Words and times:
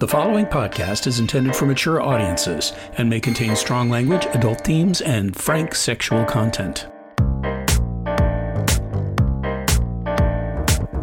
The 0.00 0.08
following 0.08 0.46
podcast 0.46 1.06
is 1.06 1.20
intended 1.20 1.54
for 1.54 1.66
mature 1.66 2.02
audiences 2.02 2.72
and 2.98 3.08
may 3.08 3.20
contain 3.20 3.54
strong 3.54 3.88
language, 3.88 4.26
adult 4.32 4.64
themes, 4.64 5.00
and 5.00 5.36
frank 5.36 5.72
sexual 5.72 6.24
content. 6.24 6.88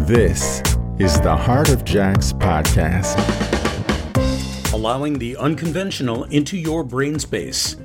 This 0.01 0.61
is 0.99 1.21
the 1.21 1.33
Heart 1.33 1.69
of 1.69 1.85
Jacks 1.85 2.33
podcast. 2.33 3.15
Allowing 4.73 5.17
the 5.17 5.37
unconventional 5.37 6.25
into 6.25 6.57
your 6.57 6.83
brain 6.83 7.17
space. 7.17 7.77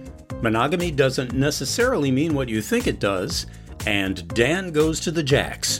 Monogamy 0.42 0.90
doesn't 0.90 1.32
necessarily 1.32 2.10
mean 2.10 2.34
what 2.34 2.48
you 2.48 2.60
think 2.60 2.88
it 2.88 2.98
does, 2.98 3.46
and 3.86 4.26
Dan 4.34 4.72
goes 4.72 4.98
to 5.00 5.12
the 5.12 5.22
Jacks. 5.22 5.78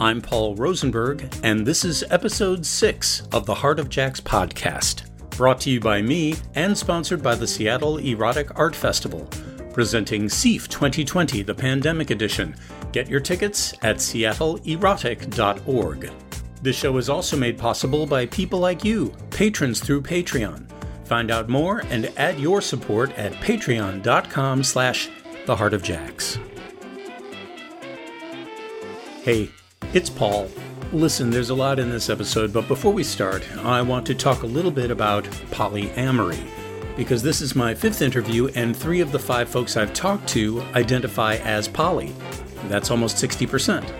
I'm 0.00 0.20
Paul 0.20 0.54
Rosenberg, 0.54 1.28
and 1.42 1.66
this 1.66 1.84
is 1.84 2.04
episode 2.08 2.64
6 2.64 3.26
of 3.32 3.46
the 3.46 3.54
Heart 3.54 3.80
of 3.80 3.88
Jacks 3.88 4.20
podcast, 4.20 5.10
brought 5.30 5.60
to 5.62 5.70
you 5.70 5.80
by 5.80 6.00
me 6.00 6.36
and 6.54 6.78
sponsored 6.78 7.20
by 7.20 7.34
the 7.34 7.48
Seattle 7.48 7.98
Erotic 7.98 8.56
Art 8.56 8.76
Festival, 8.76 9.28
presenting 9.72 10.28
SEAF 10.28 10.68
2020, 10.68 11.42
the 11.42 11.52
pandemic 11.52 12.10
edition. 12.10 12.54
Get 12.92 13.08
your 13.08 13.18
tickets 13.18 13.74
at 13.82 13.96
seattleerotic.org. 13.96 16.10
This 16.62 16.76
show 16.76 16.96
is 16.96 17.08
also 17.08 17.36
made 17.36 17.58
possible 17.58 18.06
by 18.06 18.26
people 18.26 18.60
like 18.60 18.84
you, 18.84 19.12
patrons 19.30 19.80
through 19.80 20.02
Patreon. 20.02 20.70
Find 21.06 21.32
out 21.32 21.48
more 21.48 21.80
and 21.88 22.12
add 22.16 22.38
your 22.38 22.60
support 22.60 23.10
at 23.18 23.32
patreon.com 23.32 24.62
slash 24.62 25.10
the 25.46 25.56
heart 25.56 25.74
of 25.74 25.82
jacks. 25.82 26.38
Hey, 29.24 29.50
it's 29.94 30.10
Paul. 30.10 30.48
Listen, 30.92 31.30
there's 31.30 31.50
a 31.50 31.54
lot 31.54 31.78
in 31.78 31.90
this 31.90 32.10
episode, 32.10 32.52
but 32.52 32.68
before 32.68 32.92
we 32.92 33.02
start, 33.02 33.42
I 33.64 33.82
want 33.82 34.06
to 34.06 34.14
talk 34.14 34.42
a 34.42 34.46
little 34.46 34.70
bit 34.70 34.90
about 34.90 35.24
polyamory. 35.50 36.38
Because 36.96 37.22
this 37.22 37.40
is 37.40 37.56
my 37.56 37.74
fifth 37.74 38.02
interview, 38.02 38.48
and 38.54 38.76
three 38.76 39.00
of 39.00 39.12
the 39.12 39.18
five 39.18 39.48
folks 39.48 39.76
I've 39.76 39.94
talked 39.94 40.28
to 40.30 40.62
identify 40.74 41.36
as 41.36 41.68
poly. 41.68 42.14
That's 42.68 42.90
almost 42.90 43.16
60%. 43.16 43.90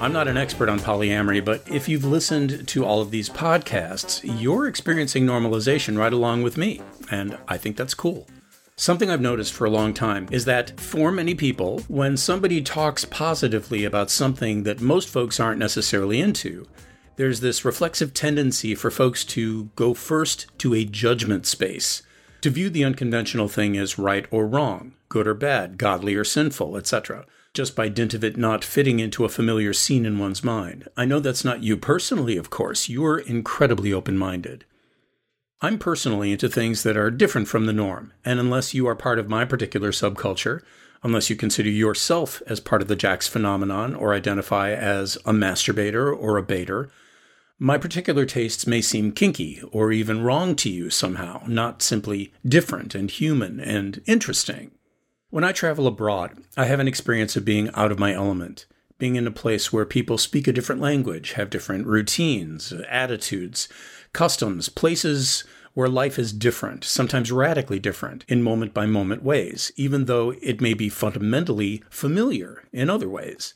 I'm 0.00 0.12
not 0.12 0.28
an 0.28 0.36
expert 0.36 0.68
on 0.68 0.78
polyamory, 0.78 1.44
but 1.44 1.62
if 1.66 1.88
you've 1.88 2.04
listened 2.04 2.68
to 2.68 2.84
all 2.84 3.00
of 3.00 3.10
these 3.10 3.28
podcasts, 3.28 4.20
you're 4.40 4.66
experiencing 4.66 5.24
normalization 5.24 5.98
right 5.98 6.12
along 6.12 6.42
with 6.42 6.56
me, 6.56 6.80
and 7.10 7.38
I 7.48 7.58
think 7.58 7.76
that's 7.76 7.94
cool. 7.94 8.26
Something 8.76 9.08
I've 9.08 9.20
noticed 9.20 9.52
for 9.52 9.66
a 9.66 9.70
long 9.70 9.94
time 9.94 10.26
is 10.32 10.46
that 10.46 10.80
for 10.80 11.12
many 11.12 11.36
people, 11.36 11.82
when 11.86 12.16
somebody 12.16 12.60
talks 12.60 13.04
positively 13.04 13.84
about 13.84 14.10
something 14.10 14.64
that 14.64 14.80
most 14.80 15.08
folks 15.08 15.38
aren't 15.38 15.60
necessarily 15.60 16.20
into, 16.20 16.66
there's 17.14 17.38
this 17.38 17.64
reflexive 17.64 18.12
tendency 18.12 18.74
for 18.74 18.90
folks 18.90 19.24
to 19.26 19.66
go 19.76 19.94
first 19.94 20.46
to 20.58 20.74
a 20.74 20.84
judgment 20.84 21.46
space, 21.46 22.02
to 22.40 22.50
view 22.50 22.68
the 22.68 22.82
unconventional 22.84 23.46
thing 23.46 23.76
as 23.76 23.96
right 23.96 24.26
or 24.32 24.44
wrong, 24.44 24.94
good 25.08 25.28
or 25.28 25.34
bad, 25.34 25.78
godly 25.78 26.16
or 26.16 26.24
sinful, 26.24 26.76
etc., 26.76 27.24
just 27.52 27.76
by 27.76 27.88
dint 27.88 28.12
of 28.12 28.24
it 28.24 28.36
not 28.36 28.64
fitting 28.64 28.98
into 28.98 29.24
a 29.24 29.28
familiar 29.28 29.72
scene 29.72 30.04
in 30.04 30.18
one's 30.18 30.42
mind. 30.42 30.88
I 30.96 31.04
know 31.04 31.20
that's 31.20 31.44
not 31.44 31.62
you 31.62 31.76
personally, 31.76 32.36
of 32.36 32.50
course. 32.50 32.88
You're 32.88 33.18
incredibly 33.20 33.92
open 33.92 34.18
minded. 34.18 34.64
I'm 35.60 35.78
personally 35.78 36.32
into 36.32 36.48
things 36.48 36.82
that 36.82 36.96
are 36.96 37.10
different 37.10 37.48
from 37.48 37.66
the 37.66 37.72
norm, 37.72 38.12
and 38.24 38.38
unless 38.38 38.74
you 38.74 38.86
are 38.86 38.96
part 38.96 39.18
of 39.18 39.28
my 39.28 39.44
particular 39.44 39.92
subculture, 39.92 40.62
unless 41.02 41.30
you 41.30 41.36
consider 41.36 41.70
yourself 41.70 42.42
as 42.46 42.60
part 42.60 42.82
of 42.82 42.88
the 42.88 42.96
Jacks 42.96 43.28
phenomenon 43.28 43.94
or 43.94 44.14
identify 44.14 44.72
as 44.72 45.16
a 45.24 45.32
masturbator 45.32 46.14
or 46.14 46.36
a 46.36 46.42
baiter, 46.42 46.90
my 47.58 47.78
particular 47.78 48.26
tastes 48.26 48.66
may 48.66 48.80
seem 48.80 49.12
kinky 49.12 49.62
or 49.70 49.92
even 49.92 50.22
wrong 50.22 50.56
to 50.56 50.68
you 50.68 50.90
somehow, 50.90 51.42
not 51.46 51.82
simply 51.82 52.32
different 52.46 52.94
and 52.94 53.10
human 53.10 53.60
and 53.60 54.02
interesting. 54.06 54.72
When 55.30 55.44
I 55.44 55.52
travel 55.52 55.86
abroad, 55.86 56.38
I 56.56 56.66
have 56.66 56.80
an 56.80 56.88
experience 56.88 57.36
of 57.36 57.44
being 57.44 57.70
out 57.74 57.92
of 57.92 57.98
my 57.98 58.12
element, 58.12 58.66
being 58.98 59.16
in 59.16 59.26
a 59.26 59.32
place 59.32 59.72
where 59.72 59.84
people 59.84 60.18
speak 60.18 60.48
a 60.48 60.52
different 60.52 60.80
language, 60.80 61.32
have 61.32 61.50
different 61.50 61.86
routines, 61.86 62.72
attitudes, 62.88 63.68
customs, 64.14 64.70
places 64.70 65.44
where 65.74 65.88
life 65.88 66.18
is 66.18 66.32
different, 66.32 66.84
sometimes 66.84 67.32
radically 67.32 67.78
different 67.78 68.24
in 68.28 68.42
moment 68.42 68.72
by 68.72 68.86
moment 68.86 69.22
ways, 69.22 69.72
even 69.76 70.06
though 70.06 70.32
it 70.40 70.60
may 70.60 70.72
be 70.72 70.88
fundamentally 70.88 71.82
familiar 71.90 72.62
in 72.72 72.88
other 72.88 73.08
ways. 73.08 73.52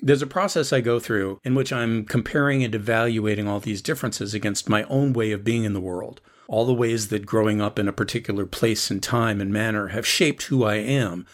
There's 0.00 0.22
a 0.22 0.26
process 0.26 0.72
I 0.72 0.80
go 0.80 0.98
through 0.98 1.40
in 1.44 1.54
which 1.54 1.72
I'm 1.72 2.04
comparing 2.04 2.64
and 2.64 2.74
evaluating 2.74 3.46
all 3.46 3.60
these 3.60 3.80
differences 3.80 4.34
against 4.34 4.68
my 4.68 4.82
own 4.84 5.12
way 5.12 5.30
of 5.30 5.44
being 5.44 5.62
in 5.62 5.74
the 5.74 5.80
world, 5.80 6.20
all 6.48 6.66
the 6.66 6.74
ways 6.74 7.08
that 7.08 7.24
growing 7.24 7.60
up 7.60 7.78
in 7.78 7.86
a 7.86 7.92
particular 7.92 8.44
place 8.44 8.90
and 8.90 9.00
time 9.00 9.40
and 9.40 9.52
manner 9.52 9.88
have 9.88 10.04
shaped 10.04 10.42
who 10.44 10.64
I 10.64 10.74
am. 10.74 11.24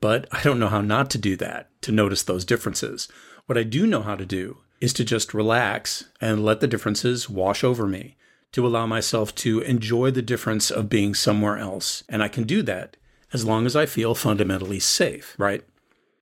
But 0.00 0.26
I 0.32 0.42
don't 0.42 0.58
know 0.58 0.68
how 0.68 0.80
not 0.80 1.10
to 1.10 1.18
do 1.18 1.36
that, 1.36 1.68
to 1.82 1.92
notice 1.92 2.22
those 2.22 2.46
differences. 2.46 3.08
What 3.44 3.58
I 3.58 3.62
do 3.62 3.86
know 3.86 4.00
how 4.00 4.16
to 4.16 4.24
do 4.24 4.58
is 4.84 4.92
to 4.92 5.02
just 5.02 5.32
relax 5.32 6.04
and 6.20 6.44
let 6.44 6.60
the 6.60 6.66
differences 6.66 7.30
wash 7.30 7.64
over 7.64 7.86
me, 7.86 8.16
to 8.52 8.66
allow 8.66 8.84
myself 8.84 9.34
to 9.34 9.60
enjoy 9.60 10.10
the 10.10 10.20
difference 10.20 10.70
of 10.70 10.90
being 10.90 11.14
somewhere 11.14 11.56
else. 11.56 12.04
And 12.06 12.22
I 12.22 12.28
can 12.28 12.44
do 12.44 12.60
that 12.64 12.98
as 13.32 13.46
long 13.46 13.64
as 13.64 13.74
I 13.74 13.86
feel 13.86 14.14
fundamentally 14.14 14.78
safe, 14.78 15.34
right? 15.38 15.64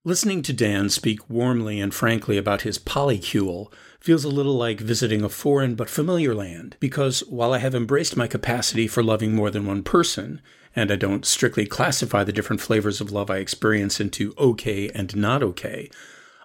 Listening 0.04 0.42
to 0.42 0.52
Dan 0.52 0.88
speak 0.90 1.28
warmly 1.28 1.80
and 1.80 1.92
frankly 1.92 2.38
about 2.38 2.62
his 2.62 2.78
polycule 2.78 3.72
feels 3.98 4.24
a 4.24 4.28
little 4.28 4.54
like 4.54 4.80
visiting 4.80 5.22
a 5.24 5.28
foreign 5.28 5.74
but 5.74 5.90
familiar 5.90 6.32
land, 6.32 6.76
because 6.78 7.20
while 7.28 7.52
I 7.52 7.58
have 7.58 7.74
embraced 7.74 8.16
my 8.16 8.28
capacity 8.28 8.86
for 8.86 9.02
loving 9.02 9.34
more 9.34 9.50
than 9.50 9.66
one 9.66 9.82
person, 9.82 10.40
and 10.74 10.90
I 10.92 10.96
don't 10.96 11.26
strictly 11.26 11.66
classify 11.66 12.22
the 12.22 12.32
different 12.32 12.62
flavors 12.62 13.00
of 13.00 13.10
love 13.10 13.28
I 13.28 13.38
experience 13.38 14.00
into 14.00 14.34
okay 14.38 14.88
and 14.90 15.14
not 15.16 15.42
okay, 15.42 15.90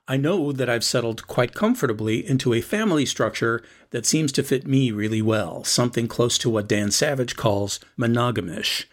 I 0.10 0.16
know 0.16 0.54
that 0.54 0.70
I've 0.70 0.86
settled 0.86 1.28
quite 1.28 1.54
comfortably 1.54 2.28
into 2.28 2.54
a 2.54 2.62
family 2.62 3.06
structure 3.06 3.62
that 3.90 4.06
seems 4.06 4.32
to 4.34 4.44
fit 4.44 4.66
me 4.66 4.90
really 4.92 5.22
well, 5.22 5.66
something 5.66 6.08
close 6.08 6.38
to 6.40 6.50
what 6.50 6.70
Dan 6.70 6.92
Savage 6.92 7.36
calls 7.36 7.82
monogamish. 8.00 8.86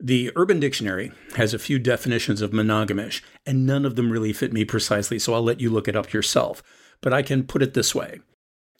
The 0.00 0.32
Urban 0.34 0.60
Dictionary 0.60 1.12
has 1.36 1.52
a 1.52 1.58
few 1.58 1.78
definitions 1.78 2.40
of 2.40 2.52
monogamish, 2.52 3.22
and 3.44 3.66
none 3.66 3.84
of 3.84 3.96
them 3.96 4.10
really 4.10 4.32
fit 4.32 4.52
me 4.52 4.64
precisely, 4.64 5.18
so 5.18 5.34
I'll 5.34 5.42
let 5.42 5.60
you 5.60 5.68
look 5.68 5.88
it 5.88 5.96
up 5.96 6.12
yourself. 6.12 6.62
But 7.02 7.12
I 7.12 7.22
can 7.22 7.44
put 7.44 7.62
it 7.62 7.74
this 7.74 7.94
way 7.94 8.20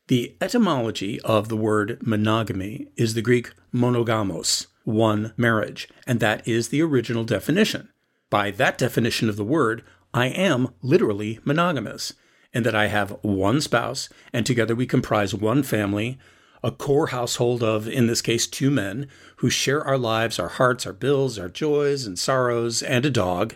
The 0.09 0.35
etymology 0.41 1.21
of 1.21 1.49
the 1.49 1.57
word 1.57 1.99
monogamy 2.01 2.89
is 2.97 3.13
the 3.13 3.23
Greek 3.23 3.53
monogamos, 3.71 4.67
one 4.85 5.35
marriage, 5.37 5.89
and 6.07 6.21
that 6.21 6.49
is 6.49 6.71
the 6.71 6.83
original 6.83 7.25
definition. 7.25 7.91
By 8.31 8.51
that 8.53 8.79
definition 8.79 9.29
of 9.29 9.37
the 9.37 9.45
word, 9.45 9.85
I 10.15 10.27
am 10.27 10.69
literally 10.83 11.41
monogamous, 11.45 12.13
in 12.53 12.65
that 12.65 12.75
I 12.75 12.89
have 12.89 13.17
one 13.23 13.61
spouse, 13.61 14.11
and 14.33 14.45
together 14.45 14.75
we 14.75 14.87
comprise 14.87 15.35
one 15.35 15.63
family, 15.63 16.19
a 16.63 16.71
core 16.71 17.09
household 17.09 17.63
of, 17.63 17.89
in 17.89 18.07
this 18.07 18.21
case, 18.21 18.47
two 18.47 18.71
men 18.71 19.09
who 19.37 19.49
share 19.49 19.83
our 19.83 19.97
lives, 19.97 20.39
our 20.39 20.49
hearts, 20.49 20.87
our 20.87 20.93
bills, 20.93 21.39
our 21.39 21.49
joys 21.49 22.07
and 22.07 22.19
sorrows, 22.19 22.83
and 22.83 23.07
a 23.07 23.11
dog. 23.11 23.55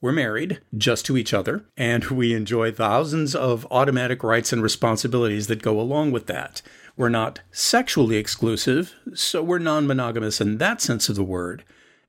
We're 0.00 0.12
married 0.12 0.60
just 0.76 1.06
to 1.06 1.16
each 1.16 1.32
other, 1.32 1.64
and 1.76 2.04
we 2.06 2.34
enjoy 2.34 2.72
thousands 2.72 3.34
of 3.34 3.66
automatic 3.70 4.22
rights 4.22 4.52
and 4.52 4.62
responsibilities 4.62 5.46
that 5.46 5.62
go 5.62 5.80
along 5.80 6.10
with 6.10 6.26
that. 6.26 6.60
We're 6.96 7.08
not 7.08 7.40
sexually 7.52 8.16
exclusive, 8.16 8.94
so 9.14 9.42
we're 9.42 9.58
non 9.58 9.86
monogamous 9.86 10.40
in 10.40 10.58
that 10.58 10.80
sense 10.80 11.08
of 11.08 11.16
the 11.16 11.24
word, 11.24 11.64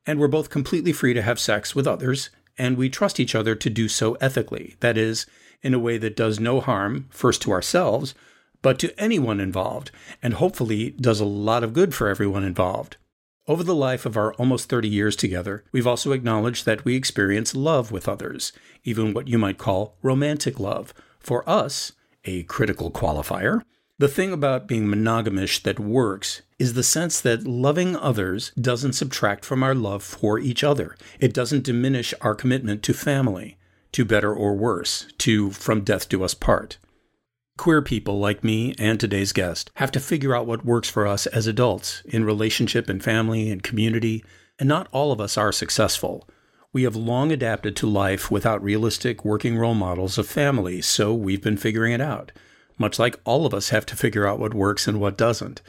and 0.05 0.19
we're 0.19 0.27
both 0.27 0.49
completely 0.49 0.91
free 0.91 1.13
to 1.13 1.21
have 1.21 1.39
sex 1.39 1.75
with 1.75 1.87
others 1.87 2.31
and 2.57 2.77
we 2.77 2.89
trust 2.89 3.19
each 3.19 3.35
other 3.35 3.55
to 3.55 3.69
do 3.69 3.87
so 3.87 4.13
ethically, 4.15 4.75
that 4.79 4.97
is, 4.97 5.25
in 5.61 5.73
a 5.73 5.79
way 5.79 5.97
that 5.97 6.15
does 6.15 6.39
no 6.39 6.59
harm, 6.59 7.07
first 7.09 7.41
to 7.41 7.51
ourselves, 7.51 8.13
but 8.61 8.79
to 8.79 8.99
anyone 8.99 9.39
involved, 9.39 9.91
and 10.23 10.35
hopefully 10.35 10.91
does 10.91 11.19
a 11.19 11.25
lot 11.25 11.63
of 11.63 11.73
good 11.73 11.93
for 11.93 12.07
everyone 12.07 12.43
involved. 12.43 12.97
Over 13.47 13.63
the 13.63 13.75
life 13.75 14.07
of 14.07 14.17
our 14.17 14.33
almost 14.33 14.69
30 14.69 14.87
years 14.87 15.15
together, 15.15 15.63
we've 15.71 15.85
also 15.85 16.13
acknowledged 16.13 16.65
that 16.65 16.83
we 16.83 16.95
experience 16.95 17.53
love 17.53 17.91
with 17.91 18.09
others, 18.09 18.51
even 18.83 19.13
what 19.13 19.27
you 19.27 19.37
might 19.37 19.59
call 19.59 19.97
romantic 20.01 20.59
love. 20.59 20.95
For 21.19 21.47
us, 21.47 21.91
a 22.23 22.41
critical 22.43 22.89
qualifier, 22.89 23.61
the 23.97 24.07
thing 24.09 24.33
about 24.33 24.67
being 24.67 24.87
monogamish 24.87 25.63
that 25.63 25.79
works 25.79 26.41
is 26.59 26.73
the 26.73 26.83
sense 26.83 27.21
that 27.21 27.47
loving 27.47 27.95
others 27.95 28.51
doesn't 28.59 28.93
subtract 28.93 29.45
from 29.45 29.63
our 29.63 29.73
love 29.73 30.03
for 30.03 30.37
each 30.37 30.65
other. 30.65 30.97
It 31.19 31.33
doesn't 31.33 31.63
diminish 31.63 32.13
our 32.19 32.35
commitment 32.35 32.83
to 32.83 32.93
family, 32.93 33.57
to 33.93 34.03
better 34.03 34.33
or 34.33 34.53
worse, 34.53 35.07
to 35.19 35.51
from 35.51 35.81
death 35.81 36.09
do 36.09 36.23
us 36.23 36.33
part. 36.33 36.77
Queer 37.57 37.81
people 37.81 38.19
like 38.19 38.43
me 38.43 38.75
and 38.77 38.99
today's 38.99 39.31
guest 39.31 39.71
have 39.75 39.91
to 39.91 40.01
figure 40.01 40.35
out 40.35 40.45
what 40.45 40.65
works 40.65 40.89
for 40.89 41.07
us 41.07 41.25
as 41.27 41.47
adults 41.47 42.01
in 42.03 42.25
relationship 42.25 42.89
and 42.89 43.01
family 43.01 43.49
and 43.49 43.63
community, 43.63 44.25
and 44.59 44.67
not 44.67 44.89
all 44.91 45.13
of 45.13 45.21
us 45.21 45.37
are 45.37 45.53
successful. 45.53 46.27
We 46.73 46.83
have 46.83 46.97
long 46.97 47.31
adapted 47.31 47.77
to 47.77 47.87
life 47.87 48.29
without 48.29 48.61
realistic 48.61 49.23
working 49.23 49.57
role 49.57 49.73
models 49.73 50.17
of 50.17 50.27
family, 50.27 50.81
so 50.81 51.13
we've 51.13 51.41
been 51.41 51.55
figuring 51.55 51.93
it 51.93 52.01
out 52.01 52.33
much 52.77 52.99
like 52.99 53.19
all 53.25 53.45
of 53.45 53.53
us 53.53 53.69
have 53.69 53.85
to 53.87 53.95
figure 53.95 54.27
out 54.27 54.39
what 54.39 54.53
works 54.53 54.87
and 54.87 54.99
what 54.99 55.17
doesn't. 55.17 55.61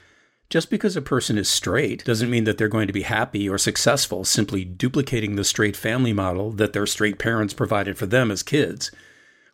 Just 0.49 0.71
because 0.71 0.97
a 0.97 1.03
person 1.03 1.39
is 1.39 1.49
straight 1.49 2.05
doesn't 2.05 2.31
mean 2.31 2.45
that 2.45 2.57
they're 2.57 2.69
going 2.69 2.87
to 2.87 2.93
be 2.93 3.03
happy 3.03 3.49
or 3.49 3.59
successful 3.59 4.25
simply 4.25 4.65
duplicating 4.65 5.35
the 5.35 5.43
straight 5.43 5.77
family 5.77 6.13
model 6.13 6.53
that 6.53 6.73
their 6.73 6.87
straight 6.87 7.19
parents 7.19 7.53
provided 7.53 7.99
for 7.99 8.07
them 8.07 8.31
as 8.31 8.45
kids. 8.45 8.93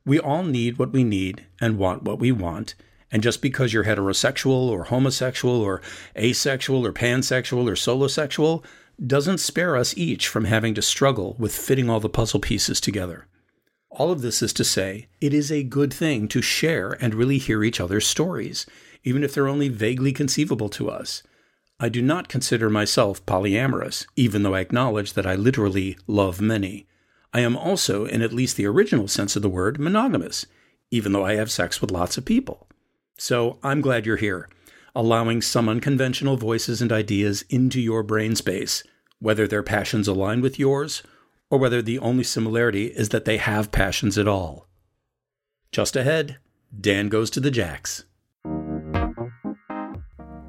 We 0.04 0.18
all 0.18 0.42
need 0.42 0.78
what 0.78 0.92
we 0.92 1.02
need 1.02 1.46
and 1.60 1.78
want 1.78 2.02
what 2.02 2.18
we 2.18 2.30
want. 2.30 2.74
And 3.10 3.22
just 3.22 3.40
because 3.40 3.72
you're 3.72 3.84
heterosexual 3.84 4.68
or 4.68 4.84
homosexual 4.84 5.60
or 5.60 5.80
asexual 6.16 6.84
or 6.84 6.92
pansexual 6.92 7.68
or 7.68 7.74
solosexual 7.74 8.64
doesn't 9.04 9.38
spare 9.38 9.76
us 9.76 9.96
each 9.96 10.28
from 10.28 10.44
having 10.44 10.74
to 10.74 10.82
struggle 10.82 11.36
with 11.38 11.56
fitting 11.56 11.88
all 11.88 12.00
the 12.00 12.08
puzzle 12.08 12.40
pieces 12.40 12.80
together. 12.80 13.26
All 13.94 14.10
of 14.10 14.22
this 14.22 14.40
is 14.40 14.54
to 14.54 14.64
say, 14.64 15.08
it 15.20 15.34
is 15.34 15.52
a 15.52 15.62
good 15.62 15.92
thing 15.92 16.26
to 16.28 16.40
share 16.40 16.96
and 17.02 17.14
really 17.14 17.36
hear 17.36 17.62
each 17.62 17.78
other's 17.78 18.06
stories, 18.06 18.64
even 19.04 19.22
if 19.22 19.34
they're 19.34 19.48
only 19.48 19.68
vaguely 19.68 20.12
conceivable 20.12 20.70
to 20.70 20.88
us. 20.88 21.22
I 21.78 21.90
do 21.90 22.00
not 22.00 22.28
consider 22.28 22.70
myself 22.70 23.24
polyamorous, 23.26 24.06
even 24.16 24.44
though 24.44 24.54
I 24.54 24.60
acknowledge 24.60 25.12
that 25.12 25.26
I 25.26 25.34
literally 25.34 25.98
love 26.06 26.40
many. 26.40 26.86
I 27.34 27.40
am 27.40 27.54
also, 27.54 28.06
in 28.06 28.22
at 28.22 28.32
least 28.32 28.56
the 28.56 28.66
original 28.66 29.08
sense 29.08 29.36
of 29.36 29.42
the 29.42 29.50
word, 29.50 29.78
monogamous, 29.78 30.46
even 30.90 31.12
though 31.12 31.26
I 31.26 31.34
have 31.34 31.50
sex 31.50 31.82
with 31.82 31.90
lots 31.90 32.16
of 32.16 32.24
people. 32.24 32.68
So 33.18 33.58
I'm 33.62 33.82
glad 33.82 34.06
you're 34.06 34.16
here, 34.16 34.48
allowing 34.96 35.42
some 35.42 35.68
unconventional 35.68 36.38
voices 36.38 36.80
and 36.80 36.92
ideas 36.92 37.44
into 37.50 37.80
your 37.80 38.02
brain 38.02 38.36
space, 38.36 38.84
whether 39.18 39.46
their 39.46 39.62
passions 39.62 40.08
align 40.08 40.40
with 40.40 40.58
yours 40.58 41.02
or 41.52 41.58
whether 41.58 41.82
the 41.82 41.98
only 41.98 42.24
similarity 42.24 42.86
is 42.86 43.10
that 43.10 43.26
they 43.26 43.36
have 43.36 43.70
passions 43.70 44.16
at 44.16 44.26
all. 44.26 44.66
Just 45.70 45.94
ahead, 45.94 46.38
Dan 46.80 47.10
goes 47.10 47.28
to 47.28 47.40
the 47.40 47.50
Jacks. 47.50 48.04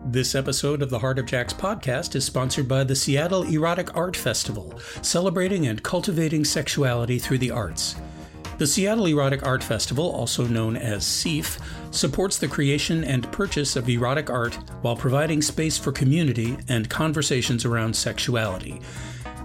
This 0.05 0.33
episode 0.33 0.81
of 0.81 0.89
the 0.89 1.00
Heart 1.00 1.19
of 1.19 1.25
Jacks 1.25 1.51
podcast 1.51 2.15
is 2.15 2.23
sponsored 2.23 2.69
by 2.69 2.85
the 2.85 2.95
Seattle 2.95 3.44
Erotic 3.44 3.94
Art 3.97 4.15
Festival, 4.15 4.79
celebrating 5.01 5.67
and 5.67 5.83
cultivating 5.83 6.45
sexuality 6.45 7.19
through 7.19 7.39
the 7.39 7.51
arts. 7.51 7.97
The 8.57 8.67
Seattle 8.67 9.07
Erotic 9.07 9.45
Art 9.45 9.61
Festival, 9.61 10.09
also 10.09 10.47
known 10.47 10.77
as 10.77 11.03
SEAF, 11.03 11.59
supports 11.91 12.38
the 12.38 12.47
creation 12.47 13.03
and 13.03 13.29
purchase 13.29 13.75
of 13.75 13.89
erotic 13.89 14.29
art 14.29 14.57
while 14.83 14.95
providing 14.95 15.41
space 15.41 15.77
for 15.77 15.91
community 15.91 16.57
and 16.69 16.89
conversations 16.89 17.65
around 17.65 17.94
sexuality. 17.94 18.79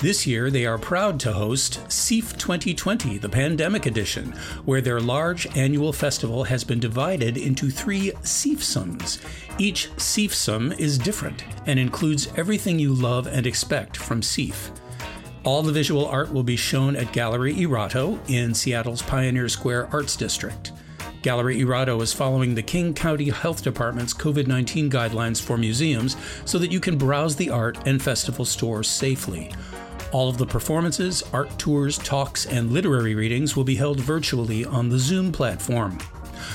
This 0.01 0.29
year, 0.29 0.49
they 0.49 0.65
are 0.65 0.79
proud 0.79 1.19
to 1.21 1.33
host 1.33 1.81
SEAF 1.89 2.39
2020, 2.39 3.19
the 3.19 3.29
pandemic 3.29 3.85
edition, 3.85 4.31
where 4.65 4.81
their 4.81 5.01
large 5.01 5.49
annual 5.57 5.93
festival 5.93 6.45
has 6.45 6.63
been 6.63 6.79
divided 6.79 7.37
into 7.37 7.69
three 7.69 8.13
SEAFsums. 8.23 9.19
Each 9.59 9.91
SEAFsum 9.97 10.79
is 10.79 10.99
different 10.99 11.43
and 11.67 11.81
includes 11.81 12.29
everything 12.37 12.79
you 12.79 12.95
love 12.95 13.27
and 13.27 13.45
expect 13.45 13.97
from 13.97 14.23
SEAF. 14.23 14.71
All 15.43 15.65
the 15.65 15.73
visual 15.73 16.07
art 16.07 16.33
will 16.33 16.45
be 16.45 16.55
shown 16.55 16.95
at 16.95 17.13
Gallery 17.13 17.55
Erato 17.55 18.21
in 18.31 18.55
Seattle's 18.55 19.03
Pioneer 19.03 19.49
Square 19.49 19.89
Arts 19.93 20.15
District. 20.15 20.71
Gallery 21.23 21.59
Erato 21.59 22.01
is 22.01 22.13
following 22.13 22.55
the 22.55 22.63
King 22.63 22.95
County 22.95 23.31
Health 23.31 23.65
Department's 23.65 24.15
COVID 24.15 24.47
19 24.47 24.89
guidelines 24.89 25.43
for 25.43 25.59
museums 25.59 26.17
so 26.45 26.57
that 26.59 26.71
you 26.71 26.79
can 26.79 26.97
browse 26.97 27.35
the 27.35 27.51
art 27.51 27.79
and 27.87 28.01
festival 28.01 28.45
stores 28.45 28.89
safely. 28.89 29.51
All 30.11 30.31
of 30.31 30.39
the 30.39 30.47
performances, 30.47 31.23
art 31.35 31.59
tours, 31.59 31.99
talks, 31.99 32.47
and 32.47 32.73
literary 32.73 33.15
readings 33.15 33.55
will 33.55 33.65
be 33.65 33.75
held 33.75 34.01
virtually 34.01 34.65
on 34.65 34.89
the 34.89 34.99
Zoom 34.99 35.33
platform. 35.33 35.99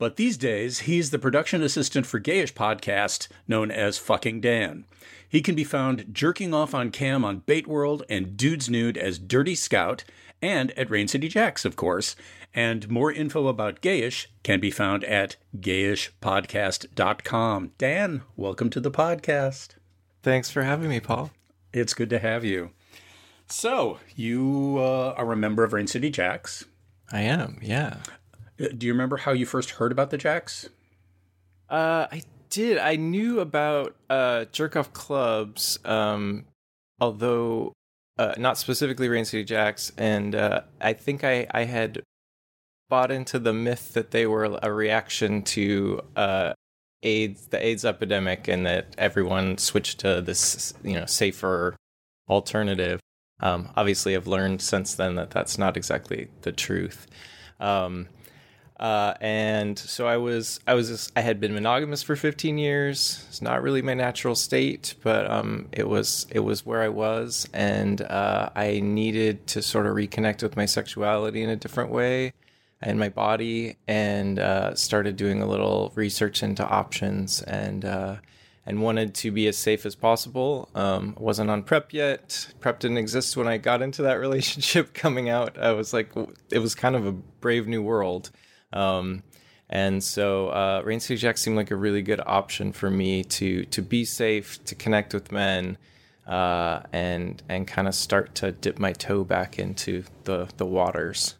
But 0.00 0.16
these 0.16 0.36
days, 0.38 0.80
he's 0.80 1.10
the 1.10 1.18
production 1.18 1.62
assistant 1.62 2.06
for 2.06 2.18
Gayish 2.18 2.54
podcast 2.54 3.28
known 3.46 3.70
as 3.70 3.98
Fucking 3.98 4.40
Dan. 4.40 4.86
He 5.28 5.42
can 5.42 5.54
be 5.54 5.62
found 5.62 6.06
jerking 6.10 6.54
off 6.54 6.74
on 6.74 6.90
cam 6.90 7.22
on 7.22 7.42
Bateworld 7.42 8.00
and 8.08 8.34
Dudes 8.34 8.70
Nude 8.70 8.96
as 8.96 9.18
Dirty 9.18 9.54
Scout, 9.54 10.04
and 10.40 10.70
at 10.70 10.88
Rain 10.88 11.06
City 11.06 11.28
Jacks, 11.28 11.66
of 11.66 11.76
course. 11.76 12.16
And 12.54 12.88
more 12.88 13.12
info 13.12 13.46
about 13.46 13.82
Gayish 13.82 14.28
can 14.42 14.58
be 14.58 14.70
found 14.70 15.04
at 15.04 15.36
gayishpodcast.com. 15.58 17.72
Dan, 17.76 18.22
welcome 18.36 18.70
to 18.70 18.80
the 18.80 18.90
podcast. 18.90 19.74
Thanks 20.22 20.50
for 20.50 20.62
having 20.62 20.88
me, 20.88 21.00
Paul. 21.00 21.30
It's 21.74 21.92
good 21.92 22.08
to 22.08 22.20
have 22.20 22.42
you. 22.42 22.70
So, 23.48 23.98
you 24.16 24.78
uh, 24.78 25.12
are 25.18 25.30
a 25.30 25.36
member 25.36 25.62
of 25.62 25.74
Rain 25.74 25.86
City 25.86 26.08
Jacks. 26.08 26.64
I 27.12 27.20
am, 27.20 27.58
yeah. 27.60 27.98
Uh, 28.60 28.68
do 28.76 28.86
you 28.86 28.92
remember 28.92 29.18
how 29.18 29.32
you 29.32 29.46
first 29.46 29.70
heard 29.72 29.92
about 29.92 30.10
the 30.10 30.18
Jacks? 30.18 30.68
Uh, 31.68 32.06
I 32.10 32.22
did. 32.50 32.78
I 32.78 32.96
knew 32.96 33.40
about 33.40 33.96
uh, 34.08 34.46
jerk 34.46 34.76
off 34.76 34.92
clubs, 34.92 35.78
um, 35.84 36.44
although 37.00 37.72
uh, 38.18 38.34
not 38.36 38.58
specifically 38.58 39.08
Rain 39.08 39.24
City 39.24 39.44
Jacks, 39.44 39.92
and 39.96 40.34
uh, 40.34 40.62
I 40.80 40.92
think 40.92 41.24
I, 41.24 41.46
I 41.52 41.64
had 41.64 42.02
bought 42.88 43.10
into 43.10 43.38
the 43.38 43.52
myth 43.52 43.94
that 43.94 44.10
they 44.10 44.26
were 44.26 44.58
a 44.60 44.72
reaction 44.72 45.42
to 45.42 46.00
uh, 46.16 46.52
AIDS, 47.04 47.46
the 47.46 47.64
AIDS 47.64 47.84
epidemic, 47.84 48.48
and 48.48 48.66
that 48.66 48.94
everyone 48.98 49.56
switched 49.58 50.00
to 50.00 50.20
this, 50.20 50.74
you 50.82 50.94
know, 50.94 51.06
safer 51.06 51.76
alternative. 52.28 53.00
Um, 53.40 53.70
obviously, 53.76 54.16
I've 54.16 54.26
learned 54.26 54.60
since 54.60 54.94
then 54.94 55.14
that 55.14 55.30
that's 55.30 55.56
not 55.56 55.76
exactly 55.76 56.28
the 56.42 56.52
truth. 56.52 57.06
Um, 57.60 58.08
uh, 58.80 59.14
and 59.20 59.78
so 59.78 60.08
I 60.08 60.16
was, 60.16 60.58
I 60.66 60.74
was, 60.74 61.12
I 61.14 61.20
had 61.20 61.38
been 61.38 61.52
monogamous 61.52 62.02
for 62.02 62.16
15 62.16 62.56
years. 62.56 63.26
It's 63.28 63.42
not 63.42 63.62
really 63.62 63.82
my 63.82 63.94
natural 63.94 64.34
state, 64.34 64.94
but 65.02 65.30
um, 65.30 65.68
it 65.70 65.86
was, 65.86 66.26
it 66.30 66.40
was 66.40 66.64
where 66.64 66.80
I 66.80 66.88
was, 66.88 67.46
and 67.52 68.00
uh, 68.00 68.48
I 68.56 68.80
needed 68.80 69.46
to 69.48 69.60
sort 69.60 69.86
of 69.86 69.94
reconnect 69.94 70.42
with 70.42 70.56
my 70.56 70.64
sexuality 70.64 71.42
in 71.42 71.50
a 71.50 71.56
different 71.56 71.90
way 71.90 72.32
and 72.80 72.98
my 72.98 73.10
body, 73.10 73.76
and 73.86 74.38
uh, 74.38 74.74
started 74.74 75.16
doing 75.16 75.42
a 75.42 75.46
little 75.46 75.92
research 75.94 76.42
into 76.42 76.66
options 76.66 77.42
and 77.42 77.84
uh, 77.84 78.16
and 78.66 78.80
wanted 78.82 79.14
to 79.14 79.30
be 79.30 79.46
as 79.48 79.56
safe 79.56 79.84
as 79.84 79.94
possible. 79.94 80.68
Um, 80.74 81.14
wasn't 81.18 81.50
on 81.50 81.62
PrEP 81.62 81.92
yet. 81.92 82.52
PrEP 82.60 82.80
didn't 82.80 82.98
exist 82.98 83.36
when 83.36 83.48
I 83.48 83.58
got 83.58 83.82
into 83.82 84.02
that 84.02 84.14
relationship. 84.20 84.94
Coming 84.94 85.28
out, 85.28 85.58
I 85.58 85.72
was 85.72 85.92
like, 85.92 86.10
it 86.50 86.58
was 86.58 86.74
kind 86.74 86.96
of 86.96 87.06
a 87.06 87.12
brave 87.12 87.66
new 87.66 87.82
world. 87.82 88.30
Um, 88.72 89.22
and 89.68 90.02
so 90.02 90.48
uh, 90.48 90.82
Rain 90.84 91.00
City 91.00 91.16
Jacks 91.16 91.40
seemed 91.40 91.56
like 91.56 91.70
a 91.70 91.76
really 91.76 92.02
good 92.02 92.20
option 92.26 92.72
for 92.72 92.90
me 92.90 93.22
to 93.24 93.64
to 93.66 93.82
be 93.82 94.04
safe, 94.04 94.62
to 94.64 94.74
connect 94.74 95.14
with 95.14 95.30
men, 95.30 95.78
uh, 96.26 96.80
and 96.92 97.42
and 97.48 97.66
kind 97.68 97.86
of 97.86 97.94
start 97.94 98.34
to 98.36 98.52
dip 98.52 98.78
my 98.78 98.92
toe 98.92 99.22
back 99.22 99.58
into 99.58 100.04
the 100.24 100.48
the 100.56 100.66
waters. 100.66 101.36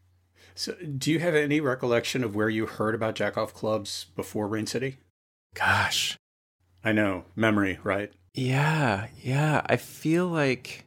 So, 0.55 0.75
do 0.75 1.11
you 1.11 1.19
have 1.21 1.35
any 1.35 1.61
recollection 1.61 2.23
of 2.23 2.35
where 2.35 2.49
you 2.49 2.67
heard 2.67 2.95
about 2.95 3.15
jackoff 3.15 3.53
clubs 3.53 4.07
before 4.15 4.47
Rain 4.47 4.67
City? 4.67 4.99
Gosh, 5.55 6.17
I 6.85 6.93
know 6.93 7.25
memory, 7.35 7.81
right? 7.83 8.13
Yeah, 8.35 9.09
yeah. 9.23 9.63
I 9.67 9.77
feel 9.77 10.29
like 10.29 10.87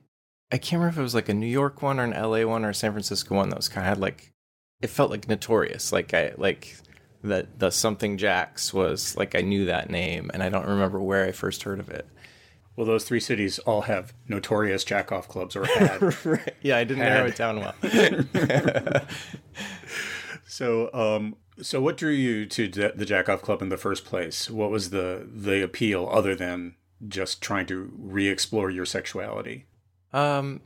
I 0.51 0.57
can't 0.57 0.79
remember 0.79 0.89
if 0.89 0.99
it 0.99 1.01
was 1.01 1.15
like 1.15 1.29
a 1.29 1.33
New 1.33 1.47
York 1.47 1.81
one 1.81 1.99
or 1.99 2.03
an 2.03 2.11
LA 2.11 2.45
one 2.45 2.63
or 2.63 2.69
a 2.69 2.75
San 2.75 2.91
Francisco 2.91 3.35
one 3.35 3.49
that 3.49 3.57
was 3.57 3.67
kind 3.67 3.91
of 3.91 3.99
like 3.99 4.32
it 4.83 4.89
felt 4.89 5.09
like 5.09 5.29
notorious. 5.29 5.91
Like 5.93 6.13
I 6.13 6.33
like 6.37 6.75
that 7.23 7.57
the 7.57 7.71
something 7.71 8.17
Jacks 8.17 8.73
was 8.73 9.15
like 9.15 9.33
I 9.33 9.41
knew 9.41 9.65
that 9.65 9.89
name 9.89 10.29
and 10.33 10.43
I 10.43 10.49
don't 10.49 10.67
remember 10.67 11.01
where 11.01 11.25
I 11.25 11.31
first 11.31 11.63
heard 11.63 11.79
of 11.79 11.89
it. 11.89 12.05
Well, 12.75 12.85
those 12.85 13.05
three 13.05 13.21
cities 13.21 13.59
all 13.59 13.83
have 13.83 14.13
notorious 14.27 14.83
jackoff 14.83 15.27
clubs 15.27 15.55
or 15.55 15.63
had. 15.65 16.01
right. 16.25 16.55
Yeah, 16.61 16.77
I 16.77 16.83
didn't 16.83 17.03
had. 17.03 17.13
narrow 17.13 17.27
it 17.27 17.35
down 17.35 17.59
well. 17.59 17.75
so, 20.47 20.91
um, 20.93 21.35
so 21.61 21.79
what 21.79 21.95
drew 21.97 22.11
you 22.11 22.45
to 22.47 22.67
the 22.67 23.05
jackoff 23.05 23.41
club 23.41 23.61
in 23.61 23.69
the 23.69 23.77
first 23.77 24.03
place? 24.03 24.49
What 24.49 24.69
was 24.69 24.89
the 24.89 25.25
the 25.31 25.63
appeal 25.63 26.09
other 26.11 26.35
than 26.35 26.75
just 27.07 27.41
trying 27.41 27.67
to 27.67 27.91
re-explore 27.95 28.69
your 28.69 28.85
sexuality? 28.85 29.65
Um, 30.11 30.61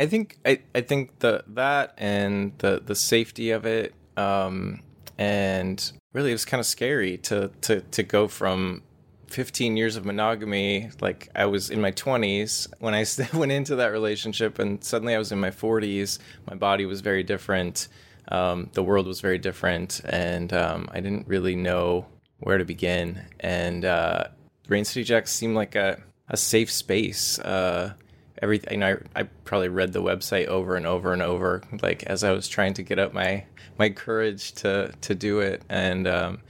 I 0.00 0.06
think 0.06 0.38
I, 0.44 0.60
I 0.74 0.80
think 0.80 1.18
the 1.20 1.44
that 1.48 1.94
and 1.98 2.52
the 2.58 2.82
the 2.84 2.94
safety 2.94 3.50
of 3.50 3.66
it, 3.66 3.94
um, 4.16 4.82
and 5.18 5.92
really 6.12 6.30
it 6.30 6.34
was 6.34 6.44
kind 6.44 6.60
of 6.60 6.66
scary 6.66 7.18
to 7.18 7.50
to 7.62 7.80
to 7.80 8.02
go 8.02 8.28
from 8.28 8.82
15 9.28 9.78
years 9.78 9.96
of 9.96 10.04
monogamy 10.04 10.90
like 11.00 11.30
i 11.34 11.46
was 11.46 11.70
in 11.70 11.80
my 11.80 11.90
20s 11.90 12.66
when 12.80 12.92
i 12.92 13.02
went 13.34 13.50
into 13.50 13.76
that 13.76 13.86
relationship 13.86 14.58
and 14.58 14.84
suddenly 14.84 15.14
i 15.14 15.18
was 15.18 15.32
in 15.32 15.40
my 15.40 15.48
40s 15.48 16.18
my 16.46 16.54
body 16.54 16.84
was 16.84 17.00
very 17.00 17.22
different 17.22 17.88
um, 18.28 18.68
the 18.74 18.82
world 18.82 19.06
was 19.06 19.22
very 19.22 19.38
different 19.38 20.02
and 20.04 20.52
um, 20.52 20.86
i 20.92 21.00
didn't 21.00 21.26
really 21.26 21.56
know 21.56 22.04
where 22.42 22.58
to 22.58 22.64
begin. 22.64 23.22
And 23.40 23.84
uh, 23.84 24.24
rain 24.68 24.84
city 24.84 25.04
jacks 25.04 25.32
seemed 25.32 25.54
like 25.54 25.74
a, 25.74 26.02
a 26.28 26.36
safe 26.36 26.70
space 26.70 27.38
uh, 27.38 27.94
everything 28.42 28.82
I, 28.82 28.96
I 29.16 29.22
probably 29.44 29.68
read 29.68 29.92
the 29.92 30.02
website 30.02 30.46
over 30.46 30.76
and 30.76 30.84
over 30.84 31.12
and 31.12 31.22
over 31.22 31.62
like 31.80 32.02
as 32.02 32.24
i 32.24 32.32
was 32.32 32.48
trying 32.48 32.74
to 32.74 32.82
get 32.82 32.98
up 32.98 33.14
my 33.14 33.44
my 33.78 33.90
courage 33.90 34.52
to 34.52 34.92
to 35.00 35.14
do 35.14 35.40
it. 35.40 35.62
And 35.68 36.06
um, 36.06 36.40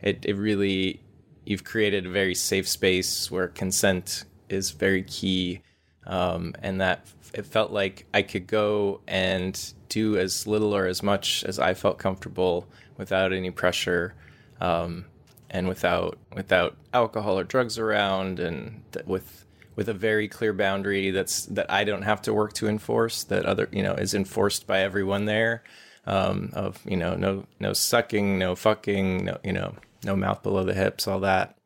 it, 0.00 0.24
it 0.24 0.34
really 0.36 1.00
you've 1.44 1.64
created 1.64 2.06
a 2.06 2.10
very 2.10 2.34
safe 2.34 2.68
space 2.68 3.30
where 3.30 3.48
consent 3.48 4.24
is 4.48 4.70
very 4.70 5.02
key. 5.02 5.62
Um, 6.06 6.54
and 6.62 6.80
that 6.80 7.06
it 7.34 7.46
felt 7.46 7.70
like 7.70 8.06
i 8.12 8.22
could 8.22 8.48
go 8.48 9.00
and 9.06 9.74
do 9.88 10.16
as 10.16 10.46
little 10.48 10.74
or 10.74 10.86
as 10.86 11.00
much 11.00 11.44
as 11.44 11.60
i 11.60 11.74
felt 11.74 11.98
comfortable 11.98 12.66
without 12.96 13.32
any 13.32 13.50
pressure 13.52 14.14
um, 14.60 15.04
and 15.50 15.68
without 15.68 16.18
without 16.34 16.76
alcohol 16.92 17.38
or 17.38 17.44
drugs 17.44 17.78
around 17.78 18.40
and 18.40 18.82
th- 18.90 19.06
with 19.06 19.44
with 19.76 19.88
a 19.88 19.94
very 19.94 20.28
clear 20.28 20.52
boundary 20.52 21.10
that's 21.10 21.46
that 21.46 21.70
I 21.70 21.84
don't 21.84 22.02
have 22.02 22.22
to 22.22 22.34
work 22.34 22.52
to 22.54 22.68
enforce 22.68 23.24
that 23.24 23.46
other 23.46 23.68
you 23.72 23.82
know 23.82 23.94
is 23.94 24.14
enforced 24.14 24.66
by 24.66 24.80
everyone 24.80 25.24
there 25.24 25.62
um, 26.06 26.50
of 26.52 26.80
you 26.84 26.96
know 26.96 27.14
no 27.14 27.46
no 27.58 27.72
sucking 27.72 28.38
no 28.38 28.54
fucking 28.54 29.24
no 29.24 29.38
you 29.44 29.52
know 29.52 29.74
no 30.04 30.16
mouth 30.16 30.42
below 30.42 30.64
the 30.64 30.74
hips 30.74 31.06
all 31.06 31.20
that 31.20 31.56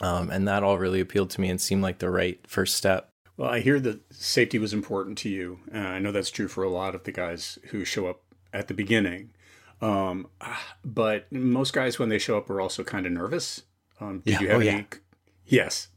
um, 0.00 0.30
and 0.30 0.46
that 0.46 0.62
all 0.62 0.78
really 0.78 1.00
appealed 1.00 1.30
to 1.30 1.40
me 1.40 1.48
and 1.48 1.60
seemed 1.60 1.82
like 1.82 1.98
the 1.98 2.10
right 2.10 2.40
first 2.46 2.74
step 2.74 3.12
well 3.36 3.50
I 3.50 3.60
hear 3.60 3.80
that 3.80 4.00
safety 4.12 4.58
was 4.58 4.72
important 4.72 5.18
to 5.18 5.28
you 5.28 5.60
uh, 5.74 5.78
I 5.78 5.98
know 5.98 6.12
that's 6.12 6.30
true 6.30 6.48
for 6.48 6.64
a 6.64 6.70
lot 6.70 6.94
of 6.94 7.04
the 7.04 7.12
guys 7.12 7.58
who 7.70 7.84
show 7.84 8.06
up 8.06 8.22
at 8.52 8.68
the 8.68 8.74
beginning 8.74 9.30
um, 9.80 10.26
but 10.84 11.30
most 11.32 11.72
guys 11.72 11.98
when 11.98 12.08
they 12.08 12.18
show 12.18 12.36
up 12.36 12.50
are 12.50 12.60
also 12.60 12.82
kind 12.82 13.06
of 13.06 13.12
nervous 13.12 13.62
um, 14.00 14.20
did 14.20 14.34
yeah. 14.34 14.40
you 14.40 14.48
have 14.48 14.56
oh, 14.56 14.60
any 14.60 14.78
yeah. 14.78 14.84
Yes. 15.48 15.88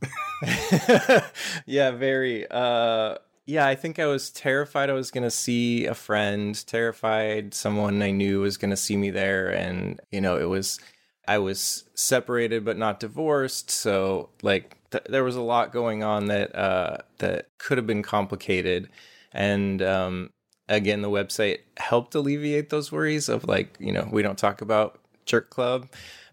yeah, 1.65 1.91
very. 1.91 2.47
Uh, 2.49 3.17
yeah, 3.45 3.67
I 3.67 3.75
think 3.75 3.99
I 3.99 4.05
was 4.05 4.29
terrified 4.29 4.89
I 4.89 4.93
was 4.93 5.11
going 5.11 5.23
to 5.23 5.31
see 5.31 5.85
a 5.85 5.93
friend, 5.93 6.55
terrified 6.67 7.53
someone 7.53 8.01
I 8.01 8.11
knew 8.11 8.41
was 8.41 8.57
going 8.57 8.69
to 8.71 8.77
see 8.77 8.95
me 8.95 9.09
there. 9.09 9.49
And, 9.49 9.99
you 10.11 10.21
know, 10.21 10.37
it 10.37 10.45
was, 10.49 10.79
I 11.27 11.39
was 11.39 11.83
separated 11.95 12.63
but 12.63 12.77
not 12.77 12.99
divorced. 12.99 13.69
So, 13.71 14.29
like, 14.41 14.77
th- 14.91 15.03
there 15.09 15.23
was 15.23 15.35
a 15.35 15.41
lot 15.41 15.73
going 15.73 16.03
on 16.03 16.27
that, 16.27 16.55
uh, 16.55 16.97
that 17.17 17.47
could 17.57 17.77
have 17.77 17.87
been 17.87 18.03
complicated. 18.03 18.89
And, 19.33 19.81
um, 19.81 20.29
again, 20.69 21.01
the 21.01 21.09
website 21.09 21.59
helped 21.77 22.15
alleviate 22.15 22.69
those 22.69 22.91
worries 22.91 23.27
of, 23.27 23.43
like, 23.45 23.75
you 23.79 23.91
know, 23.91 24.07
we 24.11 24.21
don't 24.21 24.37
talk 24.37 24.61
about 24.61 24.99
jerk 25.25 25.49
club. 25.49 25.89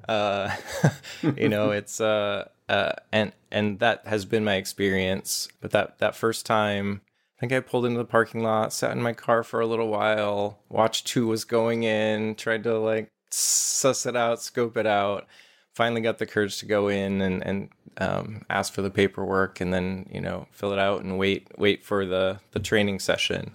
Uh, 0.09 0.55
you 1.37 1.49
know, 1.49 1.71
it's, 1.71 2.01
uh, 2.01 2.49
uh, 2.69 2.93
and 3.13 3.33
and 3.51 3.79
that 3.79 4.07
has 4.07 4.25
been 4.25 4.45
my 4.45 4.55
experience. 4.57 5.49
But 5.61 5.71
that 5.73 5.99
that 5.99 6.17
first 6.17 6.47
time, 6.47 7.01
I 7.37 7.41
think 7.41 7.53
I 7.53 7.61
pulled 7.61 7.87
into 7.87 7.99
the 7.99 8.05
parking 8.05 8.43
lot, 8.43 8.73
sat 8.73 8.93
in 8.93 9.03
my 9.03 9.13
car 9.13 9.43
for 9.43 9.61
a 9.61 9.67
little 9.67 9.89
while, 9.89 10.59
watched 10.69 11.09
who 11.11 11.27
was 11.27 11.45
going 11.45 11.85
in, 11.85 12.35
tried 12.35 12.65
to 12.65 12.79
like 12.79 13.09
suss 13.31 14.07
it 14.07 14.17
out, 14.17 14.43
scope 14.43 14.77
it 14.77 14.87
out. 14.87 15.27
Finally, 15.75 16.01
got 16.01 16.19
the 16.19 16.27
courage 16.27 16.59
to 16.59 16.67
go 16.67 16.89
in 16.89 17.21
and 17.21 17.45
and 17.47 17.69
um, 17.99 18.43
ask 18.51 18.73
for 18.73 18.83
the 18.83 18.91
paperwork, 18.91 19.61
and 19.61 19.73
then 19.73 20.09
you 20.13 20.21
know 20.21 20.47
fill 20.51 20.73
it 20.73 20.79
out 20.79 21.03
and 21.03 21.19
wait 21.19 21.49
wait 21.57 21.85
for 21.85 22.05
the 22.05 22.41
the 22.53 22.61
training 22.61 22.99
session. 22.99 23.55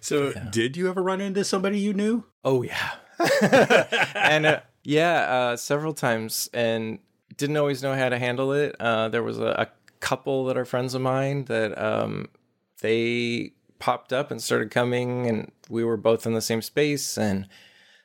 So, 0.00 0.30
yeah. 0.30 0.48
did 0.50 0.76
you 0.76 0.88
ever 0.88 1.02
run 1.02 1.20
into 1.20 1.42
somebody 1.42 1.80
you 1.80 1.92
knew? 1.92 2.24
Oh 2.44 2.62
yeah, 2.62 2.90
and 4.14 4.46
uh, 4.46 4.60
yeah, 4.84 5.20
uh, 5.22 5.56
several 5.56 5.94
times, 5.94 6.48
and 6.52 6.98
didn't 7.42 7.56
always 7.56 7.82
know 7.82 7.94
how 7.94 8.08
to 8.08 8.20
handle 8.20 8.52
it. 8.52 8.76
Uh, 8.78 9.08
there 9.08 9.22
was 9.22 9.38
a, 9.38 9.46
a, 9.58 9.68
couple 9.98 10.46
that 10.46 10.56
are 10.56 10.64
friends 10.64 10.94
of 10.94 11.00
mine 11.00 11.44
that 11.44 11.80
um, 11.80 12.26
they 12.80 13.52
popped 13.78 14.12
up 14.12 14.32
and 14.32 14.42
started 14.42 14.68
coming, 14.68 15.28
and 15.28 15.52
we 15.68 15.84
were 15.84 15.96
both 15.96 16.26
in 16.26 16.34
the 16.34 16.40
same 16.40 16.60
space. 16.60 17.16
And 17.16 17.46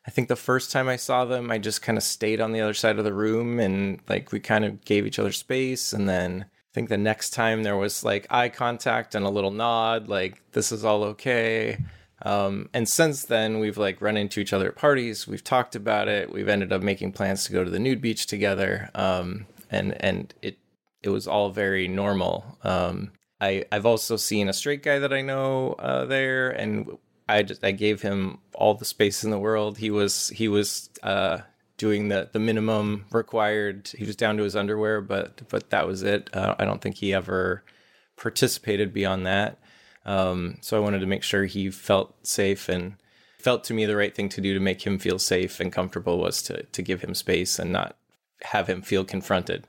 I 0.06 0.12
think 0.12 0.28
the 0.28 0.36
first 0.36 0.72
time 0.72 0.88
I 0.88 0.96
saw 0.96 1.26
them, 1.26 1.50
I 1.50 1.58
just 1.58 1.82
kind 1.82 1.98
of 1.98 2.04
stayed 2.04 2.40
on 2.40 2.52
the 2.52 2.62
other 2.62 2.76
side 2.76 3.00
of 3.00 3.04
the 3.04 3.14
room, 3.14 3.60
and 3.60 4.00
like 4.08 4.32
we 4.32 4.40
kind 4.40 4.64
of 4.64 4.86
gave 4.86 5.08
each 5.08 5.18
other 5.18 5.32
space. 5.32 5.92
And 5.92 6.08
then 6.08 6.46
I 6.46 6.72
think 6.74 6.90
the 6.90 6.98
next 6.98 7.32
time 7.32 7.64
there 7.64 7.78
was 7.78 8.04
like 8.04 8.28
eye 8.30 8.50
contact 8.50 9.16
and 9.16 9.26
a 9.26 9.30
little 9.30 9.52
nod, 9.52 10.08
like 10.08 10.42
this 10.52 10.72
is 10.72 10.86
all 10.86 11.04
okay. 11.04 11.78
Um, 12.24 12.70
and 12.74 12.90
since 12.90 13.24
then, 13.26 13.60
we've 13.60 13.78
like 13.78 14.02
run 14.02 14.18
into 14.18 14.40
each 14.40 14.54
other 14.54 14.70
at 14.70 14.76
parties. 14.76 15.28
We've 15.28 15.44
talked 15.44 15.76
about 15.76 16.08
it. 16.08 16.32
We've 16.32 16.48
ended 16.48 16.74
up 16.74 16.82
making 16.82 17.12
plans 17.12 17.46
to 17.46 17.52
go 17.52 17.64
to 17.64 17.70
the 17.70 17.80
nude 17.80 18.02
beach 18.02 18.26
together. 18.26 18.90
Um, 18.96 19.46
and 19.70 19.96
and 20.04 20.34
it 20.42 20.58
it 21.04 21.10
was 21.10 21.28
all 21.28 21.50
very 21.50 21.88
normal. 21.88 22.58
Um, 22.64 23.12
I 23.40 23.66
I've 23.72 23.86
also 23.86 24.18
seen 24.18 24.50
a 24.50 24.54
straight 24.54 24.84
guy 24.84 25.00
that 25.00 25.14
I 25.14 25.22
know 25.22 25.74
uh, 25.74 26.06
there, 26.06 26.50
and 26.50 26.98
I 27.30 27.44
just 27.44 27.64
I 27.64 27.72
gave 27.72 28.02
him 28.02 28.40
all 28.56 28.74
the 28.74 28.86
space 28.86 29.24
in 29.24 29.32
the 29.32 29.40
world. 29.40 29.78
He 29.78 29.92
was 29.92 30.30
he 30.30 30.48
was 30.48 30.90
uh, 31.04 31.40
doing 31.78 32.08
the 32.08 32.30
the 32.32 32.40
minimum 32.40 33.06
required. 33.12 33.90
He 33.90 34.06
was 34.06 34.16
down 34.16 34.38
to 34.38 34.44
his 34.44 34.56
underwear, 34.56 35.02
but 35.02 35.48
but 35.50 35.70
that 35.70 35.88
was 35.88 36.04
it. 36.04 36.30
Uh, 36.36 36.56
I 36.58 36.66
don't 36.66 36.82
think 36.82 36.96
he 36.96 37.14
ever 37.14 37.64
participated 38.16 38.94
beyond 38.94 39.26
that. 39.28 39.60
Um, 40.08 40.58
so 40.62 40.78
I 40.78 40.80
wanted 40.80 41.00
to 41.00 41.06
make 41.06 41.22
sure 41.22 41.46
he 41.46 41.70
felt 41.70 42.16
safe 42.26 42.70
and 42.70 42.96
felt 43.38 43.64
to 43.66 43.74
me 43.74 43.86
the 43.86 43.96
right 43.96 44.16
thing 44.16 44.30
to 44.30 44.42
do 44.42 44.54
to 44.54 44.60
make 44.60 44.88
him 44.88 44.98
feel 44.98 45.20
safe 45.20 45.60
and 45.60 45.72
comfortable 45.72 46.18
was 46.18 46.42
to 46.44 46.64
to 46.64 46.82
give 46.82 47.02
him 47.02 47.14
space 47.14 47.60
and 47.60 47.72
not 47.72 47.98
have 48.44 48.68
him 48.68 48.82
feel 48.82 49.04
confronted. 49.04 49.68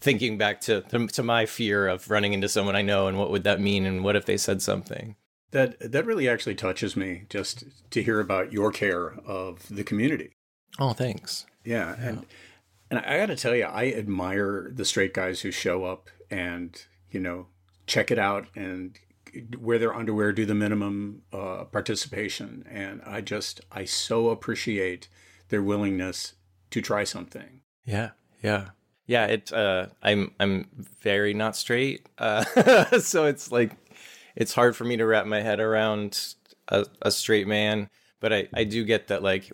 Thinking 0.00 0.38
back 0.38 0.60
to 0.62 0.82
to 0.82 1.22
my 1.22 1.46
fear 1.46 1.88
of 1.88 2.10
running 2.10 2.32
into 2.32 2.48
someone 2.48 2.76
I 2.76 2.82
know 2.82 3.08
and 3.08 3.18
what 3.18 3.30
would 3.30 3.44
that 3.44 3.60
mean 3.60 3.84
and 3.84 4.04
what 4.04 4.16
if 4.16 4.24
they 4.24 4.36
said 4.36 4.62
something. 4.62 5.16
That 5.50 5.92
that 5.92 6.06
really 6.06 6.28
actually 6.28 6.54
touches 6.54 6.96
me 6.96 7.24
just 7.28 7.64
to 7.90 8.02
hear 8.02 8.20
about 8.20 8.52
your 8.52 8.70
care 8.70 9.14
of 9.26 9.66
the 9.68 9.84
community. 9.84 10.30
Oh, 10.78 10.92
thanks. 10.92 11.44
Yeah, 11.64 11.96
yeah. 11.98 12.08
and 12.08 12.26
and 12.90 13.00
I 13.00 13.18
got 13.18 13.26
to 13.26 13.36
tell 13.36 13.56
you, 13.56 13.64
I 13.64 13.86
admire 13.86 14.70
the 14.72 14.84
straight 14.84 15.14
guys 15.14 15.40
who 15.40 15.50
show 15.50 15.84
up 15.84 16.08
and 16.30 16.80
you 17.10 17.20
know 17.20 17.46
check 17.86 18.10
it 18.10 18.18
out 18.18 18.46
and 18.54 18.98
wear 19.58 19.78
their 19.78 19.94
underwear, 19.94 20.32
do 20.32 20.44
the 20.44 20.54
minimum 20.54 21.22
uh, 21.32 21.64
participation, 21.64 22.66
and 22.70 23.02
I 23.04 23.20
just 23.20 23.60
I 23.70 23.84
so 23.84 24.30
appreciate 24.30 25.08
their 25.48 25.62
willingness 25.62 26.34
to 26.70 26.80
try 26.80 27.04
something. 27.04 27.60
Yeah, 27.84 28.10
yeah, 28.42 28.70
yeah. 29.06 29.26
It 29.26 29.52
uh, 29.52 29.86
I'm 30.02 30.32
I'm 30.38 30.68
very 31.00 31.34
not 31.34 31.56
straight, 31.56 32.08
uh, 32.18 32.44
so 33.00 33.26
it's 33.26 33.52
like 33.52 33.72
it's 34.36 34.54
hard 34.54 34.76
for 34.76 34.84
me 34.84 34.96
to 34.96 35.06
wrap 35.06 35.26
my 35.26 35.40
head 35.40 35.60
around 35.60 36.34
a, 36.68 36.86
a 37.02 37.10
straight 37.10 37.46
man, 37.46 37.88
but 38.20 38.32
I 38.32 38.48
I 38.54 38.64
do 38.64 38.84
get 38.84 39.08
that 39.08 39.22
like 39.22 39.50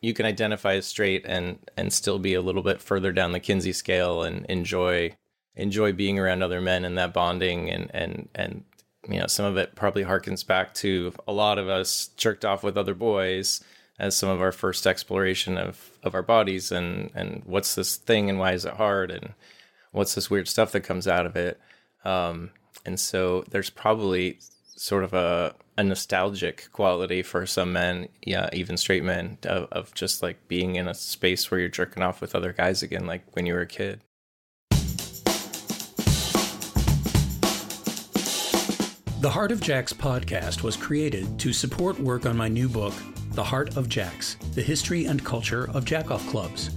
you 0.00 0.12
can 0.12 0.26
identify 0.26 0.74
as 0.74 0.86
straight 0.86 1.24
and 1.24 1.58
and 1.76 1.92
still 1.92 2.18
be 2.18 2.34
a 2.34 2.42
little 2.42 2.62
bit 2.62 2.80
further 2.82 3.12
down 3.12 3.32
the 3.32 3.40
Kinsey 3.40 3.72
scale 3.72 4.22
and 4.22 4.44
enjoy 4.46 5.16
enjoy 5.56 5.92
being 5.92 6.18
around 6.18 6.42
other 6.42 6.60
men 6.60 6.84
and 6.84 6.98
that 6.98 7.14
bonding 7.14 7.70
and 7.70 7.90
and 7.94 8.28
and 8.34 8.64
you 9.08 9.18
know, 9.18 9.26
some 9.26 9.46
of 9.46 9.56
it 9.56 9.74
probably 9.74 10.04
harkens 10.04 10.46
back 10.46 10.74
to 10.74 11.12
a 11.26 11.32
lot 11.32 11.58
of 11.58 11.68
us 11.68 12.10
jerked 12.16 12.44
off 12.44 12.62
with 12.62 12.76
other 12.76 12.94
boys 12.94 13.62
as 13.98 14.16
some 14.16 14.28
of 14.28 14.40
our 14.40 14.52
first 14.52 14.86
exploration 14.86 15.56
of, 15.56 15.90
of 16.02 16.14
our 16.14 16.22
bodies 16.22 16.72
and, 16.72 17.10
and 17.14 17.42
what's 17.44 17.74
this 17.74 17.96
thing 17.96 18.28
and 18.28 18.38
why 18.38 18.52
is 18.52 18.64
it 18.64 18.74
hard 18.74 19.10
and 19.10 19.34
what's 19.92 20.14
this 20.14 20.30
weird 20.30 20.48
stuff 20.48 20.72
that 20.72 20.80
comes 20.80 21.06
out 21.06 21.26
of 21.26 21.36
it. 21.36 21.60
Um, 22.04 22.50
and 22.84 22.98
so 22.98 23.44
there's 23.50 23.70
probably 23.70 24.38
sort 24.76 25.04
of 25.04 25.14
a, 25.14 25.54
a 25.78 25.84
nostalgic 25.84 26.68
quality 26.72 27.22
for 27.22 27.46
some 27.46 27.72
men, 27.72 28.08
yeah, 28.22 28.50
even 28.52 28.76
straight 28.76 29.04
men, 29.04 29.38
of, 29.44 29.68
of 29.70 29.94
just 29.94 30.22
like 30.22 30.48
being 30.48 30.76
in 30.76 30.88
a 30.88 30.94
space 30.94 31.50
where 31.50 31.60
you're 31.60 31.68
jerking 31.68 32.02
off 32.02 32.20
with 32.20 32.34
other 32.34 32.52
guys 32.52 32.82
again, 32.82 33.06
like 33.06 33.24
when 33.34 33.46
you 33.46 33.54
were 33.54 33.60
a 33.60 33.66
kid. 33.66 34.00
The 39.24 39.30
Heart 39.30 39.52
of 39.52 39.60
Jacks 39.62 39.94
podcast 39.94 40.62
was 40.62 40.76
created 40.76 41.38
to 41.38 41.54
support 41.54 41.98
work 41.98 42.26
on 42.26 42.36
my 42.36 42.46
new 42.46 42.68
book, 42.68 42.92
The 43.30 43.42
Heart 43.42 43.74
of 43.78 43.88
Jacks 43.88 44.34
The 44.52 44.60
History 44.60 45.06
and 45.06 45.24
Culture 45.24 45.70
of 45.70 45.86
Jackoff 45.86 46.28
Clubs, 46.28 46.68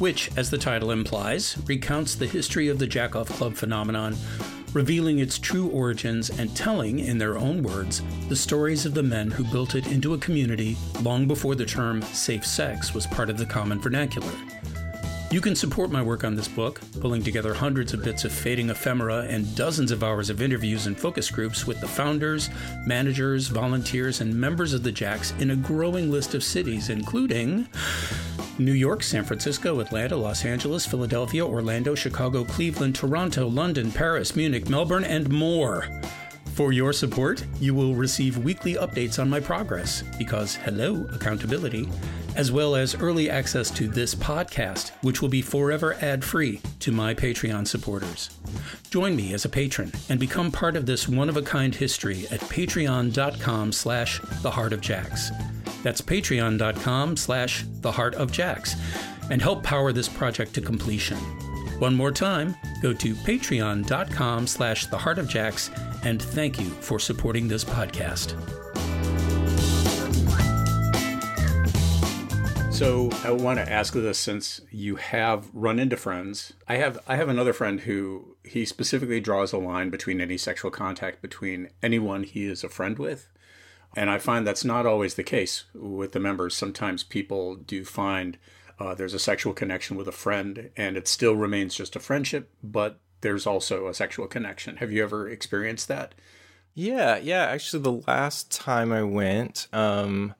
which, 0.00 0.28
as 0.36 0.50
the 0.50 0.58
title 0.58 0.90
implies, 0.90 1.56
recounts 1.68 2.16
the 2.16 2.26
history 2.26 2.66
of 2.66 2.80
the 2.80 2.88
Jackoff 2.88 3.28
Club 3.28 3.54
phenomenon 3.54 4.16
revealing 4.72 5.20
its 5.20 5.38
true 5.38 5.68
origins 5.68 6.28
and 6.28 6.56
telling, 6.56 6.98
in 6.98 7.18
their 7.18 7.38
own 7.38 7.62
words, 7.62 8.02
the 8.28 8.34
stories 8.34 8.84
of 8.84 8.94
the 8.94 9.02
men 9.04 9.30
who 9.30 9.44
built 9.44 9.76
it 9.76 9.86
into 9.86 10.14
a 10.14 10.18
community 10.18 10.76
long 11.02 11.28
before 11.28 11.54
the 11.54 11.64
term 11.64 12.02
safe 12.02 12.44
sex 12.44 12.92
was 12.92 13.06
part 13.06 13.30
of 13.30 13.38
the 13.38 13.46
common 13.46 13.80
vernacular. 13.80 14.32
You 15.32 15.40
can 15.40 15.56
support 15.56 15.90
my 15.90 16.02
work 16.02 16.24
on 16.24 16.34
this 16.34 16.46
book, 16.46 16.78
pulling 17.00 17.22
together 17.22 17.54
hundreds 17.54 17.94
of 17.94 18.04
bits 18.04 18.26
of 18.26 18.32
fading 18.32 18.68
ephemera 18.68 19.26
and 19.30 19.56
dozens 19.56 19.90
of 19.90 20.04
hours 20.04 20.28
of 20.28 20.42
interviews 20.42 20.86
and 20.86 20.94
focus 20.94 21.30
groups 21.30 21.66
with 21.66 21.80
the 21.80 21.88
founders, 21.88 22.50
managers, 22.84 23.48
volunteers, 23.48 24.20
and 24.20 24.38
members 24.38 24.74
of 24.74 24.82
the 24.82 24.92
Jacks 24.92 25.32
in 25.38 25.50
a 25.50 25.56
growing 25.56 26.10
list 26.10 26.34
of 26.34 26.44
cities, 26.44 26.90
including 26.90 27.66
New 28.58 28.74
York, 28.74 29.02
San 29.02 29.24
Francisco, 29.24 29.80
Atlanta, 29.80 30.16
Los 30.16 30.44
Angeles, 30.44 30.84
Philadelphia, 30.84 31.46
Orlando, 31.46 31.94
Chicago, 31.94 32.44
Cleveland, 32.44 32.94
Toronto, 32.94 33.48
London, 33.48 33.90
Paris, 33.90 34.36
Munich, 34.36 34.68
Melbourne, 34.68 35.04
and 35.04 35.30
more. 35.30 35.88
For 36.54 36.70
your 36.70 36.92
support, 36.92 37.42
you 37.60 37.74
will 37.74 37.94
receive 37.94 38.36
weekly 38.36 38.74
updates 38.74 39.18
on 39.18 39.30
my 39.30 39.40
progress 39.40 40.02
because, 40.18 40.54
hello, 40.54 41.08
accountability, 41.10 41.88
as 42.36 42.52
well 42.52 42.76
as 42.76 42.94
early 42.94 43.30
access 43.30 43.70
to 43.70 43.88
this 43.88 44.14
podcast, 44.14 44.90
which 45.00 45.22
will 45.22 45.30
be 45.30 45.40
forever 45.40 45.94
ad 46.02 46.22
free 46.22 46.60
to 46.80 46.92
my 46.92 47.14
Patreon 47.14 47.66
supporters. 47.66 48.28
Join 48.90 49.16
me 49.16 49.32
as 49.32 49.46
a 49.46 49.48
patron 49.48 49.92
and 50.10 50.20
become 50.20 50.52
part 50.52 50.76
of 50.76 50.84
this 50.84 51.08
one 51.08 51.30
of 51.30 51.38
a 51.38 51.42
kind 51.42 51.74
history 51.74 52.26
at 52.30 52.40
patreon.com 52.40 53.72
slash 53.72 54.20
the 54.42 54.50
heart 54.50 54.74
of 54.74 54.82
jacks. 54.82 55.30
That's 55.82 56.02
patreon.com 56.02 57.16
slash 57.16 57.64
the 57.80 57.92
heart 57.92 58.14
of 58.16 58.30
jacks 58.30 58.76
and 59.30 59.40
help 59.40 59.62
power 59.62 59.90
this 59.90 60.08
project 60.08 60.52
to 60.54 60.60
completion. 60.60 61.18
One 61.82 61.96
more 61.96 62.12
time, 62.12 62.54
go 62.80 62.92
to 62.92 63.12
patreon.com 63.12 64.46
slash 64.46 64.86
the 64.86 64.96
heart 64.96 65.18
of 65.18 65.28
and 66.04 66.22
thank 66.22 66.60
you 66.60 66.66
for 66.66 67.00
supporting 67.00 67.48
this 67.48 67.64
podcast. 67.64 68.40
So 72.72 73.10
I 73.24 73.32
want 73.32 73.58
to 73.58 73.68
ask 73.68 73.94
this 73.94 74.16
since 74.16 74.60
you 74.70 74.94
have 74.94 75.50
run 75.52 75.80
into 75.80 75.96
friends. 75.96 76.52
I 76.68 76.76
have 76.76 77.00
I 77.08 77.16
have 77.16 77.28
another 77.28 77.52
friend 77.52 77.80
who 77.80 78.36
he 78.44 78.64
specifically 78.64 79.18
draws 79.18 79.52
a 79.52 79.58
line 79.58 79.90
between 79.90 80.20
any 80.20 80.38
sexual 80.38 80.70
contact 80.70 81.20
between 81.20 81.68
anyone 81.82 82.22
he 82.22 82.44
is 82.44 82.62
a 82.62 82.68
friend 82.68 82.96
with. 82.96 83.26
And 83.96 84.08
I 84.08 84.18
find 84.18 84.46
that's 84.46 84.64
not 84.64 84.86
always 84.86 85.14
the 85.14 85.24
case 85.24 85.64
with 85.74 86.12
the 86.12 86.20
members. 86.20 86.54
Sometimes 86.54 87.02
people 87.02 87.56
do 87.56 87.84
find 87.84 88.38
uh, 88.82 88.94
there's 88.94 89.14
a 89.14 89.18
sexual 89.18 89.52
connection 89.52 89.96
with 89.96 90.08
a 90.08 90.12
friend 90.12 90.70
and 90.76 90.96
it 90.96 91.06
still 91.06 91.36
remains 91.36 91.74
just 91.74 91.94
a 91.94 92.00
friendship, 92.00 92.50
but 92.64 92.98
there's 93.20 93.46
also 93.46 93.86
a 93.86 93.94
sexual 93.94 94.26
connection. 94.26 94.78
Have 94.78 94.90
you 94.90 95.04
ever 95.04 95.28
experienced 95.28 95.86
that? 95.86 96.14
Yeah, 96.74 97.16
yeah. 97.18 97.44
Actually, 97.44 97.82
the 97.82 98.02
last 98.08 98.50
time 98.50 98.92
I 98.92 99.04
went, 99.04 99.68
um, 99.72 100.34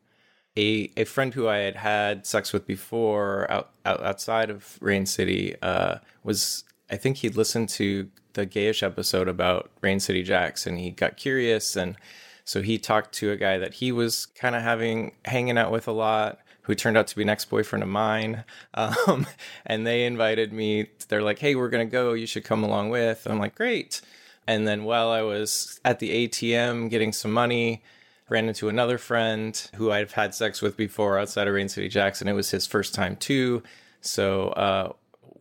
a 0.57 0.91
a 0.97 1.05
friend 1.05 1.33
who 1.33 1.47
I 1.47 1.59
had 1.59 1.77
had 1.77 2.27
sex 2.27 2.53
with 2.53 2.67
before 2.67 3.51
out, 3.51 3.71
out 3.87 4.03
outside 4.03 4.51
of 4.51 4.77
Rain 4.81 5.07
City 5.07 5.55
uh, 5.63 5.99
was 6.25 6.65
I 6.91 6.97
think 6.97 7.19
he'd 7.19 7.37
listened 7.37 7.69
to 7.71 8.09
the 8.33 8.45
gayish 8.45 8.83
episode 8.83 9.29
about 9.29 9.71
Rain 9.83 10.01
City 10.01 10.23
Jacks 10.23 10.67
and 10.67 10.79
he 10.79 10.91
got 10.91 11.17
curious 11.17 11.77
and 11.77 11.97
so 12.45 12.61
he 12.61 12.77
talked 12.77 13.15
to 13.17 13.31
a 13.31 13.37
guy 13.37 13.59
that 13.59 13.75
he 13.75 13.93
was 13.93 14.27
kind 14.27 14.57
of 14.57 14.63
having 14.63 15.13
hanging 15.27 15.59
out 15.59 15.71
with 15.71 15.87
a 15.87 15.93
lot 15.93 16.41
who 16.63 16.75
turned 16.75 16.97
out 16.97 17.07
to 17.09 17.17
be 17.17 17.23
an 17.23 17.29
ex-boyfriend 17.29 17.83
of 17.83 17.89
mine 17.89 18.45
um, 18.75 19.27
and 19.67 19.87
they 19.87 20.05
invited 20.05 20.53
me 20.53 20.89
they're 21.09 21.23
like 21.23 21.39
hey 21.39 21.55
we're 21.55 21.69
gonna 21.69 21.85
go 21.85 22.13
you 22.13 22.27
should 22.27 22.45
come 22.45 22.65
along 22.65 22.91
with. 22.91 23.27
I'm 23.27 23.39
like 23.39 23.55
great. 23.55 24.01
And 24.47 24.67
then 24.67 24.85
while 24.85 25.11
i 25.11 25.23
was 25.23 25.81
at 25.85 25.99
the 25.99 26.29
atm 26.29 26.91
getting 26.91 27.13
some 27.13 27.33
money 27.33 27.83
ran 28.29 28.49
into 28.49 28.69
another 28.69 28.99
friend 28.99 29.71
who 29.77 29.91
i've 29.93 30.13
had 30.13 30.35
sex 30.35 30.63
with 30.63 30.77
before 30.77 31.19
outside 31.19 31.49
of 31.49 31.55
rain 31.55 31.69
city 31.69 31.89
jackson. 31.89 32.29
It 32.29 32.33
was 32.33 32.51
his 32.51 32.67
first 32.67 32.95
time 32.95 33.17
too. 33.17 33.63
So 34.01 34.49
uh, 34.49 34.93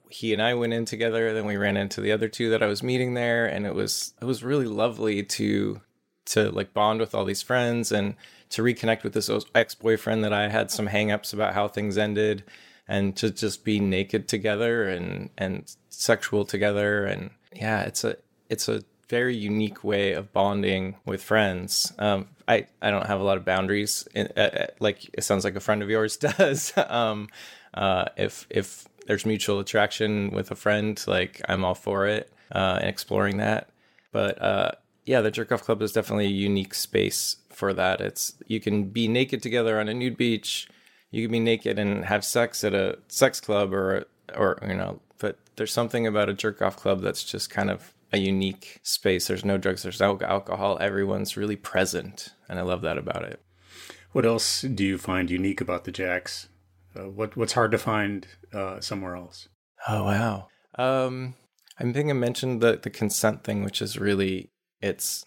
he 0.09 0.33
and 0.33 0.41
i 0.41 0.53
went 0.53 0.73
in 0.73 0.85
together 0.85 1.33
then 1.33 1.45
we 1.45 1.55
ran 1.57 1.77
into 1.77 2.01
the 2.01 2.11
other 2.11 2.27
two 2.27 2.49
that 2.49 2.61
i 2.61 2.67
was 2.67 2.83
meeting 2.83 3.13
there 3.13 3.45
and 3.45 3.65
it 3.65 3.73
was 3.73 4.13
it 4.21 4.25
was 4.25 4.43
really 4.43 4.67
lovely 4.67 5.23
to 5.23 5.81
to 6.25 6.49
like 6.51 6.73
bond 6.73 6.99
with 6.99 7.13
all 7.13 7.25
these 7.25 7.41
friends. 7.41 7.91
And 7.91 8.15
to 8.51 8.61
reconnect 8.61 9.03
with 9.03 9.13
this 9.13 9.29
ex-boyfriend 9.55 10.23
that 10.23 10.33
I 10.33 10.49
had 10.49 10.71
some 10.71 10.87
hangups 10.87 11.33
about 11.33 11.53
how 11.53 11.67
things 11.67 11.97
ended 11.97 12.43
and 12.87 13.15
to 13.17 13.31
just 13.31 13.63
be 13.63 13.79
naked 13.79 14.27
together 14.27 14.89
and 14.89 15.29
and 15.37 15.73
sexual 15.89 16.45
together. 16.45 17.05
And 17.05 17.31
yeah 17.53 17.81
it's 17.81 18.03
a 18.03 18.17
it's 18.49 18.67
a 18.67 18.83
very 19.11 19.35
unique 19.35 19.83
way 19.83 20.13
of 20.13 20.31
bonding 20.31 20.95
with 21.05 21.21
friends. 21.21 21.91
Um, 21.99 22.29
I, 22.47 22.67
I 22.81 22.91
don't 22.91 23.07
have 23.07 23.19
a 23.19 23.23
lot 23.23 23.35
of 23.35 23.43
boundaries. 23.43 24.07
In, 24.15 24.29
uh, 24.37 24.39
uh 24.39 24.67
like 24.79 25.09
it 25.13 25.23
sounds 25.23 25.43
like 25.43 25.55
a 25.55 25.59
friend 25.59 25.83
of 25.83 25.89
yours 25.89 26.17
does. 26.29 26.73
Um, 26.77 27.27
uh, 27.73 28.05
if 28.17 28.47
if 28.49 28.87
there's 29.07 29.25
mutual 29.25 29.59
attraction 29.59 30.29
with 30.31 30.51
a 30.51 30.55
friend 30.55 31.01
like 31.07 31.41
I'm 31.47 31.65
all 31.65 31.75
for 31.75 32.07
it 32.07 32.31
uh, 32.51 32.79
and 32.81 32.89
exploring 32.89 33.37
that. 33.37 33.69
But 34.11 34.41
uh, 34.41 34.71
yeah 35.05 35.21
the 35.21 35.31
jerk 35.31 35.51
off 35.51 35.63
club 35.63 35.81
is 35.81 35.91
definitely 35.91 36.25
a 36.25 36.29
unique 36.29 36.73
space 36.73 37.37
for 37.49 37.73
that. 37.73 38.01
It's 38.01 38.33
you 38.47 38.59
can 38.59 38.85
be 38.85 39.07
naked 39.07 39.41
together 39.41 39.79
on 39.79 39.87
a 39.87 39.93
nude 39.93 40.17
beach. 40.17 40.67
You 41.11 41.23
can 41.23 41.31
be 41.31 41.39
naked 41.39 41.77
and 41.77 42.05
have 42.05 42.23
sex 42.23 42.63
at 42.63 42.73
a 42.73 42.99
sex 43.07 43.39
club 43.39 43.73
or 43.73 44.05
or 44.35 44.57
you 44.67 44.75
know, 44.75 45.01
but 45.19 45.37
there's 45.55 45.73
something 45.73 46.07
about 46.07 46.29
a 46.29 46.33
jerk 46.33 46.61
off 46.61 46.77
club 46.77 47.01
that's 47.01 47.23
just 47.23 47.49
kind 47.49 47.69
of 47.69 47.93
a 48.13 48.17
unique 48.17 48.79
space. 48.83 49.27
There's 49.27 49.45
no 49.45 49.57
drugs, 49.57 49.83
there's 49.83 49.99
no 49.99 50.17
alcohol. 50.21 50.77
Everyone's 50.81 51.37
really 51.37 51.55
present, 51.55 52.29
and 52.49 52.59
I 52.59 52.61
love 52.63 52.81
that 52.81 52.97
about 52.97 53.23
it. 53.23 53.41
What 54.11 54.25
else 54.25 54.61
do 54.61 54.83
you 54.83 54.97
find 54.97 55.31
unique 55.31 55.61
about 55.61 55.85
the 55.85 55.91
Jacks? 55.91 56.49
Uh, 56.95 57.09
what 57.09 57.37
what's 57.37 57.53
hard 57.53 57.71
to 57.71 57.77
find 57.77 58.27
uh, 58.53 58.79
somewhere 58.79 59.15
else? 59.15 59.47
Oh 59.87 60.03
wow. 60.03 60.47
Um, 60.77 61.35
I 61.79 61.91
think 61.91 62.09
I 62.09 62.13
mentioned 62.13 62.61
the 62.61 62.79
the 62.81 62.89
consent 62.89 63.43
thing, 63.43 63.63
which 63.63 63.81
is 63.81 63.97
really 63.97 64.50
it's 64.81 65.25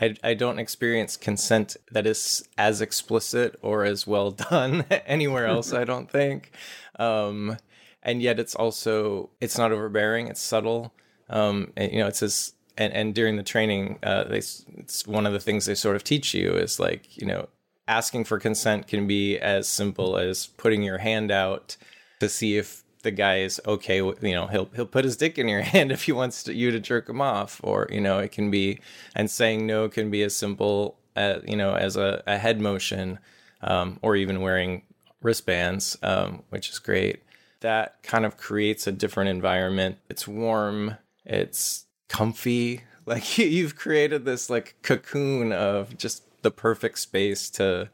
I, 0.00 0.14
I 0.24 0.34
don't 0.34 0.58
experience 0.58 1.16
consent 1.16 1.76
that 1.92 2.06
is 2.06 2.48
as 2.58 2.80
explicit 2.80 3.56
or 3.62 3.84
as 3.84 4.06
well 4.06 4.32
done 4.32 4.84
anywhere 5.06 5.46
else 5.46 5.72
i 5.72 5.84
don't 5.84 6.10
think. 6.10 6.52
Um, 6.98 7.58
and 8.02 8.20
yet 8.20 8.38
it's 8.38 8.54
also 8.54 9.30
it's 9.40 9.58
not 9.58 9.72
overbearing 9.72 10.28
it's 10.28 10.40
subtle. 10.40 10.92
Um, 11.28 11.72
and, 11.76 11.92
you 11.92 11.98
know 11.98 12.06
it's 12.06 12.20
this 12.20 12.52
and, 12.76 12.92
and 12.92 13.14
during 13.14 13.36
the 13.36 13.42
training 13.42 13.98
uh, 14.02 14.24
they 14.24 14.38
it's 14.38 15.06
one 15.06 15.26
of 15.26 15.32
the 15.32 15.40
things 15.40 15.66
they 15.66 15.74
sort 15.74 15.96
of 15.96 16.04
teach 16.04 16.34
you 16.34 16.52
is 16.52 16.78
like 16.78 17.16
you 17.16 17.26
know 17.26 17.48
asking 17.88 18.24
for 18.24 18.38
consent 18.38 18.86
can 18.86 19.06
be 19.06 19.38
as 19.38 19.68
simple 19.68 20.16
as 20.16 20.46
putting 20.46 20.82
your 20.82 20.98
hand 20.98 21.30
out 21.30 21.76
to 22.20 22.28
see 22.28 22.56
if 22.56 22.83
the 23.04 23.12
guy 23.12 23.38
is 23.38 23.60
okay 23.66 24.02
with, 24.02 24.22
you 24.22 24.34
know 24.34 24.48
he'll 24.48 24.68
he'll 24.74 24.86
put 24.86 25.04
his 25.04 25.16
dick 25.16 25.38
in 25.38 25.46
your 25.48 25.62
hand 25.74 25.92
if 25.92 26.02
he 26.04 26.12
wants 26.12 26.42
to, 26.42 26.52
you 26.52 26.72
to 26.72 26.80
jerk 26.80 27.08
him 27.08 27.20
off 27.20 27.60
or 27.62 27.86
you 27.90 28.00
know 28.00 28.18
it 28.18 28.32
can 28.32 28.50
be 28.50 28.80
and 29.14 29.30
saying 29.30 29.66
no 29.66 29.88
can 29.88 30.10
be 30.10 30.22
as 30.22 30.34
simple 30.34 30.98
as 31.14 31.42
you 31.46 31.56
know 31.56 31.74
as 31.74 31.96
a, 31.96 32.22
a 32.26 32.38
head 32.38 32.60
motion 32.60 33.18
um, 33.62 33.98
or 34.02 34.16
even 34.16 34.40
wearing 34.40 34.82
wristbands 35.24 35.96
um, 36.02 36.42
which 36.50 36.68
is 36.70 36.78
great. 36.78 37.22
That 37.60 38.02
kind 38.02 38.26
of 38.26 38.36
creates 38.36 38.86
a 38.86 38.92
different 38.92 39.30
environment. 39.30 39.96
It's 40.08 40.28
warm. 40.28 40.96
It's 41.24 41.86
comfy. 42.08 42.82
Like 43.06 43.36
you've 43.36 43.76
created 43.76 44.24
this 44.24 44.48
like 44.48 44.76
cocoon 44.80 45.52
of 45.52 45.98
just 45.98 46.22
the 46.40 46.50
perfect 46.50 46.98
space 46.98 47.50
to 47.50 47.90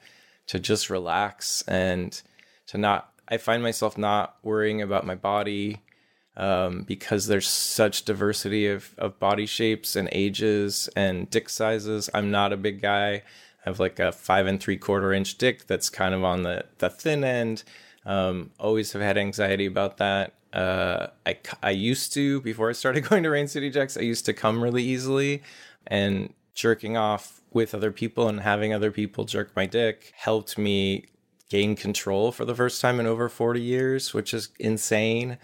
to 0.47 0.61
just 0.61 0.89
relax 0.89 1.63
and 1.67 2.23
to 2.69 2.79
not 2.79 3.10
I 3.31 3.37
find 3.37 3.63
myself 3.63 3.97
not 3.97 4.37
worrying 4.43 4.83
about 4.83 5.07
my 5.07 5.15
body 5.15 5.83
um, 6.37 6.83
because 6.83 7.27
there's 7.27 7.49
such 7.49 8.05
diversity 8.05 8.67
of, 8.67 8.95
of 8.99 9.19
body 9.19 9.47
shapes 9.47 9.95
and 9.97 10.09
ages 10.13 10.89
and 10.97 11.29
dick 11.31 11.49
sizes. 11.49 12.11
I'm 12.15 12.31
not 12.31 12.53
a 12.53 12.57
big 12.57 12.81
guy. 12.81 13.11
I 13.15 13.23
have 13.65 13.79
like 13.79 13.99
a 13.99 14.11
five 14.13 14.47
and 14.47 14.61
three 14.61 14.77
quarter 14.77 15.13
inch 15.13 15.39
dick 15.39 15.67
that's 15.67 15.91
kind 15.91 16.15
of 16.15 16.25
on 16.25 16.43
the, 16.43 16.65
the 16.79 16.91
thin 16.91 17.25
end. 17.25 17.63
Um, 18.07 18.51
always 18.59 18.93
have 18.93 19.03
had 19.03 19.19
anxiety 19.19 19.67
about 19.67 19.99
that. 19.99 20.35
Uh, 20.53 21.09
I, 21.27 21.39
I 21.63 21.71
used 21.71 22.13
to, 22.15 22.41
before 22.41 22.71
I 22.71 22.73
started 22.73 23.03
going 23.09 23.23
to 23.23 23.31
Rain 23.31 23.47
City 23.47 23.71
Jacks, 23.71 23.97
I 23.97 24.03
used 24.03 24.25
to 24.27 24.33
come 24.33 24.63
really 24.63 24.83
easily 24.83 25.43
and 25.87 26.33
jerking 26.55 26.97
off 26.97 27.41
with 27.53 27.75
other 27.75 27.93
people 27.93 28.29
and 28.29 28.41
having 28.41 28.73
other 28.73 28.91
people 28.91 29.25
jerk 29.25 29.55
my 29.57 29.67
dick 29.67 30.13
helped 30.17 30.57
me 30.57 31.05
gain 31.51 31.77
control 31.77 32.33
for 32.33 32.47
the 32.47 32.55
first 32.55 32.81
time 32.81 32.99
in 32.99 33.07
over 33.07 33.29
40 33.29 33.61
years, 33.61 34.15
which 34.15 34.33
is 34.33 34.49
insane. 34.59 35.37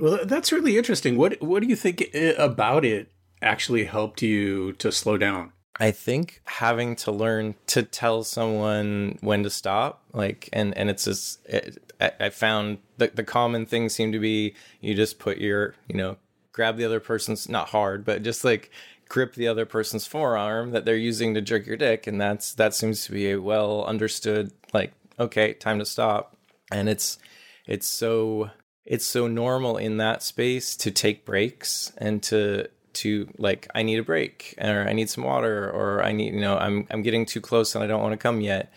Well, 0.00 0.20
that's 0.24 0.50
really 0.50 0.76
interesting. 0.76 1.16
What 1.16 1.40
what 1.40 1.62
do 1.62 1.68
you 1.68 1.76
think 1.76 2.02
eh, 2.12 2.34
about 2.36 2.84
it 2.84 3.12
actually 3.40 3.84
helped 3.84 4.22
you 4.22 4.72
to 4.74 4.90
slow 4.90 5.16
down? 5.16 5.52
I 5.78 5.90
think 5.90 6.42
having 6.44 6.96
to 6.96 7.12
learn 7.12 7.54
to 7.68 7.82
tell 7.82 8.24
someone 8.24 9.18
when 9.20 9.42
to 9.42 9.50
stop, 9.50 10.02
like, 10.12 10.48
and 10.52 10.76
and 10.76 10.90
it's 10.90 11.04
just, 11.04 11.46
it, 11.46 11.78
I 12.00 12.30
found 12.30 12.78
the 12.96 13.12
the 13.14 13.24
common 13.24 13.66
thing 13.66 13.88
seemed 13.88 14.14
to 14.14 14.18
be 14.18 14.54
you 14.80 14.94
just 14.94 15.18
put 15.18 15.38
your, 15.38 15.74
you 15.86 15.96
know, 15.96 16.16
grab 16.52 16.76
the 16.76 16.84
other 16.84 17.00
person's 17.00 17.48
not 17.48 17.68
hard, 17.68 18.04
but 18.04 18.22
just 18.22 18.44
like 18.44 18.70
grip 19.08 19.34
the 19.34 19.46
other 19.46 19.66
person's 19.66 20.06
forearm 20.06 20.70
that 20.70 20.86
they're 20.86 20.96
using 20.96 21.34
to 21.34 21.42
jerk 21.42 21.66
your 21.66 21.76
dick 21.76 22.06
and 22.06 22.18
that's 22.18 22.54
that 22.54 22.72
seems 22.72 23.04
to 23.04 23.12
be 23.12 23.30
a 23.30 23.38
well 23.38 23.84
understood 23.84 24.50
like 24.72 24.90
okay 25.22 25.54
time 25.54 25.78
to 25.78 25.84
stop 25.84 26.36
and 26.70 26.88
it's 26.88 27.18
it's 27.66 27.86
so 27.86 28.50
it's 28.84 29.06
so 29.06 29.26
normal 29.26 29.76
in 29.76 29.98
that 29.98 30.22
space 30.22 30.76
to 30.76 30.90
take 30.90 31.24
breaks 31.24 31.92
and 31.98 32.22
to 32.22 32.68
to 32.94 33.28
like 33.38 33.68
I 33.74 33.82
need 33.82 33.98
a 33.98 34.02
break 34.02 34.54
or 34.60 34.86
I 34.88 34.92
need 34.92 35.08
some 35.08 35.24
water 35.24 35.70
or 35.70 36.02
I 36.02 36.12
need 36.12 36.34
you 36.34 36.40
know 36.40 36.56
I'm 36.56 36.86
I'm 36.90 37.02
getting 37.02 37.26
too 37.26 37.40
close 37.40 37.74
and 37.74 37.82
I 37.82 37.86
don't 37.86 38.02
want 38.02 38.12
to 38.12 38.18
come 38.18 38.40
yet. 38.40 38.72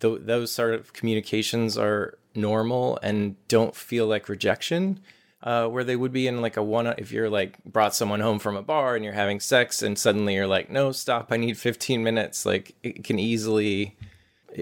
Th- 0.00 0.20
those 0.20 0.50
sort 0.50 0.74
of 0.74 0.92
communications 0.92 1.78
are 1.78 2.18
normal 2.34 2.98
and 3.02 3.36
don't 3.48 3.74
feel 3.74 4.06
like 4.06 4.28
rejection. 4.28 5.00
Uh, 5.42 5.68
where 5.68 5.84
they 5.84 5.94
would 5.94 6.12
be 6.12 6.26
in 6.26 6.40
like 6.40 6.56
a 6.56 6.62
one 6.62 6.86
if 6.98 7.12
you're 7.12 7.30
like 7.30 7.62
brought 7.64 7.94
someone 7.94 8.18
home 8.18 8.38
from 8.38 8.56
a 8.56 8.62
bar 8.62 8.96
and 8.96 9.04
you're 9.04 9.14
having 9.14 9.38
sex 9.38 9.80
and 9.80 9.96
suddenly 9.96 10.34
you're 10.34 10.46
like 10.46 10.70
no 10.70 10.90
stop 10.90 11.30
i 11.30 11.36
need 11.36 11.56
15 11.56 12.02
minutes 12.02 12.44
like 12.46 12.74
it 12.82 13.04
can 13.04 13.18
easily 13.18 13.96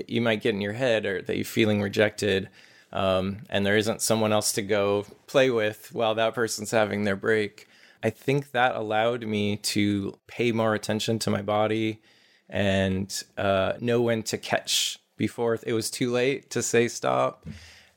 you 0.08 0.20
might 0.20 0.42
get 0.42 0.54
in 0.54 0.60
your 0.60 0.72
head 0.72 1.06
or 1.06 1.22
that 1.22 1.36
you're 1.36 1.44
feeling 1.44 1.82
rejected 1.82 2.48
um, 2.94 3.38
and 3.50 3.66
there 3.66 3.76
isn't 3.76 4.00
someone 4.00 4.32
else 4.32 4.52
to 4.52 4.62
go 4.62 5.04
play 5.26 5.50
with 5.50 5.92
while 5.92 6.14
that 6.14 6.32
person's 6.32 6.70
having 6.70 7.02
their 7.02 7.16
break. 7.16 7.68
I 8.02 8.10
think 8.10 8.52
that 8.52 8.76
allowed 8.76 9.26
me 9.26 9.56
to 9.56 10.16
pay 10.28 10.52
more 10.52 10.74
attention 10.74 11.18
to 11.20 11.30
my 11.30 11.42
body 11.42 12.00
and 12.48 13.24
uh, 13.36 13.72
know 13.80 14.00
when 14.00 14.22
to 14.24 14.38
catch 14.38 15.00
before 15.16 15.58
it 15.64 15.72
was 15.72 15.90
too 15.90 16.12
late 16.12 16.50
to 16.50 16.62
say 16.62 16.86
stop 16.86 17.46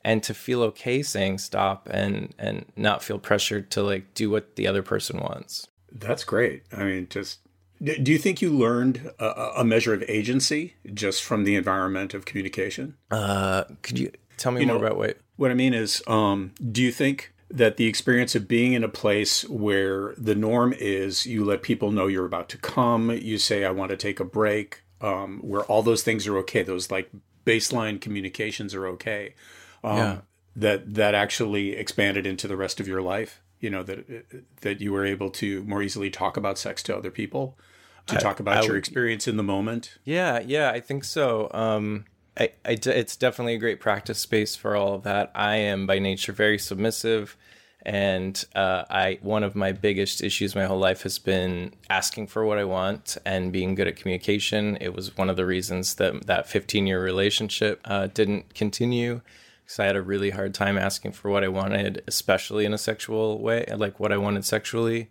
and 0.04 0.22
to 0.22 0.34
feel 0.34 0.62
okay 0.62 1.02
saying 1.02 1.38
stop 1.38 1.88
and 1.90 2.34
and 2.38 2.64
not 2.76 3.02
feel 3.02 3.18
pressured 3.18 3.70
to 3.70 3.82
like 3.82 4.14
do 4.14 4.30
what 4.30 4.56
the 4.56 4.66
other 4.66 4.82
person 4.82 5.20
wants. 5.20 5.68
That's 5.92 6.24
great. 6.24 6.64
I 6.72 6.84
mean, 6.84 7.06
just 7.08 7.38
do 7.82 8.12
you 8.12 8.18
think 8.18 8.42
you 8.42 8.50
learned 8.50 9.12
a, 9.18 9.52
a 9.58 9.64
measure 9.64 9.94
of 9.94 10.02
agency 10.08 10.74
just 10.92 11.22
from 11.22 11.44
the 11.44 11.54
environment 11.54 12.14
of 12.14 12.24
communication? 12.24 12.96
Uh, 13.10 13.64
could 13.82 13.98
you 13.98 14.12
Tell 14.36 14.52
me 14.52 14.60
you 14.60 14.66
more 14.66 14.78
know, 14.78 14.86
about 14.86 14.96
what. 14.96 15.18
What 15.36 15.50
I 15.50 15.54
mean 15.54 15.74
is, 15.74 16.02
um, 16.06 16.52
do 16.72 16.82
you 16.82 16.92
think 16.92 17.32
that 17.50 17.76
the 17.76 17.86
experience 17.86 18.34
of 18.34 18.48
being 18.48 18.72
in 18.72 18.84
a 18.84 18.88
place 18.88 19.48
where 19.48 20.14
the 20.16 20.34
norm 20.34 20.72
is 20.72 21.26
you 21.26 21.44
let 21.44 21.62
people 21.62 21.90
know 21.92 22.06
you're 22.06 22.26
about 22.26 22.48
to 22.50 22.58
come, 22.58 23.10
you 23.10 23.38
say, 23.38 23.64
I 23.64 23.70
want 23.70 23.90
to 23.90 23.96
take 23.96 24.20
a 24.20 24.24
break, 24.24 24.82
um, 25.00 25.40
where 25.40 25.62
all 25.62 25.82
those 25.82 26.02
things 26.02 26.26
are 26.26 26.36
okay, 26.38 26.62
those 26.62 26.90
like 26.90 27.10
baseline 27.44 28.00
communications 28.00 28.74
are 28.74 28.86
okay, 28.88 29.34
um, 29.82 29.96
yeah. 29.96 30.18
that 30.56 30.94
that 30.94 31.14
actually 31.14 31.72
expanded 31.76 32.26
into 32.26 32.48
the 32.48 32.56
rest 32.56 32.80
of 32.80 32.88
your 32.88 33.00
life? 33.00 33.40
You 33.60 33.70
know 33.70 33.82
that 33.82 34.24
that 34.60 34.80
you 34.80 34.92
were 34.92 35.04
able 35.04 35.30
to 35.30 35.62
more 35.64 35.82
easily 35.82 36.10
talk 36.10 36.36
about 36.36 36.58
sex 36.58 36.82
to 36.84 36.96
other 36.96 37.10
people, 37.10 37.58
to 38.06 38.16
I, 38.16 38.20
talk 38.20 38.40
about 38.40 38.64
I, 38.64 38.66
your 38.66 38.76
experience 38.76 39.28
in 39.28 39.36
the 39.36 39.42
moment. 39.42 39.98
Yeah, 40.04 40.40
yeah, 40.40 40.70
I 40.70 40.80
think 40.80 41.04
so. 41.04 41.50
Um, 41.52 42.04
I, 42.38 42.52
I, 42.64 42.78
it's 42.84 43.16
definitely 43.16 43.54
a 43.54 43.58
great 43.58 43.80
practice 43.80 44.18
space 44.18 44.54
for 44.54 44.76
all 44.76 44.94
of 44.94 45.02
that. 45.02 45.30
I 45.34 45.56
am 45.56 45.86
by 45.86 45.98
nature 45.98 46.32
very 46.32 46.58
submissive, 46.58 47.36
and 47.82 48.44
uh, 48.54 48.84
I 48.88 49.18
one 49.22 49.42
of 49.42 49.54
my 49.54 49.72
biggest 49.72 50.22
issues 50.22 50.54
my 50.54 50.64
whole 50.64 50.78
life 50.78 51.02
has 51.02 51.18
been 51.18 51.74
asking 51.90 52.28
for 52.28 52.44
what 52.44 52.58
I 52.58 52.64
want 52.64 53.16
and 53.24 53.52
being 53.52 53.74
good 53.74 53.88
at 53.88 53.96
communication. 53.96 54.76
It 54.80 54.94
was 54.94 55.16
one 55.16 55.28
of 55.30 55.36
the 55.36 55.46
reasons 55.46 55.96
that 55.96 56.26
that 56.26 56.48
15 56.48 56.86
year 56.86 57.02
relationship 57.02 57.80
uh, 57.84 58.06
didn't 58.06 58.54
continue 58.54 59.20
because 59.68 59.80
I 59.80 59.84
had 59.84 59.96
a 59.96 60.02
really 60.02 60.30
hard 60.30 60.54
time 60.54 60.78
asking 60.78 61.12
for 61.12 61.30
what 61.30 61.44
I 61.44 61.48
wanted, 61.48 62.02
especially 62.06 62.64
in 62.64 62.72
a 62.72 62.78
sexual 62.78 63.42
way, 63.42 63.66
like 63.76 64.00
what 64.00 64.12
I 64.12 64.16
wanted 64.16 64.46
sexually. 64.46 65.10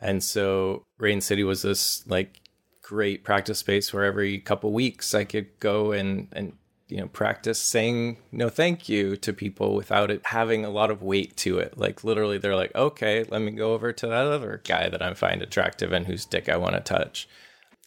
And 0.00 0.24
so 0.24 0.86
Rain 0.96 1.20
City 1.20 1.44
was 1.44 1.60
this 1.60 2.06
like 2.06 2.40
great 2.80 3.22
practice 3.22 3.58
space 3.58 3.92
where 3.92 4.04
every 4.04 4.38
couple 4.38 4.72
weeks 4.72 5.14
I 5.14 5.24
could 5.24 5.48
go 5.60 5.92
and 5.92 6.28
and 6.32 6.54
you 6.86 6.96
know 6.96 7.08
practice 7.08 7.60
saying 7.60 8.16
no 8.32 8.48
thank 8.48 8.88
you 8.88 9.14
to 9.16 9.34
people 9.34 9.74
without 9.74 10.10
it 10.10 10.22
having 10.24 10.64
a 10.64 10.70
lot 10.70 10.90
of 10.90 11.02
weight 11.02 11.36
to 11.38 11.58
it. 11.58 11.76
Like 11.76 12.02
literally 12.02 12.38
they're 12.38 12.56
like 12.56 12.74
okay 12.74 13.26
let 13.28 13.42
me 13.42 13.50
go 13.50 13.74
over 13.74 13.92
to 13.92 14.06
that 14.06 14.26
other 14.26 14.62
guy 14.64 14.88
that 14.88 15.02
i 15.02 15.12
find 15.12 15.42
attractive 15.42 15.92
and 15.92 16.06
whose 16.06 16.24
dick 16.24 16.48
i 16.48 16.56
want 16.56 16.76
to 16.76 16.80
touch. 16.80 17.28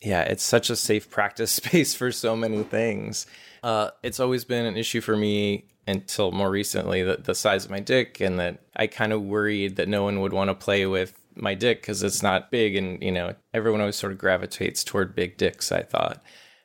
Yeah 0.03 0.21
it's 0.21 0.43
such 0.43 0.69
a 0.69 0.75
safe 0.75 1.09
practice 1.09 1.51
space 1.63 1.95
for 1.95 2.11
so 2.11 2.35
many 2.35 2.61
things. 2.61 3.25
Uh, 3.63 3.89
it's 4.03 4.19
always 4.19 4.45
been 4.45 4.65
an 4.67 4.77
issue 4.77 5.01
for 5.01 5.15
me 5.15 5.65
until 5.91 6.31
more 6.31 6.49
recently 6.49 7.03
that 7.03 7.25
the 7.25 7.35
size 7.35 7.65
of 7.65 7.71
my 7.71 7.79
dick 7.79 8.19
and 8.19 8.39
that 8.39 8.61
i 8.75 8.87
kind 8.87 9.13
of 9.13 9.21
worried 9.21 9.75
that 9.75 9.87
no 9.87 10.03
one 10.03 10.21
would 10.21 10.33
want 10.33 10.49
to 10.49 10.55
play 10.55 10.85
with 10.85 11.19
my 11.35 11.53
dick 11.53 11.81
because 11.81 12.03
it's 12.03 12.23
not 12.23 12.51
big 12.51 12.75
and 12.75 13.01
you 13.03 13.11
know 13.11 13.35
everyone 13.53 13.79
always 13.79 13.95
sort 13.95 14.11
of 14.11 14.17
gravitates 14.17 14.83
toward 14.83 15.15
big 15.15 15.37
dicks 15.37 15.71
i 15.71 15.81
thought 15.81 16.21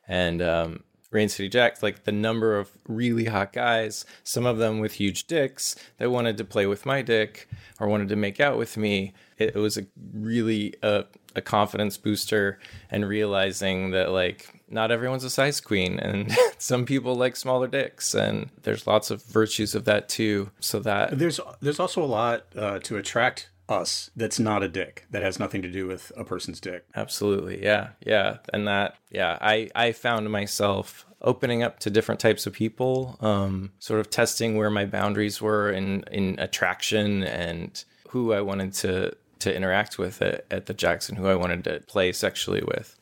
and 0.07 0.41
um, 0.41 0.83
Rain 1.11 1.29
City 1.29 1.47
Jacks, 1.47 1.81
like 1.81 2.03
the 2.03 2.11
number 2.11 2.57
of 2.57 2.69
really 2.87 3.25
hot 3.25 3.53
guys, 3.53 4.05
some 4.23 4.45
of 4.45 4.57
them 4.57 4.79
with 4.79 4.93
huge 4.93 5.25
dicks 5.25 5.75
that 5.97 6.11
wanted 6.11 6.37
to 6.37 6.45
play 6.45 6.65
with 6.65 6.85
my 6.85 7.01
dick 7.01 7.47
or 7.79 7.87
wanted 7.87 8.09
to 8.09 8.15
make 8.15 8.41
out 8.41 8.57
with 8.57 8.75
me. 8.75 9.13
It, 9.37 9.55
it 9.55 9.59
was 9.59 9.77
a 9.77 9.85
really 10.13 10.75
uh, 10.83 11.03
a 11.35 11.41
confidence 11.41 11.97
booster 11.97 12.59
and 12.91 13.07
realizing 13.07 13.91
that 13.91 14.11
like 14.11 14.56
not 14.69 14.91
everyone's 14.91 15.23
a 15.23 15.29
size 15.29 15.61
queen 15.61 15.99
and 15.99 16.35
some 16.57 16.85
people 16.85 17.15
like 17.15 17.35
smaller 17.35 17.67
dicks 17.67 18.13
and 18.13 18.49
there's 18.63 18.87
lots 18.87 19.11
of 19.11 19.23
virtues 19.23 19.75
of 19.75 19.85
that 19.85 20.09
too. 20.09 20.51
So 20.59 20.79
that 20.79 21.17
there's 21.17 21.39
there's 21.61 21.79
also 21.79 22.03
a 22.03 22.05
lot 22.05 22.45
uh, 22.55 22.79
to 22.79 22.97
attract 22.97 23.49
us 23.69 24.09
that's 24.15 24.39
not 24.39 24.63
a 24.63 24.67
dick 24.67 25.05
that 25.11 25.21
has 25.21 25.39
nothing 25.39 25.61
to 25.61 25.69
do 25.69 25.87
with 25.87 26.11
a 26.15 26.23
person's 26.23 26.59
dick. 26.59 26.85
Absolutely. 26.95 27.61
Yeah. 27.61 27.89
Yeah. 28.05 28.37
And 28.53 28.67
that 28.67 28.95
yeah 29.11 29.37
i 29.41 29.69
i 29.75 29.91
found 29.91 30.29
myself 30.31 31.05
opening 31.21 31.63
up 31.63 31.79
to 31.79 31.89
different 31.89 32.19
types 32.19 32.45
of 32.45 32.53
people 32.53 33.17
um 33.21 33.71
sort 33.79 33.99
of 33.99 34.09
testing 34.09 34.55
where 34.57 34.69
my 34.69 34.85
boundaries 34.85 35.41
were 35.41 35.71
in 35.71 36.03
in 36.11 36.37
attraction 36.39 37.23
and 37.23 37.83
who 38.09 38.33
i 38.33 38.41
wanted 38.41 38.71
to 38.71 39.11
to 39.39 39.55
interact 39.55 39.97
with 39.97 40.21
at, 40.21 40.45
at 40.51 40.65
the 40.67 40.73
jackson 40.73 41.15
who 41.15 41.27
i 41.27 41.35
wanted 41.35 41.63
to 41.63 41.79
play 41.87 42.11
sexually 42.11 42.61
with. 42.61 42.95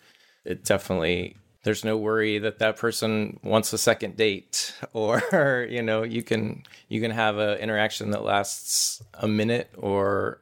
It 0.46 0.64
definitely 0.64 1.38
there's 1.66 1.84
no 1.84 1.98
worry 1.98 2.38
that 2.38 2.60
that 2.60 2.78
person 2.78 3.40
wants 3.44 3.74
a 3.74 3.78
second 3.78 4.16
date 4.16 4.74
or 4.94 5.68
you 5.70 5.82
know 5.82 6.04
you 6.04 6.22
can 6.22 6.64
you 6.88 7.02
can 7.02 7.12
have 7.12 7.38
an 7.38 7.58
interaction 7.58 8.12
that 8.12 8.24
lasts 8.24 9.04
a 9.16 9.28
minute 9.28 9.70
or 9.76 10.40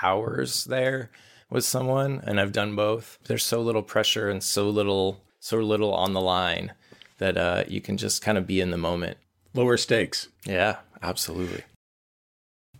hours 0.00 0.64
there 0.64 1.10
with 1.50 1.64
someone 1.64 2.22
and 2.24 2.40
I've 2.40 2.52
done 2.52 2.76
both. 2.76 3.18
There's 3.24 3.44
so 3.44 3.60
little 3.60 3.82
pressure 3.82 4.30
and 4.30 4.42
so 4.42 4.70
little 4.70 5.20
so 5.40 5.58
little 5.58 5.92
on 5.92 6.12
the 6.12 6.20
line 6.20 6.72
that 7.18 7.36
uh, 7.36 7.64
you 7.66 7.80
can 7.80 7.96
just 7.96 8.22
kind 8.22 8.38
of 8.38 8.46
be 8.46 8.60
in 8.60 8.70
the 8.70 8.76
moment. 8.78 9.18
Lower 9.52 9.76
stakes. 9.76 10.28
Yeah, 10.44 10.76
absolutely. 11.02 11.64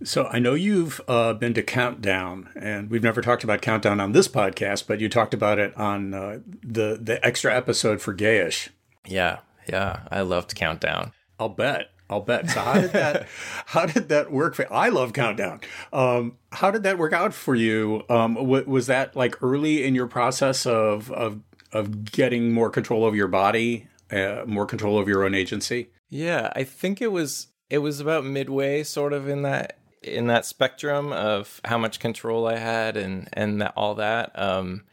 So 0.03 0.27
I 0.27 0.39
know 0.39 0.55
you've 0.55 1.01
uh, 1.09 1.35
been 1.35 1.53
to 1.55 1.63
Countdown, 1.63 2.49
and 2.57 2.89
we've 2.91 3.03
never 3.03 3.21
talked 3.21 3.45
about 3.45 3.61
Countdown 3.61 4.01
on 4.01 4.13
this 4.13 4.29
podcast, 4.29 4.87
but 4.87 5.01
you 5.01 5.09
talked 5.09 5.35
about 5.35 5.59
it 5.59 5.77
on 5.77 6.15
uh, 6.15 6.39
the 6.63 6.99
the 7.01 7.25
extra 7.25 7.55
episode 7.55 8.01
for 8.01 8.15
Gayish. 8.15 8.71
Yeah, 9.07 9.41
yeah, 9.69 10.01
I 10.11 10.23
loved 10.23 10.55
Countdown. 10.55 11.13
I'll 11.39 11.51
bet. 11.51 11.91
I'll 12.09 12.21
bet. 12.21 12.51
So 12.51 12.61
how 12.61 12.81
did 12.81 12.93
that 12.93 13.29
how 13.67 13.87
did 13.87 14.09
that 14.09 14.33
work 14.33 14.55
for 14.55 14.73
I 14.73 14.89
love 14.89 15.13
Countdown. 15.13 15.61
Um, 15.93 16.39
how 16.53 16.71
did 16.71 16.83
that 16.83 16.99
work 16.99 17.13
out 17.13 17.35
for 17.35 17.55
you? 17.55 18.03
Um, 18.09 18.35
w- 18.35 18.65
was 18.67 18.87
that 18.87 19.15
like 19.15 19.41
early 19.43 19.85
in 19.85 19.95
your 19.95 20.07
process 20.07 20.67
of 20.67 21.11
of 21.13 21.41
of 21.73 22.11
getting 22.11 22.53
more 22.53 22.71
control 22.71 23.05
over 23.05 23.15
your 23.15 23.29
body, 23.29 23.87
uh, 24.11 24.43
more 24.47 24.67
control 24.67 24.97
over 24.97 25.09
your 25.09 25.25
own 25.25 25.35
agency? 25.35 25.91
Yeah, 26.09 26.53
I 26.57 26.65
think 26.65 27.01
it 27.01 27.13
was 27.13 27.49
it 27.69 27.79
was 27.79 28.01
about 28.01 28.25
midway 28.25 28.83
sort 28.83 29.13
of 29.13 29.29
in 29.29 29.43
that 29.43 29.79
in 30.03 30.27
that 30.29 30.47
spectrum 30.47 31.13
of 31.13 31.61
how 31.65 31.79
much 31.79 32.01
control 32.01 32.47
I 32.47 32.57
had 32.57 32.97
and 32.97 33.29
and 33.33 33.61
that, 33.61 33.73
all 33.77 33.95
that 33.97 34.39
um, 34.39 34.85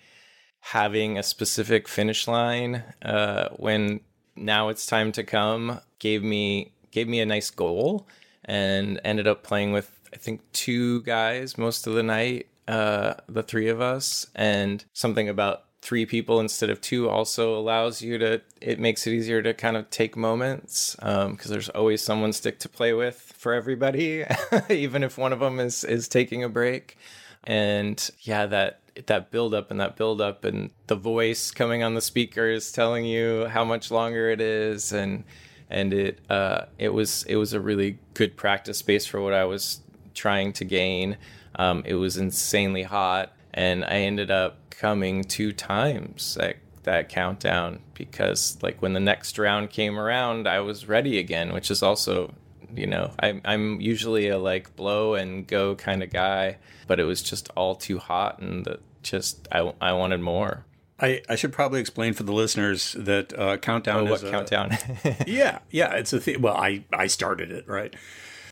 having 0.60 1.18
a 1.18 1.24
specific 1.24 1.88
finish 1.88 2.28
line 2.28 2.84
uh, 3.02 3.50
when 3.50 4.02
now 4.36 4.70
it's 4.70 4.86
time 4.86 5.12
to 5.14 5.24
come 5.24 5.80
gave 6.00 6.24
me 6.24 6.74
gave 6.92 7.08
me 7.08 7.20
a 7.20 7.26
nice 7.26 7.50
goal 7.50 8.08
and 8.46 9.00
ended 9.04 9.28
up 9.28 9.44
playing 9.44 9.72
with 9.72 9.92
I 10.14 10.18
think 10.18 10.42
two 10.52 11.02
guys 11.04 11.58
most 11.58 11.86
of 11.86 11.94
the 11.94 12.04
night, 12.04 12.48
uh, 12.68 13.16
the 13.28 13.44
three 13.44 13.70
of 13.70 13.82
us, 13.82 14.26
and 14.36 14.84
something 14.94 15.30
about 15.30 15.66
three 15.82 16.06
people 16.06 16.40
instead 16.40 16.70
of 16.70 16.82
two 16.82 17.10
also 17.10 17.58
allows 17.58 18.02
you 18.02 18.18
to 18.18 18.42
it 18.62 18.80
makes 18.80 19.06
it 19.06 19.14
easier 19.14 19.42
to 19.42 19.54
kind 19.54 19.78
of 19.78 19.90
take 19.90 20.18
moments 20.18 20.96
because 20.96 21.26
um, 21.26 21.38
there's 21.46 21.70
always 21.70 22.02
someone 22.02 22.34
stick 22.34 22.60
to 22.60 22.68
play 22.68 22.94
with 22.94 23.34
for 23.38 23.54
everybody 23.54 24.26
even 24.70 25.04
if 25.04 25.18
one 25.18 25.32
of 25.32 25.40
them 25.40 25.60
is 25.60 25.84
is 25.84 26.08
taking 26.08 26.44
a 26.44 26.50
break. 26.50 26.98
And 27.44 28.10
yeah 28.22 28.46
that 28.48 28.82
that 29.06 29.30
build 29.30 29.54
up 29.54 29.70
and 29.70 29.80
that 29.80 29.96
build 29.96 30.20
up 30.20 30.44
and 30.44 30.72
the 30.88 30.96
voice 30.96 31.52
coming 31.52 31.84
on 31.84 31.94
the 31.94 32.02
speakers 32.02 32.72
telling 32.72 33.06
you 33.06 33.46
how 33.46 33.64
much 33.64 33.92
longer 33.92 34.30
it 34.30 34.42
is. 34.42 34.92
And 34.92 35.24
and 35.70 35.94
it 35.94 36.20
uh, 36.30 36.66
it 36.78 36.90
was 36.90 37.24
it 37.24 37.36
was 37.36 37.54
a 37.54 37.60
really 37.60 38.00
good 38.14 38.36
practice 38.36 38.80
space 38.80 39.06
for 39.06 39.22
what 39.22 39.34
I 39.34 39.46
was 39.46 39.82
trying 40.14 40.54
to 40.54 40.66
gain. 40.66 41.18
Um, 41.56 41.84
it 41.86 41.96
was 41.96 42.18
insanely 42.18 42.84
hot, 42.84 43.34
and 43.58 43.84
I 43.84 43.98
ended 44.02 44.30
up 44.32 44.70
coming 44.70 45.24
two 45.24 45.52
times 45.52 46.38
at 46.40 46.58
that 46.84 47.10
countdown 47.10 47.80
because 47.96 48.58
like 48.62 48.82
when 48.82 48.94
the 48.94 49.00
next 49.02 49.38
round 49.38 49.72
came 49.72 49.98
around, 50.00 50.48
I 50.48 50.60
was 50.62 50.88
ready 50.88 51.18
again, 51.18 51.52
which 51.54 51.70
is 51.72 51.82
also 51.84 52.34
you 52.76 52.86
know 52.86 53.12
I'm 53.20 53.42
I'm 53.44 53.82
usually 53.82 54.30
a 54.30 54.38
like 54.38 54.76
blow 54.76 55.16
and 55.16 55.48
go 55.48 55.76
kind 55.76 56.04
of 56.04 56.12
guy, 56.12 56.58
but 56.86 57.00
it 57.00 57.04
was 57.06 57.22
just 57.24 57.50
all 57.58 57.76
too 57.76 57.98
hot 57.98 58.40
and 58.40 58.64
the, 58.66 58.80
just 59.04 59.48
I 59.52 59.74
I 59.82 59.94
wanted 59.94 60.22
more. 60.22 60.64
I, 61.00 61.22
I 61.30 61.36
should 61.36 61.54
probably 61.54 61.80
explain 61.80 62.14
for 62.14 62.24
the 62.24 62.34
listeners 62.34 62.96
that 62.98 63.38
uh, 63.38 63.58
countdown 63.58 64.08
Oh, 64.08 64.14
is 64.14 64.24
what 64.24 64.30
a, 64.30 64.32
countdown? 64.32 64.76
yeah, 65.28 65.60
yeah, 65.70 65.94
it's 65.94 66.12
a 66.14 66.20
theme. 66.20 66.42
Well, 66.42 66.58
I 66.58 66.86
I 66.92 67.06
started 67.08 67.52
it 67.52 67.68
right, 67.68 67.96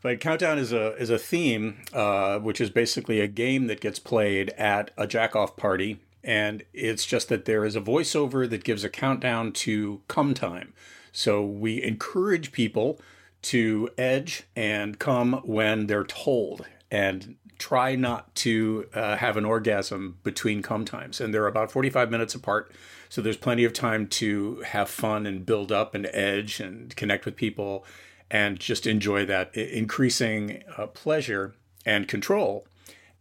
but 0.02 0.20
countdown 0.20 0.58
is 0.58 0.72
a 0.72 0.94
is 0.96 1.10
a 1.10 1.18
theme, 1.18 1.82
uh, 1.92 2.38
which 2.38 2.60
is 2.60 2.70
basically 2.70 3.20
a 3.20 3.26
game 3.26 3.66
that 3.66 3.80
gets 3.80 3.98
played 3.98 4.50
at 4.50 4.90
a 4.96 5.06
jack 5.06 5.34
off 5.36 5.56
party, 5.56 6.00
and 6.22 6.62
it's 6.72 7.06
just 7.06 7.28
that 7.28 7.44
there 7.44 7.64
is 7.64 7.76
a 7.76 7.80
voiceover 7.80 8.48
that 8.48 8.64
gives 8.64 8.84
a 8.84 8.88
countdown 8.90 9.52
to 9.52 10.02
come 10.08 10.34
time. 10.34 10.72
So 11.12 11.44
we 11.44 11.82
encourage 11.82 12.52
people 12.52 13.00
to 13.42 13.88
edge 13.96 14.44
and 14.54 14.98
come 14.98 15.40
when 15.44 15.86
they're 15.86 16.04
told, 16.04 16.66
and 16.90 17.36
try 17.58 17.96
not 17.96 18.34
to 18.34 18.86
uh, 18.94 19.16
have 19.16 19.36
an 19.36 19.44
orgasm 19.44 20.18
between 20.22 20.62
come 20.62 20.84
times. 20.84 21.20
And 21.20 21.32
they're 21.32 21.46
about 21.46 21.72
45 21.72 22.10
minutes 22.10 22.34
apart. 22.34 22.70
So 23.08 23.22
there's 23.22 23.36
plenty 23.36 23.64
of 23.64 23.72
time 23.72 24.08
to 24.08 24.60
have 24.66 24.90
fun 24.90 25.26
and 25.26 25.46
build 25.46 25.72
up 25.72 25.94
and 25.94 26.06
edge 26.12 26.60
and 26.60 26.94
connect 26.96 27.24
with 27.24 27.36
people 27.36 27.84
and 28.30 28.58
just 28.58 28.86
enjoy 28.86 29.24
that 29.26 29.56
increasing 29.56 30.62
uh, 30.76 30.86
pleasure 30.88 31.54
and 31.84 32.08
control. 32.08 32.66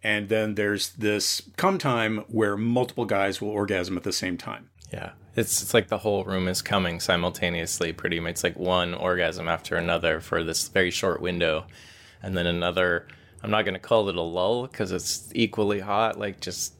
And 0.04 0.30
then 0.30 0.56
there's 0.56 0.90
this 0.90 1.42
come 1.58 1.78
time 1.78 2.26
where 2.28 2.56
multiple 2.56 3.06
guys 3.06 3.42
will 3.42 3.50
orgasm 3.50 3.98
at 3.98 4.04
the 4.04 4.14
same 4.14 4.38
time. 4.38 4.70
Yeah, 4.92 5.14
it's 5.36 5.62
it's 5.64 5.74
like 5.74 5.88
the 5.88 5.98
whole 5.98 6.24
room 6.24 6.48
is 6.48 6.62
coming 6.62 7.00
simultaneously. 7.00 7.92
Pretty 7.92 8.20
much, 8.20 8.32
it's 8.32 8.44
like 8.44 8.58
one 8.58 8.94
orgasm 8.94 9.48
after 9.48 9.76
another 9.76 10.22
for 10.22 10.44
this 10.44 10.68
very 10.68 10.92
short 10.92 11.22
window, 11.22 11.66
and 12.22 12.38
then 12.38 12.46
another. 12.46 13.08
I'm 13.44 13.52
not 13.52 13.64
going 13.64 13.74
to 13.74 13.80
call 13.80 14.10
it 14.10 14.16
a 14.16 14.22
lull 14.22 14.66
because 14.68 14.92
it's 14.92 15.32
equally 15.36 15.80
hot. 15.80 16.20
Like 16.20 16.40
just 16.40 16.74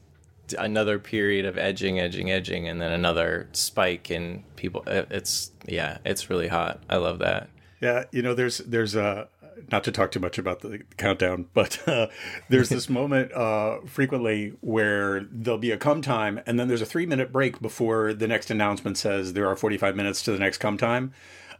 another 0.58 0.98
period 0.98 1.44
of 1.44 1.58
edging, 1.58 1.98
edging, 1.98 2.30
edging, 2.30 2.68
and 2.68 2.80
then 2.80 2.92
another 2.92 3.48
spike 3.52 4.10
in 4.10 4.44
people. 4.54 4.84
It's 4.86 5.50
yeah, 5.66 5.98
it's 6.04 6.30
really 6.30 6.48
hot. 6.48 6.80
I 6.88 6.96
love 6.96 7.18
that. 7.18 7.48
Yeah, 7.80 8.04
you 8.10 8.22
know, 8.22 8.34
there's 8.34 8.58
there's 8.58 8.94
a 8.94 9.28
not 9.70 9.84
to 9.84 9.92
talk 9.92 10.10
too 10.10 10.20
much 10.20 10.38
about 10.38 10.60
the 10.60 10.80
countdown, 10.96 11.46
but 11.54 11.86
uh, 11.88 12.08
there's 12.48 12.68
this 12.68 12.88
moment 12.88 13.32
uh, 13.32 13.78
frequently 13.86 14.54
where 14.60 15.26
there'll 15.30 15.58
be 15.58 15.70
a 15.70 15.78
come 15.78 16.02
time, 16.02 16.40
and 16.46 16.58
then 16.58 16.68
there's 16.68 16.82
a 16.82 16.86
three 16.86 17.06
minute 17.06 17.32
break 17.32 17.60
before 17.60 18.12
the 18.12 18.28
next 18.28 18.50
announcement 18.50 18.98
says 18.98 19.32
there 19.32 19.48
are 19.48 19.56
45 19.56 19.96
minutes 19.96 20.22
to 20.22 20.32
the 20.32 20.38
next 20.38 20.58
come 20.58 20.76
time. 20.76 21.12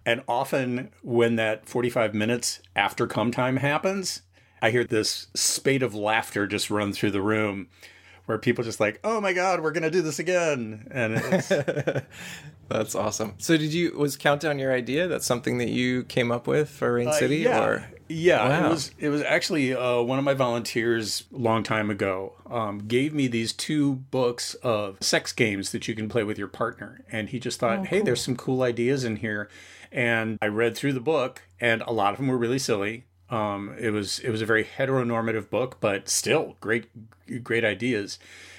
And 0.04 0.22
often, 0.28 0.90
when 1.02 1.34
that 1.36 1.66
45 1.68 2.14
minutes 2.14 2.60
after 2.76 3.08
come 3.08 3.32
time 3.32 3.56
happens, 3.56 4.22
I 4.62 4.70
hear 4.70 4.84
this 4.84 5.26
spate 5.34 5.82
of 5.82 5.94
laughter 5.94 6.46
just 6.46 6.70
run 6.70 6.92
through 6.92 7.10
the 7.10 7.20
room 7.20 7.68
where 8.26 8.38
people 8.38 8.62
just 8.64 8.80
like, 8.80 9.00
oh 9.04 9.20
my 9.20 9.32
God, 9.32 9.60
we're 9.62 9.72
to 9.82 9.90
do 9.90 10.02
this 10.02 10.18
again. 10.18 10.86
And 10.90 11.14
That's 12.68 12.94
awesome. 12.96 13.34
So 13.38 13.56
did 13.56 13.72
you 13.72 13.96
was 13.96 14.16
countdown 14.16 14.58
your 14.58 14.72
idea? 14.72 15.06
That's 15.06 15.24
something 15.26 15.58
that 15.58 15.68
you 15.68 16.02
came 16.04 16.32
up 16.32 16.46
with 16.48 16.68
for 16.68 16.94
Rain 16.94 17.12
City, 17.12 17.46
Uh, 17.46 17.50
yeah, 17.50 17.64
or 17.64 17.88
yeah, 18.08 18.48
Wow. 18.48 18.66
it 18.66 18.70
was 18.70 18.90
it 18.98 19.08
was 19.08 19.22
actually 19.22 19.72
uh, 19.74 20.00
one 20.02 20.18
of 20.18 20.24
my 20.24 20.34
volunteers 20.34 21.24
a 21.32 21.38
long 21.38 21.62
time 21.62 21.90
ago 21.90 22.32
um, 22.50 22.80
gave 22.88 23.14
me 23.14 23.28
these 23.28 23.52
two 23.52 23.94
books 24.10 24.54
of 24.54 24.98
sex 25.00 25.32
games 25.32 25.70
that 25.72 25.86
you 25.86 25.94
can 25.94 26.08
play 26.08 26.24
with 26.24 26.38
your 26.38 26.48
partner, 26.48 27.00
and 27.10 27.28
he 27.28 27.38
just 27.38 27.62
Oh, 27.62 27.68
thought, 27.68 27.86
hey, 27.86 28.00
there's 28.02 28.20
some 28.20 28.34
cool 28.36 28.62
ideas 28.62 29.04
in 29.04 29.16
here, 29.16 29.48
and 29.92 30.36
I 30.42 30.46
read 30.48 30.76
through 30.76 30.92
the 30.94 31.00
book, 31.00 31.42
and 31.60 31.82
a 31.82 31.92
lot 31.92 32.12
of 32.12 32.18
them 32.18 32.26
were 32.26 32.38
really 32.38 32.58
silly. 32.58 33.04
Um, 33.30 33.74
it 33.78 33.90
was 33.90 34.18
it 34.20 34.30
was 34.30 34.42
a 34.42 34.46
very 34.46 34.64
heteronormative 34.64 35.50
book, 35.50 35.78
but 35.80 36.08
still 36.08 36.56
great 36.60 36.86
great 37.42 37.64
ideas. 37.64 38.18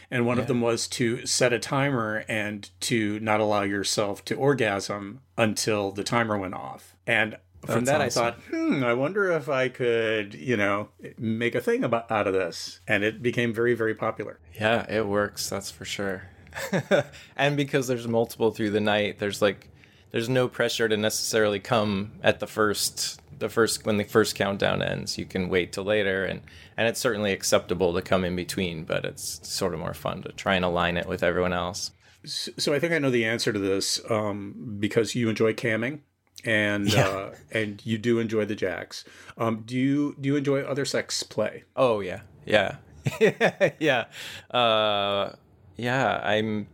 And 0.10 0.26
one 0.26 0.40
of 0.40 0.48
them 0.48 0.62
was 0.62 0.88
to 0.90 1.26
set 1.26 1.52
a 1.52 1.60
timer 1.60 2.24
and 2.30 2.70
to 2.82 3.20
not 3.20 3.42
allow 3.42 3.64
yourself 3.64 4.24
to 4.26 4.36
orgasm 4.36 5.20
until 5.38 5.92
the 5.92 6.04
timer 6.04 6.38
went 6.38 6.54
off. 6.54 6.96
And 7.06 7.38
from 7.66 7.84
That's 7.84 7.98
that, 7.98 8.02
I 8.02 8.10
thought, 8.10 8.40
hmm, 8.50 8.84
I 8.84 8.94
wonder 8.94 9.32
if 9.32 9.50
I 9.50 9.68
could, 9.68 10.34
you 10.34 10.56
know, 10.56 10.90
make 11.18 11.56
a 11.56 11.62
thing 11.62 11.84
about 11.84 12.10
out 12.10 12.28
of 12.28 12.34
this. 12.34 12.80
And 12.88 13.04
it 13.04 13.22
became 13.22 13.54
very, 13.54 13.74
very 13.74 13.96
popular. 13.96 14.40
Yeah, 14.54 14.86
it 14.90 15.06
works, 15.08 15.50
that's 15.50 15.72
for 15.72 15.84
sure. 15.84 16.30
and 17.36 17.58
because 17.58 17.88
there's 17.88 18.08
multiple 18.08 18.52
through 18.52 18.72
the 18.72 18.80
night, 18.80 19.20
there's 19.20 19.42
like 19.42 19.70
there's 20.12 20.30
no 20.30 20.48
pressure 20.48 20.88
to 20.88 20.96
necessarily 20.96 21.60
come 21.60 22.14
at 22.24 22.40
the 22.40 22.48
first 22.48 23.22
the 23.40 23.50
first 23.50 23.86
when 23.86 23.98
the 23.98 24.04
first 24.04 24.36
countdown 24.36 24.82
ends. 24.82 25.18
You 25.18 25.26
can 25.26 25.50
wait 25.50 25.74
till 25.74 25.84
later 25.84 26.26
and 26.26 26.42
and 26.76 26.88
it's 26.88 27.00
certainly 27.00 27.32
acceptable 27.32 27.94
to 27.94 28.02
come 28.02 28.24
in 28.24 28.36
between, 28.36 28.84
but 28.84 29.06
it's 29.06 29.48
sort 29.48 29.74
of 29.74 29.80
more 29.80 29.94
fun 29.94 30.22
to 30.24 30.32
try 30.32 30.56
and 30.56 30.66
align 30.66 30.98
it 30.98 31.08
with 31.08 31.24
everyone 31.24 31.54
else. 31.54 31.92
So, 32.26 32.52
so 32.58 32.74
I 32.74 32.80
think 32.80 32.94
I 32.94 33.00
know 33.00 33.10
the 33.10 33.26
answer 33.26 33.54
to 33.54 33.60
this 33.60 34.02
um, 34.10 34.78
because 34.80 35.16
you 35.16 35.30
enjoy 35.30 35.54
camming. 35.54 36.02
And 36.46 36.94
uh, 36.94 37.32
and 37.52 37.84
you 37.84 37.98
do 37.98 38.20
enjoy 38.20 38.46
the 38.46 38.56
jacks. 38.56 39.04
Um, 39.40 39.64
do 39.66 39.76
you 39.76 40.16
do 40.22 40.30
you 40.30 40.36
enjoy 40.36 40.62
other 40.62 40.86
sex 40.86 41.24
play? 41.24 41.64
Oh 41.76 42.00
yeah, 42.00 42.22
yeah, 42.46 42.76
yeah, 43.80 44.06
uh, 44.52 45.32
yeah. 45.78 46.22
I'm 46.24 46.68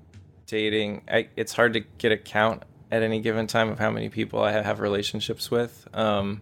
dating. 0.48 1.04
I, 1.08 1.30
it's 1.38 1.54
hard 1.54 1.74
to 1.74 1.80
get 1.98 2.12
a 2.12 2.18
count 2.18 2.64
at 2.92 3.02
any 3.02 3.22
given 3.22 3.48
time 3.48 3.70
of 3.70 3.80
how 3.80 3.90
many 3.90 4.10
people 4.10 4.44
I 4.44 4.52
have 4.52 4.80
relationships 4.80 5.50
with. 5.50 5.88
Um, 5.94 6.42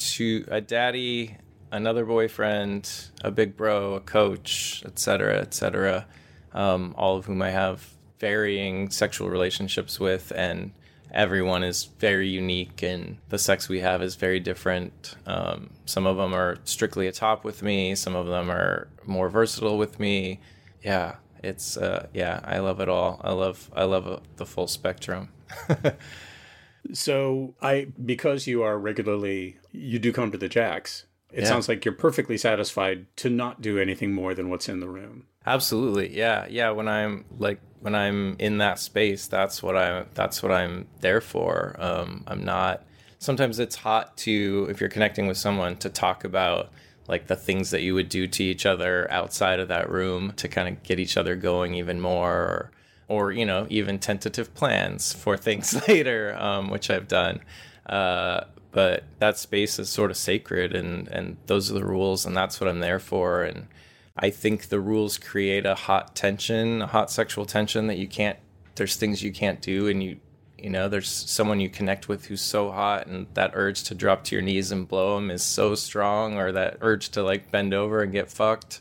to 0.00 0.44
a 0.48 0.60
daddy, 0.60 1.36
another 1.70 2.04
boyfriend, 2.04 2.90
a 3.22 3.30
big 3.30 3.56
bro, 3.56 3.94
a 3.94 4.00
coach, 4.00 4.82
etc., 4.84 5.38
etc. 5.38 6.06
Um, 6.52 6.94
all 6.98 7.16
of 7.16 7.26
whom 7.26 7.42
I 7.42 7.50
have 7.50 7.86
varying 8.18 8.90
sexual 8.90 9.30
relationships 9.30 10.00
with, 10.00 10.32
and 10.34 10.72
everyone 11.12 11.62
is 11.62 11.84
very 11.84 12.28
unique, 12.28 12.82
and 12.82 13.18
the 13.28 13.38
sex 13.38 13.68
we 13.68 13.80
have 13.80 14.02
is 14.02 14.16
very 14.16 14.40
different. 14.40 15.16
Um, 15.26 15.70
some 15.86 16.06
of 16.06 16.16
them 16.16 16.34
are 16.34 16.58
strictly 16.64 17.06
a 17.06 17.12
top 17.12 17.44
with 17.44 17.62
me. 17.62 17.94
Some 17.94 18.16
of 18.16 18.26
them 18.26 18.50
are 18.50 18.88
more 19.06 19.28
versatile 19.28 19.78
with 19.78 20.00
me. 20.00 20.40
Yeah, 20.82 21.16
it's 21.42 21.76
uh, 21.76 22.08
yeah, 22.12 22.40
I 22.44 22.58
love 22.58 22.80
it 22.80 22.88
all. 22.88 23.20
I 23.22 23.32
love 23.32 23.70
I 23.74 23.84
love 23.84 24.06
uh, 24.06 24.18
the 24.36 24.46
full 24.46 24.66
spectrum. 24.66 25.28
So 26.94 27.54
I 27.62 27.88
because 28.04 28.46
you 28.46 28.62
are 28.62 28.78
regularly 28.78 29.58
you 29.72 29.98
do 29.98 30.12
come 30.12 30.30
to 30.32 30.38
the 30.38 30.48
jacks. 30.48 31.04
It 31.32 31.40
Yeah. 31.42 31.48
sounds 31.48 31.68
like 31.68 31.84
you're 31.84 31.94
perfectly 31.94 32.36
satisfied 32.36 33.06
to 33.18 33.30
not 33.30 33.62
do 33.62 33.78
anything 33.78 34.12
more 34.12 34.34
than 34.34 34.50
what's 34.50 34.68
in 34.68 34.80
the 34.80 34.88
room. 34.88 35.26
Absolutely. 35.46 36.16
Yeah. 36.16 36.46
Yeah, 36.50 36.70
when 36.70 36.88
I'm 36.88 37.24
like 37.38 37.60
when 37.80 37.94
I'm 37.94 38.36
in 38.38 38.58
that 38.58 38.78
space, 38.78 39.26
that's 39.26 39.62
what 39.62 39.76
I'm. 39.76 40.06
that's 40.14 40.42
what 40.42 40.52
I'm 40.52 40.86
there 41.00 41.20
for. 41.20 41.76
Um 41.78 42.24
I'm 42.26 42.44
not 42.44 42.84
sometimes 43.18 43.58
it's 43.58 43.76
hot 43.76 44.16
to 44.18 44.66
if 44.70 44.80
you're 44.80 44.90
connecting 44.90 45.26
with 45.26 45.36
someone 45.36 45.76
to 45.76 45.88
talk 45.90 46.24
about 46.24 46.70
like 47.08 47.26
the 47.26 47.36
things 47.36 47.70
that 47.70 47.82
you 47.82 47.94
would 47.94 48.08
do 48.08 48.26
to 48.26 48.42
each 48.44 48.64
other 48.66 49.10
outside 49.10 49.58
of 49.60 49.68
that 49.68 49.90
room 49.90 50.32
to 50.36 50.46
kind 50.48 50.68
of 50.68 50.82
get 50.82 51.00
each 51.00 51.16
other 51.16 51.34
going 51.36 51.74
even 51.74 52.00
more 52.00 52.30
or 52.32 52.70
or 53.10 53.32
you 53.32 53.44
know 53.44 53.66
even 53.68 53.98
tentative 53.98 54.54
plans 54.54 55.12
for 55.12 55.36
things 55.36 55.74
later 55.88 56.34
um, 56.38 56.70
which 56.70 56.90
i've 56.90 57.08
done. 57.08 57.40
Uh, 57.86 58.44
but 58.72 59.02
that 59.18 59.36
space 59.36 59.80
is 59.80 59.88
sort 59.88 60.10
of 60.10 60.16
sacred 60.16 60.74
and 60.74 61.08
and 61.08 61.36
those 61.46 61.70
are 61.70 61.74
the 61.74 61.84
rules 61.84 62.24
and 62.24 62.36
that's 62.36 62.60
what 62.60 62.68
i'm 62.68 62.80
there 62.80 63.00
for. 63.00 63.42
And 63.42 63.66
i 64.16 64.30
think 64.30 64.68
the 64.68 64.80
rules 64.80 65.18
create 65.18 65.66
a 65.66 65.74
hot 65.74 66.14
tension 66.14 66.82
a 66.82 66.86
hot 66.86 67.10
sexual 67.10 67.44
tension 67.44 67.86
that 67.88 67.98
you 67.98 68.08
can't 68.08 68.38
there's 68.76 68.96
things 68.96 69.22
you 69.22 69.32
can't 69.32 69.60
do 69.60 69.88
and 69.88 70.02
you 70.02 70.16
you 70.62 70.70
know 70.70 70.88
there's 70.88 71.08
someone 71.08 71.60
you 71.60 71.68
connect 71.68 72.08
with 72.08 72.26
who's 72.26 72.40
so 72.42 72.70
hot 72.70 73.06
and 73.06 73.26
that 73.34 73.52
urge 73.54 73.82
to 73.84 73.94
drop 73.94 74.24
to 74.24 74.34
your 74.34 74.42
knees 74.42 74.70
and 74.70 74.88
blow 74.88 75.16
them 75.16 75.30
is 75.30 75.42
so 75.42 75.74
strong 75.74 76.36
or 76.36 76.52
that 76.52 76.78
urge 76.80 77.08
to 77.10 77.22
like 77.22 77.50
bend 77.50 77.72
over 77.72 78.02
and 78.02 78.12
get 78.12 78.30
fucked. 78.30 78.80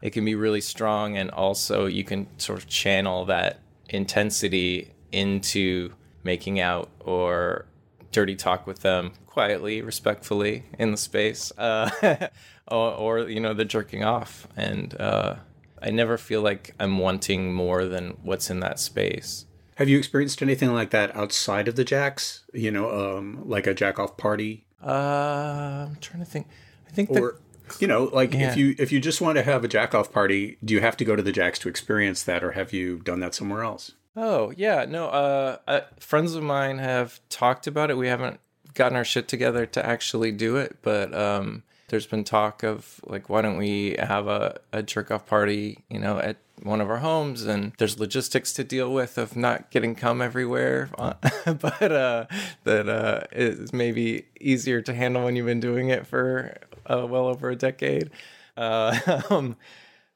It 0.00 0.10
can 0.10 0.24
be 0.24 0.34
really 0.34 0.60
strong 0.60 1.16
and 1.16 1.30
also 1.30 1.86
you 1.86 2.02
can 2.04 2.26
sort 2.38 2.58
of 2.58 2.68
channel 2.68 3.24
that 3.26 3.60
intensity 3.92 4.90
into 5.12 5.92
making 6.24 6.60
out 6.60 6.90
or 7.00 7.66
dirty 8.10 8.36
talk 8.36 8.66
with 8.66 8.80
them 8.80 9.12
quietly 9.26 9.80
respectfully 9.80 10.64
in 10.78 10.90
the 10.90 10.96
space 10.96 11.52
uh, 11.56 11.90
or, 12.68 12.92
or 12.92 13.18
you 13.28 13.40
know 13.40 13.54
the 13.54 13.64
jerking 13.64 14.04
off. 14.04 14.46
And 14.56 14.98
uh, 15.00 15.36
i 15.80 15.90
never 15.90 16.16
feel 16.16 16.42
like 16.42 16.74
i'm 16.78 16.98
wanting 16.98 17.52
more 17.52 17.86
than 17.86 18.16
what's 18.22 18.50
in 18.50 18.60
that 18.60 18.78
space. 18.78 19.46
Have 19.76 19.88
you 19.88 19.98
experienced 19.98 20.42
anything 20.42 20.72
like 20.72 20.90
that 20.90 21.14
outside 21.16 21.66
of 21.66 21.76
the 21.76 21.84
jacks? 21.84 22.44
You 22.52 22.70
know, 22.70 23.16
um, 23.16 23.42
like 23.48 23.66
a 23.66 23.74
jack 23.74 23.98
off 23.98 24.16
party, 24.16 24.66
uh, 24.84 25.86
i'm 25.88 25.96
trying 26.00 26.24
to 26.24 26.30
think. 26.30 26.46
I 26.86 26.90
think 26.90 27.10
or 27.10 27.40
You 27.80 27.86
know, 27.88 28.04
like 28.12 28.32
Yeah. 28.34 28.50
if 28.50 28.56
you 28.56 28.74
if 28.78 28.92
you 28.92 29.00
just 29.00 29.20
want 29.20 29.36
to 29.36 29.42
have 29.42 29.64
a 29.64 29.68
jack 29.68 29.94
off 29.94 30.12
party, 30.12 30.58
do 30.64 30.74
you 30.74 30.80
have 30.80 30.96
to 30.98 31.04
go 31.04 31.16
to 31.16 31.22
the 31.22 31.32
Jacks 31.32 31.58
to 31.60 31.68
experience 31.68 32.22
that, 32.24 32.42
or 32.44 32.52
have 32.52 32.72
you 32.72 32.98
done 32.98 33.20
that 33.20 33.34
somewhere 33.34 33.62
else? 33.62 33.92
Oh 34.16 34.52
yeah, 34.56 34.84
no. 34.84 35.06
Uh, 35.08 35.56
uh, 35.66 35.80
friends 35.98 36.34
of 36.34 36.42
mine 36.42 36.78
have 36.78 37.20
talked 37.28 37.66
about 37.66 37.90
it. 37.90 37.96
We 37.96 38.08
haven't 38.08 38.40
gotten 38.74 38.96
our 38.96 39.04
shit 39.04 39.28
together 39.28 39.64
to 39.66 39.84
actually 39.84 40.32
do 40.32 40.56
it, 40.56 40.76
but 40.82 41.14
um, 41.14 41.62
there's 41.88 42.06
been 42.06 42.24
talk 42.24 42.62
of 42.62 43.00
like, 43.04 43.28
why 43.28 43.42
don't 43.42 43.56
we 43.58 43.96
have 43.98 44.26
a, 44.26 44.58
a 44.72 44.82
jerk 44.82 45.10
off 45.10 45.26
party, 45.26 45.84
you 45.90 45.98
know, 45.98 46.18
at 46.18 46.36
one 46.62 46.80
of 46.80 46.88
our 46.90 46.98
homes? 46.98 47.44
And 47.44 47.72
there's 47.78 47.98
logistics 47.98 48.52
to 48.54 48.64
deal 48.64 48.92
with 48.92 49.16
of 49.18 49.34
not 49.36 49.70
getting 49.70 49.94
cum 49.94 50.20
everywhere, 50.22 50.90
but 50.98 51.82
uh, 51.92 52.26
that 52.64 52.88
uh, 52.88 53.20
is 53.32 53.72
maybe 53.72 54.26
easier 54.40 54.80
to 54.82 54.92
handle 54.94 55.24
when 55.24 55.36
you've 55.36 55.46
been 55.46 55.60
doing 55.60 55.88
it 55.88 56.06
for 56.06 56.54
uh, 56.86 57.06
well 57.06 57.26
over 57.26 57.50
a 57.50 57.56
decade. 57.56 58.10
Uh, 58.56 59.22
um, 59.30 59.56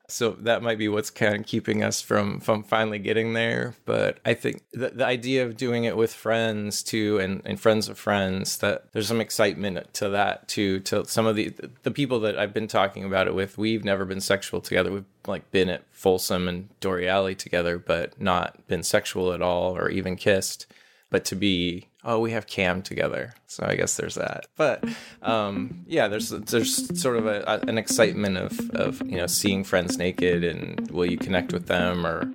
so 0.08 0.30
that 0.40 0.62
might 0.62 0.78
be 0.78 0.88
what's 0.88 1.10
kind 1.10 1.36
of 1.36 1.46
keeping 1.46 1.82
us 1.82 2.00
from 2.00 2.40
from 2.40 2.62
finally 2.62 2.98
getting 2.98 3.32
there. 3.32 3.74
But 3.84 4.18
i 4.24 4.34
think 4.34 4.62
the, 4.72 4.90
the 4.90 5.04
idea 5.04 5.44
of 5.44 5.56
doing 5.56 5.84
it 5.84 5.96
with 5.96 6.12
friends 6.12 6.82
too 6.82 7.18
and, 7.18 7.42
and 7.44 7.58
friends 7.60 7.88
of 7.88 7.98
friends 7.98 8.58
that 8.58 8.92
there's 8.92 9.08
some 9.08 9.20
excitement 9.20 9.92
to 9.94 10.08
that 10.10 10.48
too 10.48 10.80
to 10.80 11.04
some 11.06 11.26
of 11.26 11.36
the 11.36 11.52
the 11.82 11.90
people 11.90 12.20
that 12.20 12.38
i've 12.38 12.54
been 12.54 12.68
talking 12.68 13.04
about 13.04 13.26
it 13.26 13.34
with 13.34 13.58
we've 13.58 13.84
never 13.84 14.04
been 14.04 14.20
sexual 14.20 14.60
together. 14.60 14.92
We've 14.92 15.04
like 15.26 15.50
been 15.50 15.68
at 15.68 15.82
folsom 15.90 16.46
and 16.46 16.68
Dore 16.80 17.02
Alley 17.02 17.34
together 17.34 17.78
but 17.78 18.20
not 18.20 18.66
been 18.68 18.82
sexual 18.82 19.32
at 19.32 19.42
all 19.42 19.76
or 19.76 19.88
even 19.88 20.16
kissed. 20.16 20.66
But 21.08 21.24
to 21.26 21.36
be 21.36 21.88
oh 22.06 22.20
we 22.20 22.30
have 22.30 22.46
cam 22.46 22.80
together. 22.80 23.34
So 23.48 23.66
i 23.66 23.74
guess 23.76 23.96
there's 23.96 24.14
that. 24.14 24.46
But 24.56 24.84
um 25.22 25.84
yeah 25.86 26.08
there's 26.08 26.30
there's 26.30 26.98
sort 26.98 27.16
of 27.16 27.26
a, 27.26 27.60
an 27.68 27.76
excitement 27.76 28.38
of 28.38 28.70
of 28.70 29.02
you 29.04 29.16
know 29.16 29.26
seeing 29.26 29.64
friends 29.64 29.98
naked 29.98 30.44
and 30.44 30.90
will 30.90 31.10
you 31.10 31.18
connect 31.18 31.52
with 31.52 31.66
them 31.66 32.06
or 32.06 32.32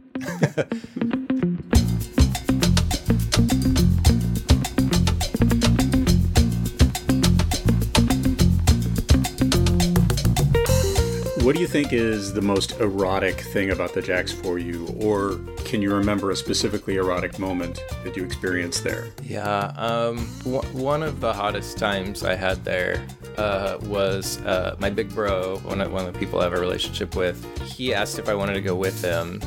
What 11.44 11.56
do 11.56 11.62
you 11.62 11.68
think 11.68 11.92
is 11.92 12.34
the 12.34 12.42
most 12.42 12.80
erotic 12.80 13.42
thing 13.42 13.72
about 13.72 13.94
the 13.94 14.02
Jacks 14.02 14.32
for 14.32 14.60
you, 14.60 14.88
or 15.00 15.40
can 15.72 15.82
you 15.82 15.96
remember 15.96 16.32
a 16.32 16.36
specifically 16.36 16.98
erotic 16.98 17.40
moment 17.40 17.82
that 18.04 18.18
you 18.18 18.26
experienced 18.26 18.84
there? 18.84 19.08
Yeah, 19.24 19.72
um, 19.78 20.28
w- 20.40 20.62
one 20.74 21.02
of 21.02 21.22
the 21.22 21.32
hottest 21.32 21.78
times 21.78 22.26
I 22.26 22.36
had 22.36 22.66
there 22.66 23.08
uh, 23.38 23.78
was 23.84 24.42
uh, 24.42 24.76
my 24.80 24.90
big 24.90 25.16
bro, 25.16 25.60
one 25.60 25.80
of, 25.80 25.90
one 25.90 26.06
of 26.06 26.12
the 26.12 26.20
people 26.20 26.42
I 26.42 26.44
have 26.44 26.52
a 26.52 26.60
relationship 26.60 27.16
with. 27.16 27.42
He 27.62 27.94
asked 27.94 28.20
if 28.20 28.28
I 28.28 28.34
wanted 28.34 28.56
to 28.56 28.62
go 28.62 28.76
with 28.76 29.02
him. 29.02 29.40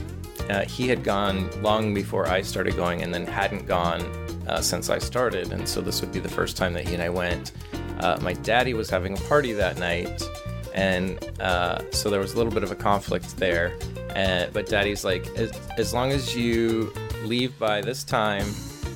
Uh, 0.49 0.65
he 0.65 0.89
had 0.89 1.05
gone 1.05 1.51
long 1.61 1.93
before 1.93 2.27
I 2.27 2.41
started 2.41 2.75
going, 2.75 3.03
and 3.03 3.13
then 3.13 3.27
hadn't 3.27 3.67
gone 3.67 4.01
uh, 4.49 4.63
since 4.63 4.89
I 4.89 5.01
started, 5.01 5.53
and 5.53 5.69
so 5.69 5.83
this 5.83 6.01
would 6.01 6.11
be 6.11 6.21
the 6.21 6.31
first 6.31 6.57
time 6.57 6.73
that 6.73 6.89
he 6.89 6.95
and 6.95 7.03
I 7.03 7.11
went. 7.11 7.53
Uh, 7.99 8.19
my 8.23 8.33
daddy 8.33 8.73
was 8.73 8.89
having 8.89 9.13
a 9.13 9.21
party 9.29 9.53
that 9.53 9.77
night, 9.77 10.23
and 10.75 11.19
uh, 11.39 11.83
so 11.91 12.09
there 12.09 12.21
was 12.21 12.33
a 12.33 12.39
little 12.39 12.53
bit 12.53 12.63
of 12.63 12.73
a 12.73 12.77
conflict 12.77 13.37
there. 13.37 13.77
Uh, 14.15 14.47
but 14.53 14.67
daddy's 14.67 15.05
like, 15.05 15.27
as, 15.37 15.51
as 15.77 15.93
long 15.93 16.13
as 16.13 16.37
you 16.37 16.93
leave 17.25 17.59
by 17.59 17.81
this 17.81 18.05
time 18.05 18.47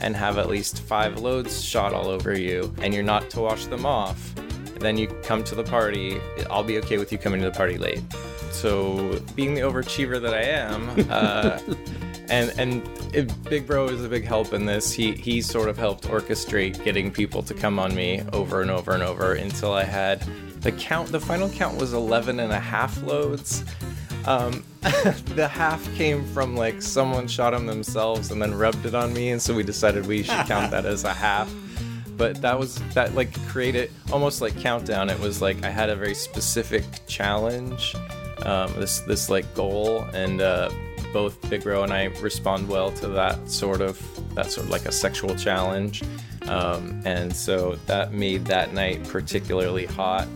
and 0.00 0.14
have 0.14 0.38
at 0.38 0.48
least 0.48 0.80
five 0.82 1.20
loads 1.20 1.62
shot 1.62 1.92
all 1.92 2.06
over 2.08 2.38
you, 2.38 2.72
and 2.82 2.94
you're 2.94 3.02
not 3.02 3.28
to 3.30 3.40
wash 3.40 3.66
them 3.66 3.84
off, 3.84 4.32
then 4.78 4.96
you 4.96 5.08
come 5.24 5.42
to 5.44 5.54
the 5.54 5.64
party. 5.64 6.20
I'll 6.50 6.62
be 6.62 6.78
okay 6.78 6.98
with 6.98 7.10
you 7.10 7.18
coming 7.18 7.40
to 7.40 7.50
the 7.50 7.56
party 7.56 7.78
late. 7.78 8.02
So, 8.52 9.20
being 9.34 9.54
the 9.54 9.60
overachiever 9.62 10.20
that 10.22 10.34
I 10.34 10.42
am, 10.42 10.88
uh, 11.10 11.58
and 12.30 12.52
and 12.58 12.88
it, 13.14 13.32
Big 13.44 13.66
Bro 13.66 13.88
is 13.88 14.04
a 14.04 14.08
big 14.08 14.24
help 14.24 14.52
in 14.52 14.66
this. 14.66 14.92
He 14.92 15.12
he 15.12 15.42
sort 15.42 15.68
of 15.68 15.76
helped 15.76 16.04
orchestrate 16.04 16.82
getting 16.84 17.10
people 17.10 17.42
to 17.42 17.54
come 17.54 17.78
on 17.78 17.94
me 17.94 18.22
over 18.32 18.62
and 18.62 18.70
over 18.70 18.92
and 18.92 19.02
over 19.02 19.34
until 19.34 19.72
I 19.72 19.84
had 19.84 20.20
the 20.60 20.72
count. 20.72 21.10
The 21.10 21.20
final 21.20 21.48
count 21.48 21.78
was 21.78 21.92
11 21.92 22.40
and 22.40 22.52
a 22.52 22.60
half 22.60 23.02
loads. 23.02 23.64
Um, 24.28 24.62
the 24.82 25.48
half 25.50 25.82
came 25.94 26.22
from 26.34 26.54
like 26.54 26.82
someone 26.82 27.26
shot 27.26 27.54
him 27.54 27.64
themselves 27.64 28.30
and 28.30 28.42
then 28.42 28.54
rubbed 28.54 28.84
it 28.84 28.94
on 28.94 29.14
me, 29.14 29.30
and 29.30 29.40
so 29.40 29.54
we 29.54 29.62
decided 29.62 30.06
we 30.06 30.22
should 30.22 30.46
count 30.46 30.70
that 30.70 30.84
as 30.84 31.04
a 31.04 31.14
half. 31.14 31.50
But 32.18 32.42
that 32.42 32.58
was 32.58 32.78
that 32.92 33.14
like 33.14 33.32
created 33.48 33.90
almost 34.12 34.42
like 34.42 34.54
countdown. 34.60 35.08
It 35.08 35.18
was 35.18 35.40
like 35.40 35.64
I 35.64 35.70
had 35.70 35.88
a 35.88 35.96
very 35.96 36.14
specific 36.14 36.84
challenge, 37.06 37.94
um, 38.42 38.70
this 38.74 39.00
this 39.00 39.30
like 39.30 39.52
goal, 39.54 40.02
and 40.12 40.42
uh, 40.42 40.68
both 41.14 41.40
Big 41.48 41.62
Bro 41.62 41.84
and 41.84 41.92
I 41.92 42.04
respond 42.20 42.68
well 42.68 42.92
to 42.92 43.08
that 43.08 43.50
sort 43.50 43.80
of 43.80 43.98
that 44.34 44.52
sort 44.52 44.66
of 44.66 44.70
like 44.70 44.84
a 44.84 44.92
sexual 44.92 45.34
challenge, 45.36 46.02
um, 46.42 47.00
and 47.06 47.34
so 47.34 47.76
that 47.86 48.12
made 48.12 48.44
that 48.44 48.74
night 48.74 49.08
particularly 49.08 49.86
hot. 49.86 50.28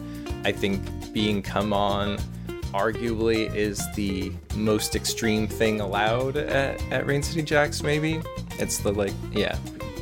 I 0.47 0.53
think 0.53 0.81
being 1.13 1.43
come 1.43 1.75
on 1.75 2.19
arguably 2.73 3.55
is 3.55 3.83
the 3.95 4.33
most 4.55 4.97
extreme 4.97 5.47
thing 5.47 5.81
allowed 5.81 6.37
at, 6.37 6.83
at 6.91 7.07
Rain 7.07 7.23
City 7.23 7.43
Jacks, 7.43 7.83
maybe. 7.83 8.21
It's 8.59 8.79
the 8.79 8.93
like, 8.93 9.13
yeah, 9.33 9.59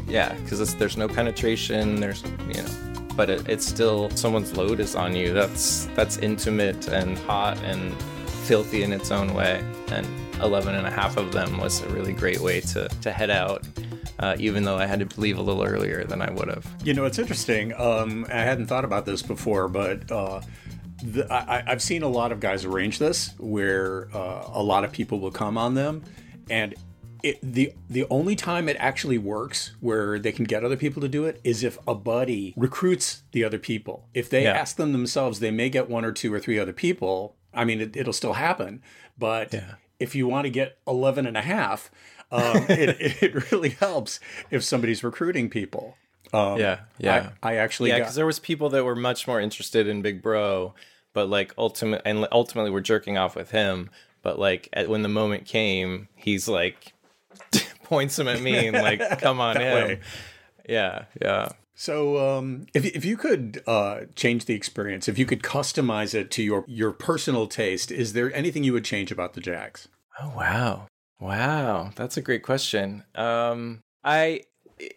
yeah, 0.08 0.34
because 0.34 0.74
there's 0.76 0.96
no 0.96 1.08
penetration, 1.08 2.00
there's, 2.00 2.22
you 2.48 2.62
know, 2.62 2.90
but 3.16 3.30
it, 3.30 3.48
it's 3.48 3.66
still 3.66 4.10
someone's 4.10 4.56
load 4.56 4.80
is 4.80 4.94
on 4.94 5.14
you. 5.14 5.32
That's 5.32 5.86
that's 5.94 6.18
intimate 6.18 6.88
and 6.88 7.18
hot 7.18 7.58
and 7.64 7.94
filthy 8.50 8.82
in 8.82 8.92
its 8.92 9.10
own 9.10 9.34
way. 9.34 9.64
And 9.88 10.06
11 10.42 10.74
and 10.74 10.86
a 10.86 10.90
half 10.90 11.16
of 11.16 11.32
them 11.32 11.58
was 11.58 11.82
a 11.82 11.88
really 11.90 12.12
great 12.12 12.40
way 12.40 12.60
to, 12.60 12.88
to 12.88 13.12
head 13.12 13.30
out. 13.30 13.64
Uh, 14.18 14.36
even 14.38 14.64
though 14.64 14.76
I 14.76 14.84
had 14.84 15.08
to 15.08 15.20
leave 15.20 15.38
a 15.38 15.42
little 15.42 15.62
earlier 15.62 16.04
than 16.04 16.20
I 16.20 16.30
would 16.30 16.48
have. 16.48 16.66
You 16.84 16.92
know, 16.92 17.06
it's 17.06 17.18
interesting. 17.18 17.72
Um, 17.72 18.26
I 18.28 18.42
hadn't 18.42 18.66
thought 18.66 18.84
about 18.84 19.06
this 19.06 19.22
before, 19.22 19.66
but 19.66 20.10
uh, 20.12 20.42
the, 21.02 21.26
I, 21.32 21.62
I've 21.66 21.82
seen 21.82 22.02
a 22.02 22.08
lot 22.08 22.32
of 22.32 22.40
guys 22.40 22.64
arrange 22.64 22.98
this 22.98 23.34
where 23.38 24.08
uh, 24.14 24.44
a 24.52 24.62
lot 24.62 24.84
of 24.84 24.92
people 24.92 25.20
will 25.20 25.30
come 25.30 25.56
on 25.58 25.74
them, 25.74 26.02
and 26.48 26.74
it, 27.22 27.38
the 27.42 27.72
the 27.90 28.06
only 28.10 28.34
time 28.34 28.68
it 28.68 28.76
actually 28.78 29.18
works 29.18 29.72
where 29.80 30.18
they 30.18 30.32
can 30.32 30.44
get 30.46 30.64
other 30.64 30.76
people 30.76 31.02
to 31.02 31.08
do 31.08 31.24
it 31.26 31.38
is 31.44 31.62
if 31.62 31.78
a 31.86 31.94
buddy 31.94 32.54
recruits 32.56 33.22
the 33.32 33.44
other 33.44 33.58
people. 33.58 34.08
If 34.14 34.30
they 34.30 34.44
Yeah. 34.44 34.52
ask 34.52 34.76
them 34.76 34.92
themselves, 34.92 35.38
they 35.40 35.50
may 35.50 35.68
get 35.68 35.90
one 35.90 36.04
or 36.04 36.12
two 36.12 36.32
or 36.32 36.40
three 36.40 36.58
other 36.58 36.72
people. 36.72 37.36
I 37.52 37.64
mean, 37.64 37.80
it, 37.80 37.96
it'll 37.96 38.12
still 38.14 38.34
happen, 38.34 38.80
but 39.18 39.52
Yeah. 39.52 39.74
if 39.98 40.14
you 40.14 40.26
want 40.28 40.44
to 40.46 40.50
get 40.50 40.78
11 40.86 41.26
and 41.26 41.36
a 41.36 41.42
half, 41.42 41.90
um, 42.32 42.64
it, 42.70 42.96
it 43.22 43.50
really 43.52 43.70
helps 43.70 44.18
if 44.50 44.62
somebody's 44.64 45.04
recruiting 45.04 45.50
people. 45.50 45.96
Um, 46.32 46.58
Yeah, 46.58 46.80
yeah. 46.98 47.30
I, 47.42 47.52
I 47.52 47.56
actually 47.56 47.90
yeah, 47.90 47.98
got- 47.98 48.04
because 48.04 48.14
there 48.16 48.26
was 48.26 48.38
people 48.38 48.68
that 48.70 48.84
were 48.84 48.96
much 48.96 49.26
more 49.26 49.40
interested 49.40 49.86
in 49.88 50.02
Big 50.02 50.22
Bro, 50.22 50.74
but 51.12 51.28
like 51.28 51.52
ultimate 51.58 52.02
and 52.04 52.26
ultimately 52.32 52.70
were 52.70 52.80
jerking 52.80 53.18
off 53.18 53.34
with 53.36 53.50
him. 53.50 53.90
But 54.22 54.38
like 54.38 54.68
at, 54.72 54.88
when 54.88 55.02
the 55.02 55.08
moment 55.08 55.46
came, 55.46 56.08
he's 56.14 56.46
like 56.48 56.92
points 57.84 58.18
him 58.18 58.28
at 58.28 58.40
me 58.40 58.68
and 58.68 58.76
like, 58.76 59.00
"Come 59.20 59.40
on 59.40 59.54
That 59.54 59.62
in." 59.62 59.88
way. 59.88 60.00
Yeah, 60.68 61.04
yeah. 61.20 61.48
So, 61.74 62.18
um, 62.36 62.66
if 62.74 62.84
if 62.84 63.04
you 63.06 63.16
could 63.16 63.62
uh, 63.66 64.00
change 64.14 64.44
the 64.44 64.54
experience, 64.54 65.08
if 65.08 65.18
you 65.18 65.24
could 65.24 65.42
customize 65.42 66.14
it 66.14 66.30
to 66.32 66.42
your 66.42 66.64
your 66.68 66.92
personal 66.92 67.46
taste, 67.46 67.90
is 67.90 68.12
there 68.12 68.32
anything 68.34 68.62
you 68.64 68.74
would 68.74 68.84
change 68.84 69.10
about 69.10 69.32
the 69.32 69.40
Jacks? 69.40 69.88
Oh 70.20 70.30
wow, 70.36 70.86
wow, 71.18 71.90
that's 71.96 72.18
a 72.18 72.22
great 72.22 72.42
question. 72.42 73.04
Um, 73.14 73.80
I 74.04 74.42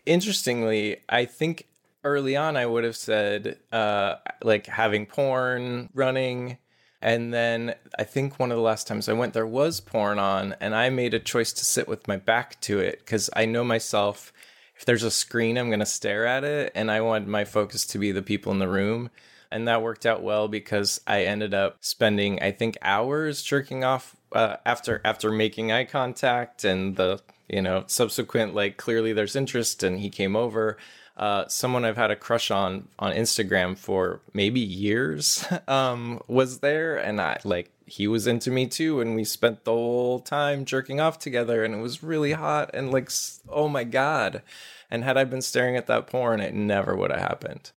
interestingly, 0.06 0.98
I 1.10 1.26
think 1.26 1.68
early 2.04 2.36
on 2.36 2.58
I 2.58 2.66
would 2.66 2.84
have 2.84 2.96
said 2.96 3.58
uh, 3.72 4.16
like 4.42 4.68
having 4.68 5.06
porn 5.06 5.90
running. 5.94 6.58
And 7.02 7.34
then 7.34 7.76
I 8.00 8.04
think 8.04 8.40
one 8.40 8.52
of 8.52 8.58
the 8.58 8.64
last 8.64 8.88
times 8.88 9.10
I 9.10 9.14
went, 9.14 9.34
there 9.34 9.46
was 9.46 9.82
porn 9.82 10.20
on, 10.20 10.56
and 10.62 10.74
I 10.74 10.90
made 10.90 11.14
a 11.14 11.20
choice 11.20 11.52
to 11.54 11.66
sit 11.66 11.88
with 11.88 12.08
my 12.08 12.16
back 12.16 12.62
to 12.62 12.80
it 12.80 13.00
because 13.00 13.30
I 13.36 13.46
know 13.46 13.64
myself. 13.64 14.32
If 14.76 14.86
there's 14.86 15.04
a 15.04 15.12
screen, 15.12 15.58
I'm 15.58 15.68
going 15.68 15.80
to 15.82 15.86
stare 15.86 16.26
at 16.26 16.44
it, 16.44 16.72
and 16.74 16.90
I 16.90 17.02
wanted 17.02 17.28
my 17.28 17.46
focus 17.46 17.86
to 17.88 18.00
be 18.00 18.12
the 18.12 18.22
people 18.22 18.52
in 18.52 18.60
the 18.60 18.68
room. 18.68 19.12
And 19.52 19.68
that 19.68 19.84
worked 19.84 20.06
out 20.06 20.24
well 20.24 20.48
because 20.48 21.00
I 21.06 21.26
ended 21.26 21.54
up 21.54 21.78
spending, 21.82 22.42
I 22.42 22.52
think, 22.52 22.78
hours 22.82 23.44
jerking 23.44 23.84
off 23.84 24.16
uh, 24.32 24.58
after 24.66 25.00
after 25.06 25.30
making 25.32 25.72
eye 25.72 25.86
contact 25.86 26.64
and 26.64 26.96
the 26.96 27.22
you 27.50 27.62
know 27.62 27.84
subsequent 27.88 28.54
like 28.54 28.78
clearly 28.78 29.14
there's 29.14 29.36
interest 29.36 29.84
and 29.84 30.00
he 30.00 30.10
came 30.10 30.36
over 30.36 30.78
uh, 31.16 31.48
someone 31.48 31.86
I've 31.86 31.98
had 31.98 32.12
a 32.12 32.16
crush 32.16 32.50
on 32.50 32.88
on 32.98 33.14
Instagram 33.14 33.78
for 33.78 34.22
maybe 34.34 34.60
years 34.60 35.46
um, 35.68 36.22
was 36.28 36.60
there, 36.60 36.98
and 36.98 37.22
I 37.22 37.40
like 37.44 37.72
he 37.86 38.08
was 38.08 38.26
into 38.26 38.50
me 38.50 38.66
too, 38.66 39.00
and 39.00 39.16
we 39.16 39.24
spent 39.24 39.64
the 39.64 39.72
whole 39.72 40.20
time 40.20 40.66
jerking 40.66 41.00
off 41.00 41.20
together, 41.20 41.64
and 41.64 41.76
it 41.76 41.82
was 41.82 42.02
really 42.02 42.32
hot, 42.32 42.72
and 42.74 42.92
like 42.92 43.12
oh 43.48 43.68
my 43.68 43.84
god, 43.84 44.42
and 44.90 45.04
had 45.04 45.18
I 45.18 45.24
been 45.24 45.42
staring 45.42 45.78
at 45.78 45.88
that 45.88 46.08
porn, 46.08 46.40
it 46.40 46.54
never 46.54 46.96
would 46.96 47.12
have 47.12 47.20
happened. 47.20 47.72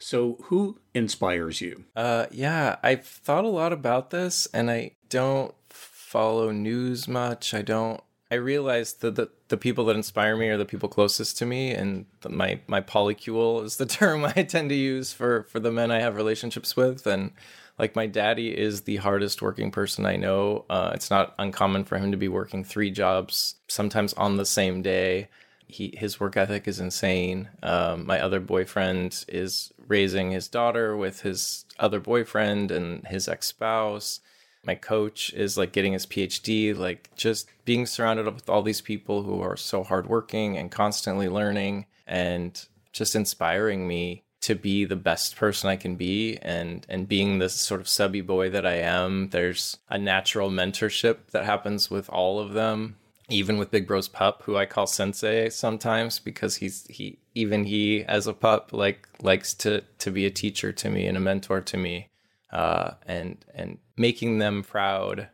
So, 0.00 0.36
who 0.44 0.78
inspires 0.94 1.60
you? 1.60 1.84
Uh, 1.96 2.26
yeah, 2.30 2.76
I've 2.84 3.04
thought 3.04 3.44
a 3.44 3.48
lot 3.48 3.72
about 3.72 4.10
this, 4.10 4.46
and 4.54 4.70
I 4.70 4.92
don't 5.10 5.54
follow 5.68 6.52
news 6.52 7.06
much. 7.08 7.52
I 7.52 7.62
don't. 7.62 8.00
I 8.30 8.34
realize 8.34 8.94
that 8.94 9.14
the, 9.14 9.30
the 9.48 9.56
people 9.56 9.86
that 9.86 9.96
inspire 9.96 10.36
me 10.36 10.48
are 10.48 10.58
the 10.58 10.66
people 10.66 10.88
closest 10.88 11.38
to 11.38 11.46
me, 11.46 11.72
and 11.72 12.06
the, 12.20 12.28
my 12.28 12.60
my 12.66 12.80
polycule 12.80 13.64
is 13.64 13.76
the 13.76 13.86
term 14.00 14.24
I 14.24 14.42
tend 14.42 14.68
to 14.70 14.74
use 14.74 15.12
for 15.12 15.44
for 15.44 15.60
the 15.60 15.72
men 15.72 15.90
I 15.90 16.00
have 16.00 16.16
relationships 16.16 16.76
with. 16.76 17.06
And 17.06 17.32
like 17.78 17.96
my 17.96 18.06
daddy 18.06 18.56
is 18.56 18.82
the 18.82 18.96
hardest 18.96 19.40
working 19.40 19.70
person 19.70 20.04
I 20.04 20.16
know. 20.16 20.64
Uh, 20.68 20.90
it's 20.94 21.10
not 21.10 21.34
uncommon 21.38 21.84
for 21.84 21.96
him 21.96 22.10
to 22.10 22.18
be 22.18 22.28
working 22.28 22.64
three 22.64 22.90
jobs, 22.90 23.54
sometimes 23.68 24.12
on 24.14 24.36
the 24.36 24.46
same 24.46 24.82
day 24.82 25.28
he 25.68 25.94
his 25.96 26.18
work 26.18 26.36
ethic 26.36 26.66
is 26.66 26.80
insane. 26.80 27.48
Um, 27.62 28.06
my 28.06 28.20
other 28.20 28.40
boyfriend 28.40 29.24
is 29.28 29.72
raising 29.86 30.30
his 30.30 30.48
daughter 30.48 30.96
with 30.96 31.20
his 31.20 31.66
other 31.78 32.00
boyfriend 32.00 32.70
and 32.70 33.06
his 33.06 33.28
ex 33.28 33.48
spouse. 33.48 34.20
My 34.64 34.74
coach 34.74 35.32
is 35.32 35.56
like 35.56 35.72
getting 35.72 35.92
his 35.92 36.06
PhD. 36.06 36.76
Like 36.76 37.10
just 37.16 37.48
being 37.64 37.86
surrounded 37.86 38.26
with 38.26 38.48
all 38.48 38.62
these 38.62 38.80
people 38.80 39.22
who 39.22 39.40
are 39.40 39.56
so 39.56 39.82
hardworking 39.82 40.56
and 40.56 40.70
constantly 40.70 41.28
learning 41.28 41.86
and 42.06 42.66
just 42.92 43.14
inspiring 43.14 43.86
me 43.86 44.24
to 44.40 44.54
be 44.54 44.84
the 44.84 44.96
best 44.96 45.36
person 45.36 45.68
I 45.68 45.76
can 45.76 45.96
be 45.96 46.38
and 46.40 46.86
and 46.88 47.08
being 47.08 47.38
this 47.38 47.54
sort 47.54 47.80
of 47.80 47.88
subby 47.88 48.20
boy 48.20 48.50
that 48.50 48.66
I 48.66 48.76
am. 48.76 49.30
There's 49.30 49.78
a 49.88 49.98
natural 49.98 50.50
mentorship 50.50 51.28
that 51.32 51.44
happens 51.44 51.90
with 51.90 52.08
all 52.10 52.38
of 52.38 52.52
them 52.52 52.96
even 53.28 53.58
with 53.58 53.70
Big 53.70 53.86
Bro's 53.86 54.08
pup, 54.08 54.42
who 54.44 54.56
I 54.56 54.66
call 54.66 54.86
Sensei 54.86 55.50
sometimes 55.50 56.18
because 56.18 56.56
he's 56.56 56.86
he 56.88 57.18
even 57.34 57.64
he 57.64 58.02
as 58.04 58.26
a 58.26 58.32
pup 58.32 58.72
like 58.72 59.08
likes 59.20 59.54
to 59.54 59.82
to 59.98 60.10
be 60.10 60.24
a 60.26 60.30
teacher 60.30 60.72
to 60.72 60.90
me 60.90 61.06
and 61.06 61.16
a 61.16 61.20
mentor 61.20 61.60
to 61.60 61.76
me, 61.76 62.08
uh, 62.52 62.92
and 63.06 63.44
and 63.54 63.78
making 63.98 64.38
them 64.38 64.62
proud 64.62 65.28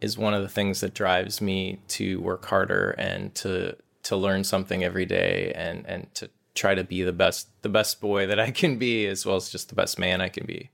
is 0.00 0.16
one 0.16 0.34
of 0.34 0.42
the 0.42 0.48
things 0.48 0.80
that 0.80 0.94
drives 0.94 1.40
me 1.40 1.80
to 1.88 2.20
work 2.20 2.46
harder 2.46 2.90
and 2.92 3.34
to 3.36 3.76
to 4.02 4.16
learn 4.16 4.44
something 4.44 4.82
every 4.82 5.04
day 5.04 5.52
and 5.54 5.84
and 5.86 6.12
to 6.14 6.30
try 6.54 6.74
to 6.74 6.84
be 6.84 7.02
the 7.02 7.12
best 7.12 7.48
the 7.62 7.68
best 7.68 8.00
boy 8.00 8.26
that 8.26 8.40
I 8.40 8.50
can 8.50 8.76
be 8.76 9.06
as 9.06 9.24
well 9.24 9.36
as 9.36 9.50
just 9.50 9.68
the 9.68 9.74
best 9.74 9.98
man 9.98 10.20
I 10.20 10.28
can 10.28 10.46
be. 10.46 10.70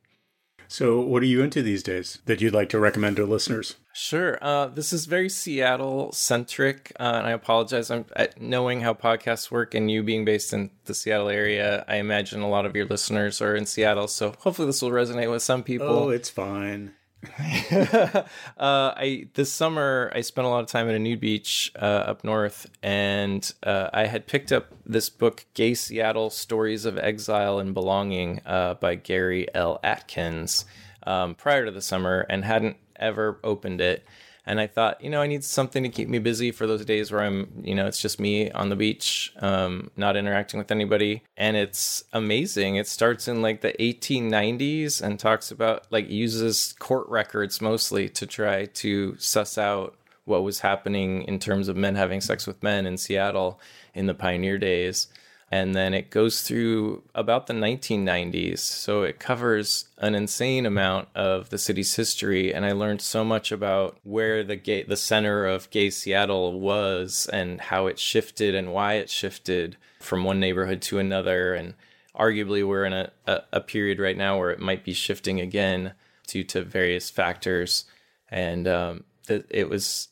So, 0.69 1.01
what 1.01 1.23
are 1.23 1.27
you 1.27 1.43
into 1.43 1.63
these 1.63 1.83
days 1.83 2.19
that 2.27 2.41
you'd 2.41 2.53
like 2.53 2.69
to 2.71 2.81
recommend 2.81 3.17
to 3.17 3.25
listeners? 3.25 3.77
Sure. 3.93 4.37
Uh, 4.43 4.67
this 4.67 4.93
is 4.93 5.07
very 5.07 5.29
Seattle 5.29 6.11
centric, 6.13 6.93
uh, 6.99 7.05
and 7.19 7.27
I 7.27 7.31
apologize. 7.31 7.91
I'm 7.91 8.05
knowing 8.39 8.81
how 8.81 8.93
podcasts 8.93 9.51
work, 9.51 9.75
and 9.75 9.91
you 9.91 10.03
being 10.03 10.25
based 10.25 10.53
in 10.53 10.71
the 10.87 10.95
Seattle 10.95 11.29
area. 11.29 11.85
I 11.87 11.97
imagine 11.97 12.41
a 12.41 12.49
lot 12.49 12.67
of 12.67 12.75
your 12.75 12.87
listeners 12.87 13.41
are 13.41 13.55
in 13.55 13.67
Seattle, 13.67 14.09
so 14.09 14.35
hopefully 14.41 14.67
this 14.67 14.83
will 14.83 14.91
resonate 14.91 15.31
with 15.31 15.43
some 15.43 15.63
people. 15.63 15.89
Oh, 15.89 16.09
it's 16.11 16.31
fine. 16.31 16.95
uh, 17.71 18.25
I 18.59 19.29
this 19.35 19.53
summer 19.53 20.11
I 20.15 20.21
spent 20.21 20.47
a 20.47 20.51
lot 20.51 20.61
of 20.61 20.67
time 20.67 20.89
at 20.89 20.95
a 20.95 20.99
nude 20.99 21.21
beach 21.21 21.73
uh, 21.81 21.85
up 21.85 22.25
north, 22.25 22.69
and 22.83 23.53
uh, 23.63 23.91
I 23.93 24.07
had 24.07 24.27
picked 24.27 24.53
up 24.53 24.73
this 24.85 25.09
book, 25.09 25.47
"Gay 25.55 25.75
Seattle: 25.75 26.31
Stories 26.31 26.85
of 26.85 26.99
Exile 26.99 27.59
and 27.59 27.75
Belonging" 27.75 28.41
uh, 28.47 28.75
by 28.75 28.95
Gary 28.95 29.47
L. 29.55 29.81
Atkins, 29.83 30.65
um, 31.07 31.35
prior 31.35 31.65
to 31.65 31.71
the 31.71 31.83
summer, 31.83 32.27
and 32.29 32.45
hadn't 32.45 32.77
ever 32.97 33.39
opened 33.45 33.81
it. 33.81 34.05
And 34.47 34.61
I 34.61 34.69
thought, 34.69 35.03
you 35.03 35.11
know, 35.11 35.21
I 35.21 35.27
need 35.27 35.43
something 35.43 35.83
to 35.83 35.89
keep 35.89 36.09
me 36.09 36.21
busy 36.21 36.53
for 36.53 36.67
those 36.67 36.85
days 36.85 37.11
where 37.11 37.23
I'm, 37.23 37.63
you 37.65 37.75
know, 37.75 37.87
it's 37.87 38.01
just 38.01 38.21
me 38.21 38.51
on 38.53 38.69
the 38.69 38.77
beach, 38.77 39.33
um, 39.41 39.91
not 39.97 40.17
interacting 40.17 40.59
with 40.59 40.71
anybody. 40.71 41.25
And 41.37 41.57
it's 41.57 42.05
amazing. 42.13 42.77
It 42.77 42.87
starts 42.87 43.27
in 43.27 43.43
like 43.43 43.61
the 43.61 43.73
1890s 43.73 45.03
and 45.03 45.19
talks 45.19 45.51
about, 45.51 45.87
like, 45.91 46.09
uses 46.09 46.75
court 46.79 47.09
records 47.09 47.61
mostly 47.61 48.09
to 48.11 48.27
try 48.27 48.67
to 48.67 49.17
suss 49.19 49.59
out 49.59 49.97
what 50.25 50.45
was 50.45 50.61
happening 50.61 51.23
in 51.23 51.39
terms 51.39 51.69
of 51.69 51.77
men 51.77 51.97
having 51.97 52.21
sex 52.21 52.47
with 52.47 52.63
men 52.63 52.87
in 52.87 52.97
Seattle 52.97 53.61
in 53.95 54.07
the 54.07 54.15
pioneer 54.15 54.59
days 54.59 55.09
and 55.51 55.75
then 55.75 55.95
it 55.95 56.11
goes 56.11 56.43
through 56.43 57.03
about 57.15 57.47
the 57.47 57.55
1990s 57.55 58.59
so 58.59 59.03
it 59.03 59.21
covers 59.21 59.89
an 59.99 60.15
insane 60.15 60.67
amount 60.67 61.09
of 61.15 61.51
the 61.51 61.59
city's 61.59 61.95
history. 61.95 62.53
And 62.53 62.65
i 62.65 62.73
learned 62.73 63.01
so 63.01 63.25
much 63.25 63.53
about 63.53 63.99
where 64.03 64.43
the 64.43 64.57
gay 64.57 64.83
the 64.83 64.97
center 64.97 65.47
of 65.47 65.71
gay 65.71 65.91
seattle 65.91 66.59
was 66.59 67.29
and 67.33 67.61
how 67.61 67.87
it 67.87 67.99
shifted 67.99 68.55
and 68.55 68.73
why 68.73 68.95
it 68.95 69.09
shifted 69.09 69.77
from 70.01 70.25
one 70.25 70.41
neighborhood 70.41 70.83
to 70.83 70.99
another. 70.99 71.55
And 71.55 71.75
arguably 72.19 72.67
we're 72.67 72.85
in 72.85 72.93
a, 72.93 73.13
a, 73.27 73.43
a 73.53 73.61
period 73.61 74.01
right 74.01 74.17
now 74.17 74.39
where 74.39 74.51
it 74.51 74.61
might 74.61 74.85
be 74.85 74.93
shifting 74.93 75.41
again 75.41 75.93
due 76.27 76.43
to 76.45 76.63
various 76.63 77.09
factors. 77.09 77.85
And 78.29 78.67
um, 78.67 79.05
it 79.29 79.69
was 79.69 80.09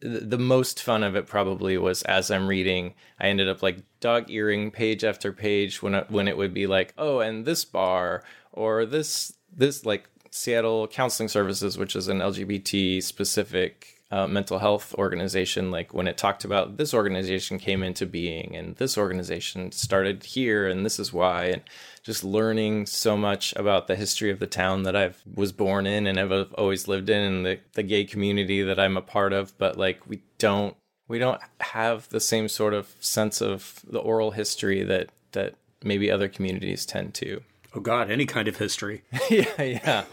the 0.00 0.38
most 0.38 0.82
fun 0.82 1.02
of 1.02 1.16
it 1.16 1.26
probably 1.26 1.78
was 1.78 2.02
as 2.02 2.30
I'm 2.30 2.46
reading, 2.46 2.94
I 3.18 3.28
ended 3.28 3.48
up 3.48 3.62
like 3.62 3.78
dog 4.00 4.30
earing 4.30 4.70
page 4.70 5.04
after 5.04 5.32
page 5.32 5.82
when 5.82 5.94
it, 5.94 6.10
when 6.10 6.28
it 6.28 6.36
would 6.36 6.52
be 6.52 6.66
like, 6.66 6.92
oh, 6.98 7.20
and 7.20 7.44
this 7.44 7.64
bar 7.64 8.22
or 8.52 8.84
this 8.84 9.32
this 9.54 9.86
like 9.86 10.08
Seattle 10.30 10.86
Counseling 10.88 11.28
Services, 11.28 11.78
which 11.78 11.96
is 11.96 12.08
an 12.08 12.18
LGBT 12.18 13.02
specific 13.02 13.95
uh, 14.10 14.26
mental 14.26 14.58
health 14.58 14.94
organization, 14.94 15.70
like 15.70 15.92
when 15.92 16.06
it 16.06 16.16
talked 16.16 16.44
about 16.44 16.76
this 16.76 16.94
organization 16.94 17.58
came 17.58 17.82
into 17.82 18.06
being 18.06 18.54
and 18.54 18.76
this 18.76 18.96
organization 18.96 19.72
started 19.72 20.22
here 20.22 20.68
and 20.68 20.86
this 20.86 21.00
is 21.00 21.12
why, 21.12 21.46
and 21.46 21.62
just 22.04 22.22
learning 22.22 22.86
so 22.86 23.16
much 23.16 23.52
about 23.56 23.88
the 23.88 23.96
history 23.96 24.30
of 24.30 24.38
the 24.38 24.46
town 24.46 24.84
that 24.84 24.94
I 24.94 25.12
was 25.34 25.50
born 25.50 25.86
in 25.86 26.06
and 26.06 26.18
have 26.18 26.52
always 26.54 26.86
lived 26.86 27.10
in, 27.10 27.20
and 27.20 27.46
the, 27.46 27.58
the 27.72 27.82
gay 27.82 28.04
community 28.04 28.62
that 28.62 28.78
I'm 28.78 28.96
a 28.96 29.02
part 29.02 29.32
of. 29.32 29.56
But 29.58 29.76
like 29.76 30.00
we 30.06 30.22
don't 30.38 30.76
we 31.08 31.18
don't 31.18 31.40
have 31.60 32.08
the 32.10 32.20
same 32.20 32.48
sort 32.48 32.74
of 32.74 32.94
sense 33.00 33.40
of 33.40 33.80
the 33.88 33.98
oral 33.98 34.32
history 34.32 34.84
that 34.84 35.10
that 35.32 35.54
maybe 35.82 36.10
other 36.10 36.28
communities 36.28 36.86
tend 36.86 37.14
to. 37.14 37.42
Oh 37.74 37.80
God, 37.80 38.10
any 38.10 38.24
kind 38.24 38.46
of 38.46 38.56
history. 38.56 39.02
yeah, 39.30 39.62
yeah. 39.62 40.04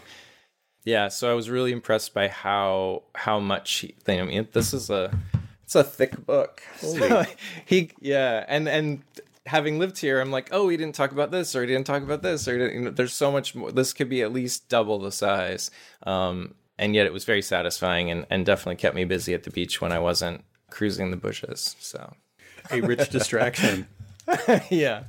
Yeah, 0.84 1.08
so 1.08 1.30
I 1.30 1.34
was 1.34 1.48
really 1.48 1.72
impressed 1.72 2.12
by 2.12 2.28
how 2.28 3.04
how 3.14 3.40
much 3.40 3.72
he, 3.76 3.94
I 4.06 4.22
mean 4.22 4.48
this 4.52 4.74
is 4.74 4.90
a 4.90 5.18
it's 5.64 5.74
a 5.74 5.84
thick 5.84 6.24
book. 6.26 6.62
So 6.76 7.24
he 7.64 7.90
yeah, 8.00 8.44
and 8.46 8.68
and 8.68 9.02
having 9.46 9.78
lived 9.78 9.98
here, 9.98 10.20
I'm 10.20 10.30
like, 10.30 10.48
oh, 10.52 10.68
he 10.68 10.76
didn't 10.76 10.94
talk 10.94 11.12
about 11.12 11.30
this, 11.30 11.54
or 11.54 11.62
he 11.62 11.66
didn't 11.66 11.86
talk 11.86 12.02
about 12.02 12.22
this, 12.22 12.46
or 12.46 12.56
you 12.56 12.80
know, 12.80 12.90
there's 12.90 13.14
so 13.14 13.32
much 13.32 13.54
more. 13.54 13.72
This 13.72 13.92
could 13.92 14.08
be 14.08 14.22
at 14.22 14.32
least 14.32 14.68
double 14.68 14.98
the 14.98 15.12
size, 15.12 15.70
um, 16.04 16.54
and 16.78 16.94
yet 16.94 17.06
it 17.06 17.12
was 17.12 17.24
very 17.24 17.42
satisfying 17.42 18.10
and 18.10 18.26
and 18.28 18.44
definitely 18.44 18.76
kept 18.76 18.94
me 18.94 19.04
busy 19.04 19.32
at 19.34 19.44
the 19.44 19.50
beach 19.50 19.80
when 19.80 19.92
I 19.92 19.98
wasn't 19.98 20.44
cruising 20.70 21.10
the 21.10 21.16
bushes. 21.16 21.76
So 21.78 22.14
a 22.70 22.80
rich 22.80 23.08
distraction. 23.10 23.86
yeah. 24.70 25.04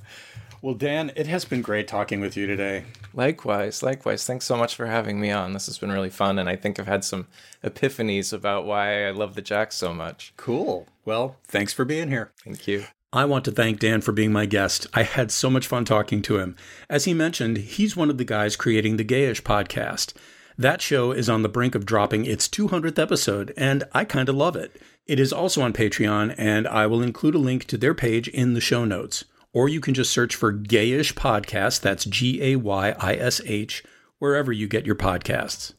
Well, 0.66 0.74
Dan, 0.74 1.12
it 1.16 1.28
has 1.28 1.46
been 1.46 1.62
great 1.62 1.88
talking 1.88 2.22
with 2.22 2.36
you 2.36 2.48
today. 2.48 2.86
Likewise, 3.14 3.84
likewise. 3.84 4.26
Thanks 4.26 4.48
so 4.48 4.58
much 4.58 4.74
for 4.74 4.88
having 4.88 5.20
me 5.20 5.30
on. 5.30 5.54
This 5.54 5.68
has 5.68 5.78
been 5.78 5.92
really 5.92 6.10
fun, 6.10 6.40
and 6.40 6.50
I 6.50 6.56
think 6.56 6.80
I've 6.80 6.88
had 6.88 7.04
some 7.04 7.28
epiphanies 7.64 8.34
about 8.34 8.66
why 8.66 9.06
I 9.06 9.12
love 9.12 9.36
the 9.36 9.44
Jack 9.44 9.72
so 9.72 9.94
much. 9.94 10.34
Cool. 10.38 10.88
Well, 11.06 11.36
thanks 11.44 11.72
for 11.72 11.86
being 11.86 12.08
here. 12.08 12.32
Thank 12.44 12.68
you. 12.68 12.86
I 13.14 13.26
want 13.26 13.46
to 13.46 13.52
thank 13.52 13.78
Dan 13.78 14.02
for 14.02 14.12
being 14.12 14.32
my 14.32 14.48
guest. 14.48 14.88
I 14.92 15.04
had 15.04 15.30
so 15.30 15.52
much 15.52 15.68
fun 15.68 15.86
talking 15.86 16.24
to 16.24 16.40
him. 16.40 16.56
As 16.90 17.06
he 17.06 17.14
mentioned, 17.14 17.58
he's 17.58 17.96
one 17.96 18.10
of 18.10 18.18
the 18.18 18.26
guys 18.26 18.56
creating 18.56 18.98
the 18.98 19.06
Gayish 19.06 19.44
podcast. 19.44 20.14
That 20.58 20.82
show 20.82 21.12
is 21.12 21.30
on 21.30 21.44
the 21.44 21.48
brink 21.48 21.76
of 21.76 21.86
dropping 21.86 22.26
its 22.26 22.48
200th 22.48 22.98
episode, 22.98 23.54
and 23.56 23.84
I 23.94 24.04
kind 24.04 24.30
of 24.30 24.36
love 24.36 24.56
it. 24.56 24.82
It 25.06 25.20
is 25.20 25.32
also 25.32 25.62
on 25.62 25.74
Patreon, 25.74 26.34
and 26.40 26.68
I 26.68 26.88
will 26.88 27.04
include 27.04 27.36
a 27.36 27.38
link 27.38 27.66
to 27.66 27.78
their 27.78 27.94
page 27.94 28.28
in 28.28 28.56
the 28.56 28.62
show 28.62 28.84
notes 28.84 29.26
or 29.56 29.70
you 29.70 29.80
can 29.80 29.94
just 29.94 30.12
search 30.12 30.36
for 30.36 30.54
Gayish 30.54 31.14
Podcast, 31.14 31.80
that's 31.80 32.04
G 32.04 32.44
A 32.44 32.58
Y 32.58 32.94
I 33.00 33.16
S 33.16 33.40
H, 33.46 33.84
wherever 34.20 34.52
you 34.52 34.68
get 34.68 34.86
your 34.86 34.96
podcasts. 34.96 35.74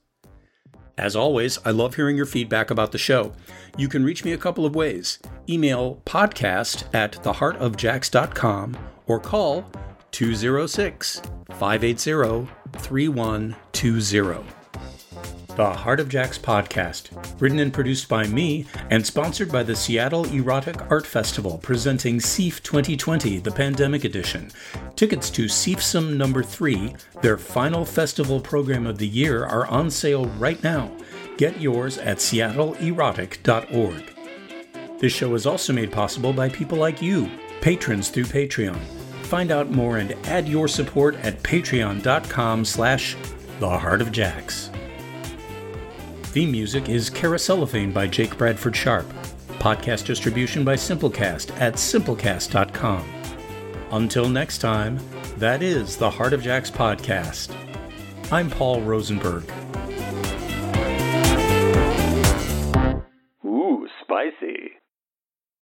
As 0.98 1.14
always, 1.14 1.58
I 1.64 1.72
love 1.72 1.94
hearing 1.94 2.16
your 2.16 2.24
feedback 2.24 2.70
about 2.70 2.90
the 2.90 2.98
show. 2.98 3.34
You 3.76 3.88
can 3.88 4.02
reach 4.02 4.24
me 4.24 4.32
a 4.32 4.38
couple 4.38 4.64
of 4.64 4.74
ways. 4.74 5.18
Email 5.46 6.00
podcast 6.06 6.92
at 6.94 7.12
theheartofjacks.com 7.22 8.76
or 9.06 9.20
call 9.20 9.70
206 10.10 11.20
580 11.50 12.50
3120. 12.78 14.55
The 15.56 15.72
Heart 15.72 16.00
of 16.00 16.08
Jacks 16.10 16.36
podcast, 16.36 17.40
written 17.40 17.60
and 17.60 17.72
produced 17.72 18.10
by 18.10 18.26
me 18.26 18.66
and 18.90 19.06
sponsored 19.06 19.50
by 19.50 19.62
the 19.62 19.74
Seattle 19.74 20.26
Erotic 20.26 20.90
Art 20.90 21.06
Festival, 21.06 21.56
presenting 21.62 22.20
SEAF 22.20 22.62
2020, 22.62 23.38
the 23.38 23.50
pandemic 23.50 24.04
edition. 24.04 24.50
Tickets 24.96 25.30
to 25.30 25.46
SEAFSome 25.46 26.14
number 26.14 26.42
3, 26.42 26.94
their 27.22 27.38
final 27.38 27.86
festival 27.86 28.38
program 28.38 28.86
of 28.86 28.98
the 28.98 29.08
year, 29.08 29.46
are 29.46 29.66
on 29.68 29.90
sale 29.90 30.26
right 30.38 30.62
now. 30.62 30.94
Get 31.38 31.58
yours 31.58 31.96
at 31.96 32.18
seattleerotic.org. 32.18 34.98
This 34.98 35.12
show 35.14 35.34
is 35.34 35.46
also 35.46 35.72
made 35.72 35.90
possible 35.90 36.34
by 36.34 36.50
people 36.50 36.76
like 36.76 37.00
you, 37.00 37.30
patrons 37.62 38.10
through 38.10 38.24
Patreon. 38.24 38.78
Find 39.22 39.50
out 39.50 39.70
more 39.70 39.96
and 39.96 40.12
add 40.26 40.46
your 40.46 40.68
support 40.68 41.14
at 41.22 41.42
patreon.com 41.42 42.66
slash 42.66 43.16
the 43.58 43.78
heart 43.78 44.02
of 44.02 44.12
jacks. 44.12 44.70
Theme 46.36 46.52
music 46.52 46.90
is 46.90 47.08
Carouselophane 47.08 47.94
by 47.94 48.06
Jake 48.06 48.36
Bradford 48.36 48.76
Sharp. 48.76 49.06
Podcast 49.58 50.04
distribution 50.04 50.66
by 50.66 50.74
Simplecast 50.74 51.58
at 51.58 51.76
simplecast.com. 51.76 53.10
Until 53.92 54.28
next 54.28 54.58
time, 54.58 55.00
that 55.38 55.62
is 55.62 55.96
the 55.96 56.10
Heart 56.10 56.34
of 56.34 56.42
Jacks 56.42 56.70
podcast. 56.70 57.56
I'm 58.30 58.50
Paul 58.50 58.82
Rosenberg. 58.82 59.50